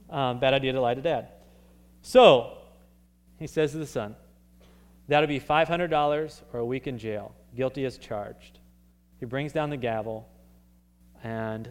Um, 0.09 0.39
bad 0.39 0.55
idea 0.55 0.73
to 0.73 0.81
lie 0.81 0.95
to 0.95 1.01
dad. 1.03 1.27
So, 2.01 2.57
he 3.37 3.45
says 3.45 3.73
to 3.73 3.77
the 3.77 3.85
son, 3.85 4.15
That'll 5.07 5.27
be 5.27 5.39
$500 5.39 6.41
or 6.51 6.59
a 6.61 6.65
week 6.65 6.87
in 6.87 6.97
jail. 6.97 7.35
Guilty 7.55 7.85
as 7.85 7.99
charged. 7.99 8.57
He 9.19 9.25
brings 9.25 9.51
down 9.51 9.69
the 9.69 9.77
gavel, 9.77 10.27
and 11.23 11.69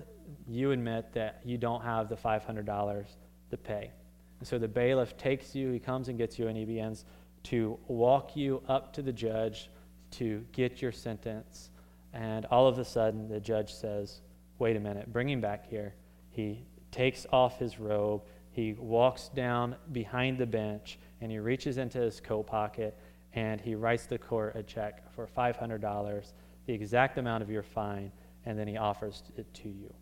you 0.49 0.73
admit 0.73 1.13
that 1.13 1.41
you 1.45 1.59
don't 1.59 1.83
have 1.83 2.09
the 2.09 2.17
$500 2.17 3.07
to 3.51 3.57
pay. 3.57 3.91
And 4.39 4.49
so 4.49 4.59
the 4.59 4.69
bailiff 4.69 5.17
takes 5.17 5.55
you, 5.55 5.71
he 5.71 5.79
comes 5.79 6.09
and 6.09 6.19
gets 6.19 6.39
you, 6.39 6.49
and 6.49 6.57
he 6.57 6.65
begins 6.65 7.05
to 7.45 7.79
walk 7.87 8.37
you 8.37 8.63
up 8.69 8.93
to 8.95 9.03
the 9.03 9.13
judge 9.13 9.71
to 10.13 10.45
get 10.53 10.81
your 10.81 10.93
sentence. 10.93 11.71
And 12.13 12.47
all 12.47 12.67
of 12.67 12.79
a 12.79 12.85
sudden, 12.85 13.29
the 13.29 13.41
judge 13.41 13.73
says, 13.73 14.21
Wait 14.59 14.77
a 14.77 14.81
minute, 14.81 15.13
bring 15.13 15.29
him 15.29 15.41
back 15.41 15.69
here. 15.69 15.95
He 16.31 16.65
takes 16.93 17.27
off 17.33 17.59
his 17.59 17.79
robe, 17.79 18.23
he 18.53 18.75
walks 18.75 19.29
down 19.29 19.75
behind 19.91 20.39
the 20.39 20.47
bench, 20.47 20.99
and 21.21 21.31
he 21.31 21.39
reaches 21.39 21.77
into 21.77 21.99
his 21.99 22.21
coat 22.21 22.47
pocket 22.47 22.97
and 23.35 23.61
he 23.61 23.75
writes 23.75 24.07
the 24.07 24.19
court 24.19 24.55
a 24.57 24.63
check 24.63 25.13
for 25.13 25.27
$500, 25.27 26.33
the 26.67 26.73
exact 26.73 27.19
amount 27.19 27.43
of 27.43 27.51
your 27.51 27.63
fine, 27.63 28.13
and 28.47 28.59
then 28.59 28.69
he 28.69 28.77
offers 28.77 29.23
it 29.37 29.53
to 29.55 29.69
you. 29.69 29.93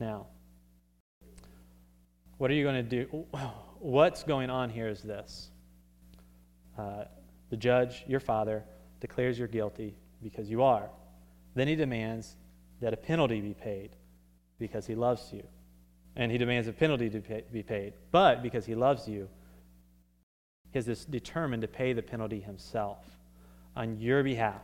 Now, 0.00 0.26
what 2.38 2.50
are 2.50 2.54
you 2.54 2.64
going 2.64 2.88
to 2.88 3.04
do? 3.04 3.26
What's 3.78 4.22
going 4.22 4.50
on 4.50 4.70
here 4.70 4.88
is 4.88 5.02
this 5.02 5.50
uh, 6.78 7.04
the 7.50 7.56
judge, 7.56 8.04
your 8.08 8.20
father, 8.20 8.64
declares 9.00 9.38
you're 9.38 9.48
guilty 9.48 9.94
because 10.22 10.50
you 10.50 10.62
are. 10.62 10.88
Then 11.54 11.68
he 11.68 11.76
demands 11.76 12.36
that 12.80 12.92
a 12.92 12.96
penalty 12.96 13.40
be 13.40 13.54
paid 13.54 13.90
because 14.58 14.86
he 14.86 14.94
loves 14.94 15.32
you. 15.32 15.44
And 16.16 16.30
he 16.32 16.38
demands 16.38 16.68
a 16.68 16.72
penalty 16.72 17.10
to 17.10 17.20
pay, 17.20 17.44
be 17.52 17.62
paid. 17.62 17.94
But 18.10 18.42
because 18.42 18.64
he 18.64 18.74
loves 18.74 19.08
you, 19.08 19.28
he 20.72 20.78
is 20.78 21.04
determined 21.04 21.62
to 21.62 21.68
pay 21.68 21.92
the 21.92 22.02
penalty 22.02 22.40
himself 22.40 22.98
on 23.76 23.98
your 23.98 24.22
behalf. 24.22 24.62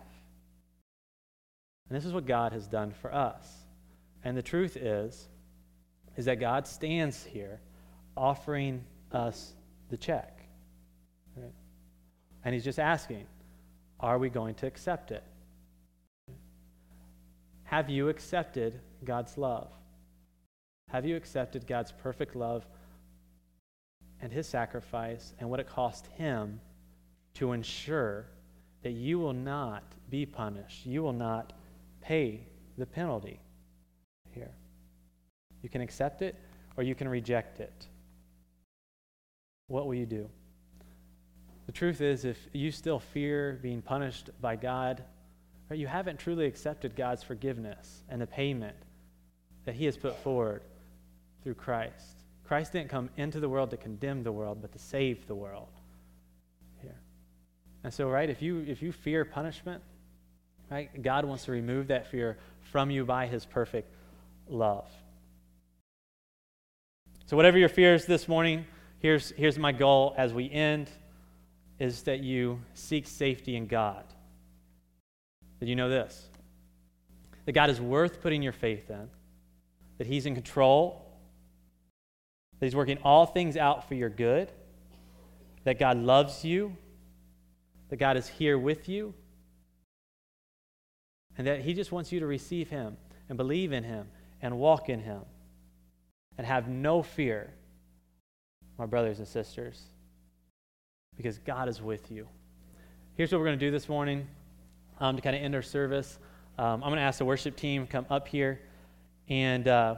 And 1.90 1.98
this 1.98 2.07
is 2.07 2.12
what 2.12 2.24
God 2.24 2.53
has 2.53 2.66
done 2.66 2.92
for 2.92 3.12
us. 3.12 3.46
And 4.24 4.35
the 4.37 4.42
truth 4.42 4.76
is, 4.76 5.29
is 6.16 6.24
that 6.24 6.38
God 6.38 6.66
stands 6.66 7.22
here 7.24 7.61
offering 8.16 8.85
us 9.12 9.53
the 9.88 9.96
check. 9.96 10.40
Right? 11.37 11.53
And 12.44 12.55
he's 12.55 12.64
just 12.64 12.79
asking, 12.79 13.26
are 13.98 14.18
we 14.18 14.31
going 14.31 14.55
to 14.57 14.66
accept 14.66 15.11
it? 15.11 15.24
Have 17.64 17.90
you 17.90 18.09
accepted 18.09 18.81
God's 19.05 19.37
love? 19.37 19.70
Have 20.90 21.05
you 21.05 21.16
accepted 21.16 21.66
God's 21.66 21.92
perfect 21.92 22.35
love 22.35 22.64
and 24.22 24.33
his 24.33 24.46
sacrifice 24.46 25.35
and 25.38 25.50
what 25.50 25.61
it 25.61 25.68
cost 25.68 26.07
him 26.16 26.61
to 27.35 27.53
ensure 27.53 28.26
that 28.83 28.92
you 28.92 29.18
will 29.18 29.33
not 29.33 29.83
be 30.09 30.26
punished. 30.26 30.87
You 30.87 31.03
will 31.03 31.12
not 31.12 31.53
pay 32.00 32.46
the 32.78 32.86
penalty 32.86 33.40
here. 34.30 34.52
You 35.62 35.68
can 35.68 35.80
accept 35.80 36.22
it 36.22 36.36
or 36.76 36.82
you 36.82 36.94
can 36.94 37.08
reject 37.08 37.60
it. 37.60 37.86
What 39.68 39.86
will 39.86 39.94
you 39.94 40.06
do? 40.06 40.28
The 41.66 41.72
truth 41.72 42.00
is, 42.00 42.24
if 42.24 42.48
you 42.52 42.72
still 42.72 42.98
fear 42.98 43.60
being 43.62 43.80
punished 43.80 44.30
by 44.40 44.56
God, 44.56 45.04
or 45.70 45.76
you 45.76 45.86
haven't 45.86 46.18
truly 46.18 46.46
accepted 46.46 46.96
God's 46.96 47.22
forgiveness 47.22 48.02
and 48.08 48.20
the 48.20 48.26
payment 48.26 48.76
that 49.64 49.76
He 49.76 49.84
has 49.84 49.96
put 49.96 50.18
forward 50.18 50.62
through 51.44 51.54
Christ. 51.54 52.16
Christ 52.44 52.72
didn't 52.72 52.90
come 52.90 53.08
into 53.16 53.38
the 53.38 53.48
world 53.48 53.70
to 53.70 53.76
condemn 53.76 54.24
the 54.24 54.32
world, 54.32 54.58
but 54.60 54.72
to 54.72 54.78
save 54.78 55.28
the 55.28 55.34
world. 55.34 55.68
Here. 56.82 56.98
And 57.84 57.94
so, 57.94 58.08
right, 58.08 58.28
if 58.28 58.42
you 58.42 58.64
if 58.66 58.82
you 58.82 58.90
fear 58.90 59.24
punishment, 59.24 59.80
right, 60.76 61.02
God 61.02 61.24
wants 61.24 61.44
to 61.44 61.52
remove 61.52 61.88
that 61.88 62.06
fear 62.06 62.38
from 62.72 62.90
you 62.90 63.04
by 63.04 63.26
his 63.26 63.44
perfect 63.44 63.92
love. 64.48 64.88
So 67.26 67.37
whatever 67.37 67.59
your 67.59 67.68
fears 67.68 68.06
this 68.06 68.28
morning, 68.28 68.64
here's 68.98 69.30
here's 69.30 69.59
my 69.59 69.72
goal 69.72 70.14
as 70.16 70.33
we 70.33 70.50
end 70.50 70.90
is 71.78 72.02
that 72.02 72.20
you 72.20 72.61
seek 72.74 73.06
safety 73.06 73.56
in 73.56 73.66
God. 73.66 74.04
That 75.61 75.68
you 75.68 75.76
know 75.76 75.88
this. 75.88 76.28
That 77.46 77.52
God 77.52 77.70
is 77.70 77.80
worth 77.80 78.20
putting 78.20 78.42
your 78.42 78.52
faith 78.52 78.90
in. 78.90 79.09
That 79.98 80.06
he's 80.06 80.26
in 80.26 80.35
control 80.35 81.11
that 82.61 82.66
He's 82.66 82.76
working 82.76 82.98
all 83.02 83.26
things 83.26 83.56
out 83.56 83.88
for 83.88 83.94
your 83.94 84.11
good, 84.11 84.52
that 85.64 85.78
God 85.78 85.96
loves 85.96 86.44
you, 86.44 86.76
that 87.88 87.96
God 87.96 88.16
is 88.16 88.28
here 88.28 88.59
with 88.59 88.88
you, 88.88 89.14
and 91.40 91.46
that 91.46 91.62
He 91.62 91.72
just 91.72 91.90
wants 91.90 92.12
you 92.12 92.20
to 92.20 92.26
receive 92.26 92.68
Him 92.68 92.98
and 93.31 93.38
believe 93.38 93.72
in 93.72 93.83
Him 93.83 94.09
and 94.42 94.59
walk 94.59 94.90
in 94.90 95.00
Him 95.00 95.22
and 96.37 96.46
have 96.46 96.68
no 96.68 97.03
fear, 97.03 97.50
my 98.76 98.85
brothers 98.85 99.20
and 99.20 99.26
sisters, 99.26 99.83
because 101.16 101.38
God 101.38 101.66
is 101.66 101.81
with 101.81 102.11
you. 102.11 102.29
Here's 103.14 103.33
what 103.33 103.38
we're 103.38 103.46
going 103.46 103.59
to 103.59 103.64
do 103.64 103.70
this 103.70 103.88
morning 103.88 104.29
um, 104.98 105.16
to 105.16 105.22
kind 105.22 105.35
of 105.35 105.40
end 105.40 105.55
our 105.55 105.62
service. 105.62 106.18
Um, 106.59 106.83
I'm 106.85 106.90
going 106.90 106.96
to 106.96 107.00
ask 107.00 107.18
the 107.18 107.24
worship 107.24 107.57
team 107.57 107.87
come 107.87 108.05
up 108.11 108.29
here 108.29 108.61
and. 109.29 109.66
Uh, 109.66 109.94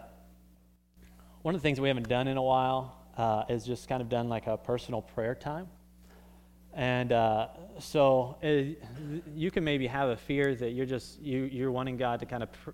one 1.43 1.57
of 1.57 1.61
the 1.61 1.67
things 1.67 1.81
we 1.81 1.89
haven't 1.89 2.09
done 2.09 2.29
in 2.29 2.37
a 2.37 2.43
while 2.43 2.97
uh, 3.19 3.43
is 3.49 3.65
just 3.65 3.89
kind 3.89 4.01
of 4.01 4.09
done 4.09 4.29
like 4.29 4.47
a 4.47 4.57
personal 4.57 5.03
prayer 5.03 5.35
time. 5.35 5.67
And 6.75 7.13
uh, 7.13 7.49
so 7.79 8.37
it, 8.41 8.83
uh, 8.83 9.21
you 9.35 9.51
can 9.51 9.63
maybe 9.63 9.87
have 9.87 10.09
a 10.09 10.17
fear 10.17 10.55
that 10.55 10.71
you're 10.71 10.87
just 10.87 11.21
you, 11.21 11.43
you're 11.45 11.71
wanting 11.71 11.97
God 11.97 12.21
to 12.21 12.27
kind 12.27 12.43
of 12.43 12.53
pr- 12.53 12.71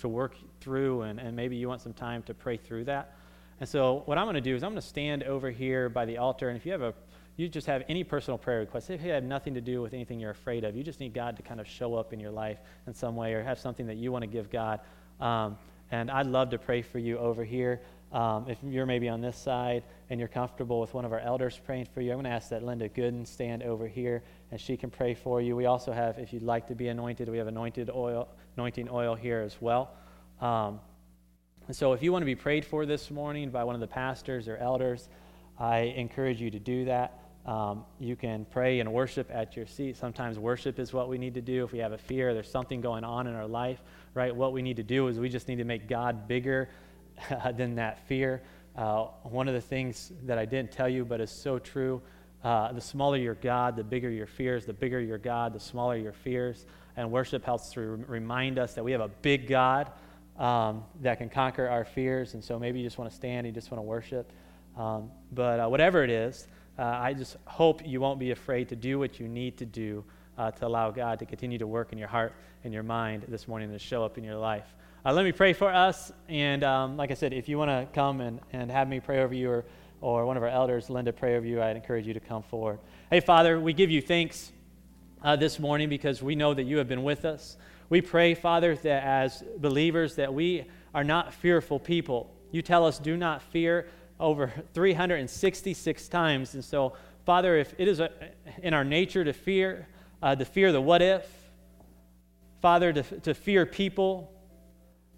to 0.00 0.08
work 0.08 0.34
through, 0.60 1.02
and, 1.02 1.20
and 1.20 1.36
maybe 1.36 1.56
you 1.56 1.68
want 1.68 1.80
some 1.80 1.92
time 1.92 2.22
to 2.24 2.34
pray 2.34 2.56
through 2.56 2.84
that. 2.84 3.14
And 3.60 3.68
so 3.68 4.02
what 4.06 4.18
I'm 4.18 4.24
going 4.24 4.34
to 4.34 4.40
do 4.40 4.56
is 4.56 4.62
I'm 4.62 4.70
going 4.70 4.80
to 4.80 4.88
stand 4.88 5.22
over 5.22 5.50
here 5.50 5.88
by 5.88 6.04
the 6.04 6.18
altar, 6.18 6.48
and 6.48 6.56
if 6.56 6.64
you 6.66 6.72
have 6.72 6.82
a 6.82 6.94
you 7.36 7.48
just 7.48 7.66
have 7.66 7.82
any 7.88 8.04
personal 8.04 8.38
prayer 8.38 8.60
requests, 8.60 8.90
if 8.90 9.02
you 9.02 9.10
have 9.10 9.24
nothing 9.24 9.54
to 9.54 9.60
do 9.60 9.82
with 9.82 9.92
anything 9.92 10.20
you're 10.20 10.30
afraid 10.30 10.62
of, 10.62 10.76
you 10.76 10.84
just 10.84 11.00
need 11.00 11.12
God 11.12 11.36
to 11.36 11.42
kind 11.42 11.60
of 11.60 11.66
show 11.66 11.96
up 11.96 12.12
in 12.12 12.20
your 12.20 12.30
life 12.30 12.58
in 12.86 12.94
some 12.94 13.16
way, 13.16 13.34
or 13.34 13.42
have 13.42 13.58
something 13.58 13.86
that 13.88 13.96
you 13.96 14.12
want 14.12 14.22
to 14.22 14.28
give 14.28 14.50
God. 14.50 14.80
Um, 15.20 15.58
and 15.90 16.10
I'd 16.10 16.26
love 16.26 16.50
to 16.50 16.58
pray 16.58 16.80
for 16.82 16.98
you 16.98 17.18
over 17.18 17.44
here. 17.44 17.82
Um, 18.12 18.46
if 18.48 18.58
you're 18.62 18.86
maybe 18.86 19.08
on 19.08 19.20
this 19.20 19.36
side 19.36 19.82
and 20.08 20.20
you're 20.20 20.28
comfortable 20.28 20.80
with 20.80 20.94
one 20.94 21.04
of 21.04 21.12
our 21.12 21.18
elders 21.18 21.60
praying 21.64 21.88
for 21.92 22.00
you, 22.00 22.12
I'm 22.12 22.16
going 22.16 22.24
to 22.24 22.30
ask 22.30 22.48
that 22.50 22.62
Linda 22.62 22.88
Gooden 22.88 23.26
stand 23.26 23.62
over 23.64 23.88
here 23.88 24.22
and 24.52 24.60
she 24.60 24.76
can 24.76 24.88
pray 24.88 25.14
for 25.14 25.40
you. 25.40 25.56
We 25.56 25.66
also 25.66 25.92
have, 25.92 26.18
if 26.18 26.32
you'd 26.32 26.44
like 26.44 26.68
to 26.68 26.76
be 26.76 26.88
anointed, 26.88 27.28
we 27.28 27.38
have 27.38 27.48
anointed 27.48 27.90
oil, 27.90 28.28
anointing 28.56 28.88
oil 28.88 29.16
here 29.16 29.40
as 29.40 29.56
well. 29.60 29.90
Um, 30.40 30.80
and 31.66 31.74
so 31.74 31.92
if 31.92 32.02
you 32.02 32.12
want 32.12 32.22
to 32.22 32.26
be 32.26 32.36
prayed 32.36 32.64
for 32.64 32.86
this 32.86 33.10
morning 33.10 33.50
by 33.50 33.64
one 33.64 33.74
of 33.74 33.80
the 33.80 33.86
pastors 33.86 34.48
or 34.48 34.58
elders, 34.58 35.08
I 35.58 35.78
encourage 35.78 36.40
you 36.40 36.50
to 36.50 36.58
do 36.58 36.84
that. 36.84 37.20
Um, 37.46 37.84
you 37.98 38.16
can 38.16 38.46
pray 38.46 38.80
and 38.80 38.92
worship 38.92 39.30
at 39.32 39.56
your 39.56 39.66
seat. 39.66 39.96
Sometimes 39.96 40.38
worship 40.38 40.78
is 40.78 40.92
what 40.92 41.08
we 41.08 41.18
need 41.18 41.34
to 41.34 41.42
do. 41.42 41.64
If 41.64 41.72
we 41.72 41.78
have 41.78 41.92
a 41.92 41.98
fear, 41.98 42.32
there's 42.32 42.50
something 42.50 42.80
going 42.80 43.04
on 43.04 43.26
in 43.26 43.34
our 43.34 43.46
life, 43.46 43.82
right? 44.14 44.34
What 44.34 44.52
we 44.52 44.62
need 44.62 44.76
to 44.76 44.82
do 44.82 45.08
is 45.08 45.18
we 45.18 45.28
just 45.28 45.48
need 45.48 45.56
to 45.56 45.64
make 45.64 45.86
God 45.88 46.26
bigger 46.26 46.68
than 47.56 47.74
that 47.76 48.06
fear. 48.06 48.42
Uh, 48.76 49.04
one 49.22 49.48
of 49.48 49.54
the 49.54 49.60
things 49.60 50.12
that 50.24 50.38
I 50.38 50.44
didn't 50.44 50.72
tell 50.72 50.88
you, 50.88 51.04
but 51.04 51.20
is 51.20 51.30
so 51.30 51.58
true 51.58 52.02
uh, 52.44 52.70
the 52.72 52.80
smaller 52.80 53.16
your 53.16 53.34
God, 53.36 53.74
the 53.74 53.82
bigger 53.82 54.10
your 54.10 54.26
fears. 54.26 54.66
The 54.66 54.74
bigger 54.74 55.00
your 55.00 55.16
God, 55.16 55.54
the 55.54 55.60
smaller 55.60 55.96
your 55.96 56.12
fears. 56.12 56.66
And 56.96 57.10
worship 57.10 57.44
helps 57.44 57.70
to 57.72 57.80
re- 57.80 58.04
remind 58.06 58.58
us 58.58 58.74
that 58.74 58.84
we 58.84 58.92
have 58.92 59.00
a 59.00 59.08
big 59.08 59.48
God 59.48 59.90
um, 60.38 60.84
that 61.00 61.18
can 61.18 61.30
conquer 61.30 61.66
our 61.66 61.86
fears. 61.86 62.34
And 62.34 62.44
so 62.44 62.58
maybe 62.58 62.80
you 62.80 62.84
just 62.86 62.98
want 62.98 63.10
to 63.10 63.16
stand, 63.16 63.46
you 63.46 63.52
just 63.52 63.70
want 63.70 63.78
to 63.78 63.82
worship. 63.82 64.30
Um, 64.76 65.10
but 65.32 65.58
uh, 65.58 65.68
whatever 65.68 66.04
it 66.04 66.10
is, 66.10 66.46
uh, 66.78 66.82
I 66.82 67.14
just 67.14 67.36
hope 67.46 67.80
you 67.86 68.00
won't 68.00 68.18
be 68.18 68.30
afraid 68.32 68.68
to 68.68 68.76
do 68.76 68.98
what 68.98 69.18
you 69.18 69.26
need 69.26 69.56
to 69.58 69.64
do 69.64 70.04
uh, 70.36 70.50
to 70.50 70.66
allow 70.66 70.90
God 70.90 71.20
to 71.20 71.26
continue 71.26 71.58
to 71.58 71.66
work 71.66 71.92
in 71.92 71.98
your 71.98 72.08
heart 72.08 72.34
and 72.62 72.74
your 72.74 72.82
mind 72.82 73.24
this 73.28 73.48
morning 73.48 73.70
to 73.70 73.78
show 73.78 74.04
up 74.04 74.18
in 74.18 74.24
your 74.24 74.36
life. 74.36 74.66
Uh, 75.06 75.12
let 75.12 75.26
me 75.26 75.32
pray 75.32 75.52
for 75.52 75.70
us. 75.70 76.12
And 76.30 76.64
um, 76.64 76.96
like 76.96 77.10
I 77.10 77.14
said, 77.14 77.34
if 77.34 77.46
you 77.46 77.58
want 77.58 77.68
to 77.68 77.86
come 77.94 78.22
and, 78.22 78.40
and 78.54 78.70
have 78.70 78.88
me 78.88 79.00
pray 79.00 79.22
over 79.22 79.34
you 79.34 79.50
or, 79.50 79.64
or 80.00 80.24
one 80.24 80.38
of 80.38 80.42
our 80.42 80.48
elders, 80.48 80.88
Linda, 80.88 81.12
pray 81.12 81.36
over 81.36 81.44
you, 81.44 81.60
I'd 81.60 81.76
encourage 81.76 82.06
you 82.06 82.14
to 82.14 82.20
come 82.20 82.42
forward. 82.42 82.78
Hey, 83.10 83.20
Father, 83.20 83.60
we 83.60 83.74
give 83.74 83.90
you 83.90 84.00
thanks 84.00 84.50
uh, 85.22 85.36
this 85.36 85.58
morning 85.58 85.90
because 85.90 86.22
we 86.22 86.34
know 86.34 86.54
that 86.54 86.62
you 86.62 86.78
have 86.78 86.88
been 86.88 87.02
with 87.02 87.26
us. 87.26 87.58
We 87.90 88.00
pray, 88.00 88.32
Father, 88.32 88.76
that 88.76 89.04
as 89.04 89.44
believers 89.58 90.16
that 90.16 90.32
we 90.32 90.64
are 90.94 91.04
not 91.04 91.34
fearful 91.34 91.78
people. 91.78 92.34
You 92.50 92.62
tell 92.62 92.86
us, 92.86 92.98
do 92.98 93.14
not 93.14 93.42
fear 93.42 93.88
over 94.18 94.54
366 94.72 96.08
times. 96.08 96.54
And 96.54 96.64
so, 96.64 96.94
Father, 97.26 97.58
if 97.58 97.74
it 97.76 97.88
is 97.88 98.00
a, 98.00 98.10
in 98.62 98.72
our 98.72 98.84
nature 98.84 99.22
to 99.22 99.34
fear, 99.34 99.86
uh, 100.22 100.34
to 100.34 100.46
fear 100.46 100.72
the 100.72 100.80
what 100.80 101.02
if, 101.02 101.28
Father, 102.62 102.90
to, 102.94 103.02
to 103.02 103.34
fear 103.34 103.66
people, 103.66 104.33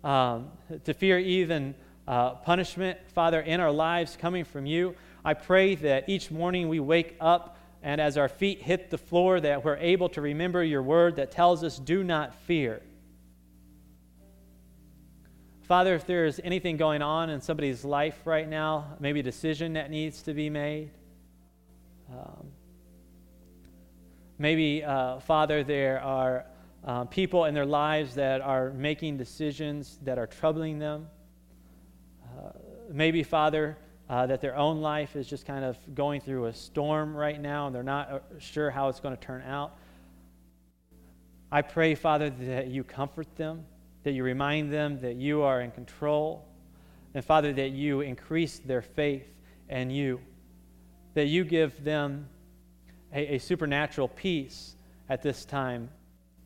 um, 0.07 0.53
to 0.85 0.95
fear 0.95 1.19
even 1.19 1.75
uh, 2.07 2.35
punishment, 2.37 2.99
Father, 3.13 3.41
in 3.41 3.59
our 3.59 3.73
lives 3.73 4.17
coming 4.17 4.45
from 4.45 4.65
you, 4.65 4.95
I 5.25 5.35
pray 5.35 5.75
that 5.75 6.09
each 6.09 6.31
morning 6.31 6.69
we 6.69 6.79
wake 6.79 7.17
up 7.21 7.59
and 7.83 8.01
as 8.01 8.17
our 8.17 8.29
feet 8.29 8.63
hit 8.63 8.91
the 8.91 8.99
floor, 8.99 9.41
that 9.41 9.65
we're 9.65 9.77
able 9.77 10.09
to 10.11 10.21
remember 10.21 10.63
your 10.63 10.83
word 10.83 11.17
that 11.17 11.33
tells 11.33 11.65
us, 11.65 11.79
do 11.79 12.05
not 12.05 12.37
fear. 12.43 12.83
Father, 15.63 15.95
if 15.95 16.07
there 16.07 16.27
is 16.27 16.41
anything 16.45 16.77
going 16.77 17.03
on 17.03 17.29
in 17.29 17.41
somebody's 17.41 17.85
life 17.85 18.21
right 18.25 18.49
now, 18.49 18.97
maybe 19.01 19.19
a 19.21 19.25
decision 19.25 19.73
that 19.73 19.91
needs 19.91 20.23
to 20.23 20.35
be 20.35 20.49
made, 20.49 20.91
um, 22.13 22.47
maybe, 24.39 24.85
uh, 24.85 25.19
Father, 25.19 25.65
there 25.65 26.01
are 26.01 26.47
uh, 26.87 27.05
people 27.05 27.45
in 27.47 27.55
their 27.55 27.67
lives 27.67 28.15
that 28.15 28.41
are 28.41 28.71
making 28.71 29.17
decisions 29.17 29.99
that 30.03 30.19
are 30.19 30.27
troubling 30.27 30.79
them. 30.79 31.09
Uh, 32.25 32.51
maybe, 32.91 33.23
Father, 33.23 33.77
uh, 34.09 34.27
that 34.27 34.41
their 34.41 34.57
own 34.57 34.81
life 34.81 35.17
is 35.17 35.27
just 35.27 35.47
kind 35.47 35.65
of 35.65 35.77
going 35.95 36.21
through 36.21 36.47
a 36.47 36.53
storm 36.53 37.15
right 37.15 37.41
now 37.41 37.67
and 37.67 37.75
they're 37.75 37.83
not 37.83 38.11
uh, 38.11 38.19
sure 38.39 38.71
how 38.71 38.89
it's 38.89 39.01
going 39.01 39.17
to 39.17 39.23
turn 39.23 39.43
out. 39.43 39.77
I 41.51 41.63
pray, 41.63 41.95
Father, 41.95 42.31
that 42.31 42.69
you 42.69 42.85
comfort 42.85 43.35
them 43.37 43.65
that 44.07 44.13
you 44.13 44.23
remind 44.23 44.73
them 44.73 45.01
that 45.01 45.17
you 45.17 45.43
are 45.43 45.61
in 45.61 45.73
control. 45.73 46.47
And 47.13 47.25
Father, 47.25 47.53
that 47.55 47.73
you 47.73 48.03
increase 48.03 48.61
their 48.61 48.81
faith 48.81 49.27
in 49.69 49.91
you, 49.91 50.21
that 51.15 51.27
you 51.27 51.43
give 51.43 51.83
them 51.83 52.29
a, 53.13 53.35
a, 53.35 53.39
supernatural 53.39 54.07
peace 54.07 54.77
at 55.09 55.23
this 55.23 55.45
time, 55.45 55.89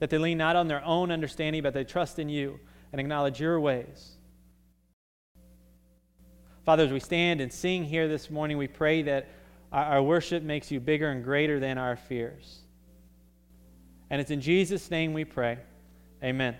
that 0.00 0.10
they 0.10 0.18
lean 0.18 0.38
not 0.38 0.56
on 0.56 0.66
their 0.66 0.84
own 0.84 1.12
understanding, 1.12 1.62
but 1.62 1.72
they 1.72 1.84
trust 1.84 2.18
in 2.18 2.28
you 2.28 2.58
and 2.92 3.00
acknowledge 3.00 3.40
your 3.40 3.60
ways. 3.60 4.16
Father, 6.64 6.84
as 6.84 6.92
we 6.92 7.00
stand 7.00 7.40
and 7.40 7.52
sing 7.52 7.84
here 7.84 8.08
this 8.08 8.30
morning, 8.30 8.58
we 8.58 8.66
pray 8.66 9.02
that 9.02 9.28
our, 9.72 10.02
worship 10.02 10.42
makes 10.42 10.70
you 10.70 10.80
bigger 10.80 11.08
and 11.10 11.22
greater 11.22 11.60
than 11.60 11.78
our 11.78 11.96
fears. 11.96 12.58
And 14.10 14.20
it's 14.20 14.30
in 14.30 14.40
Jesus' 14.40 14.90
name 14.90 15.12
we 15.12 15.24
pray. 15.24 15.58
Amen. 16.24 16.56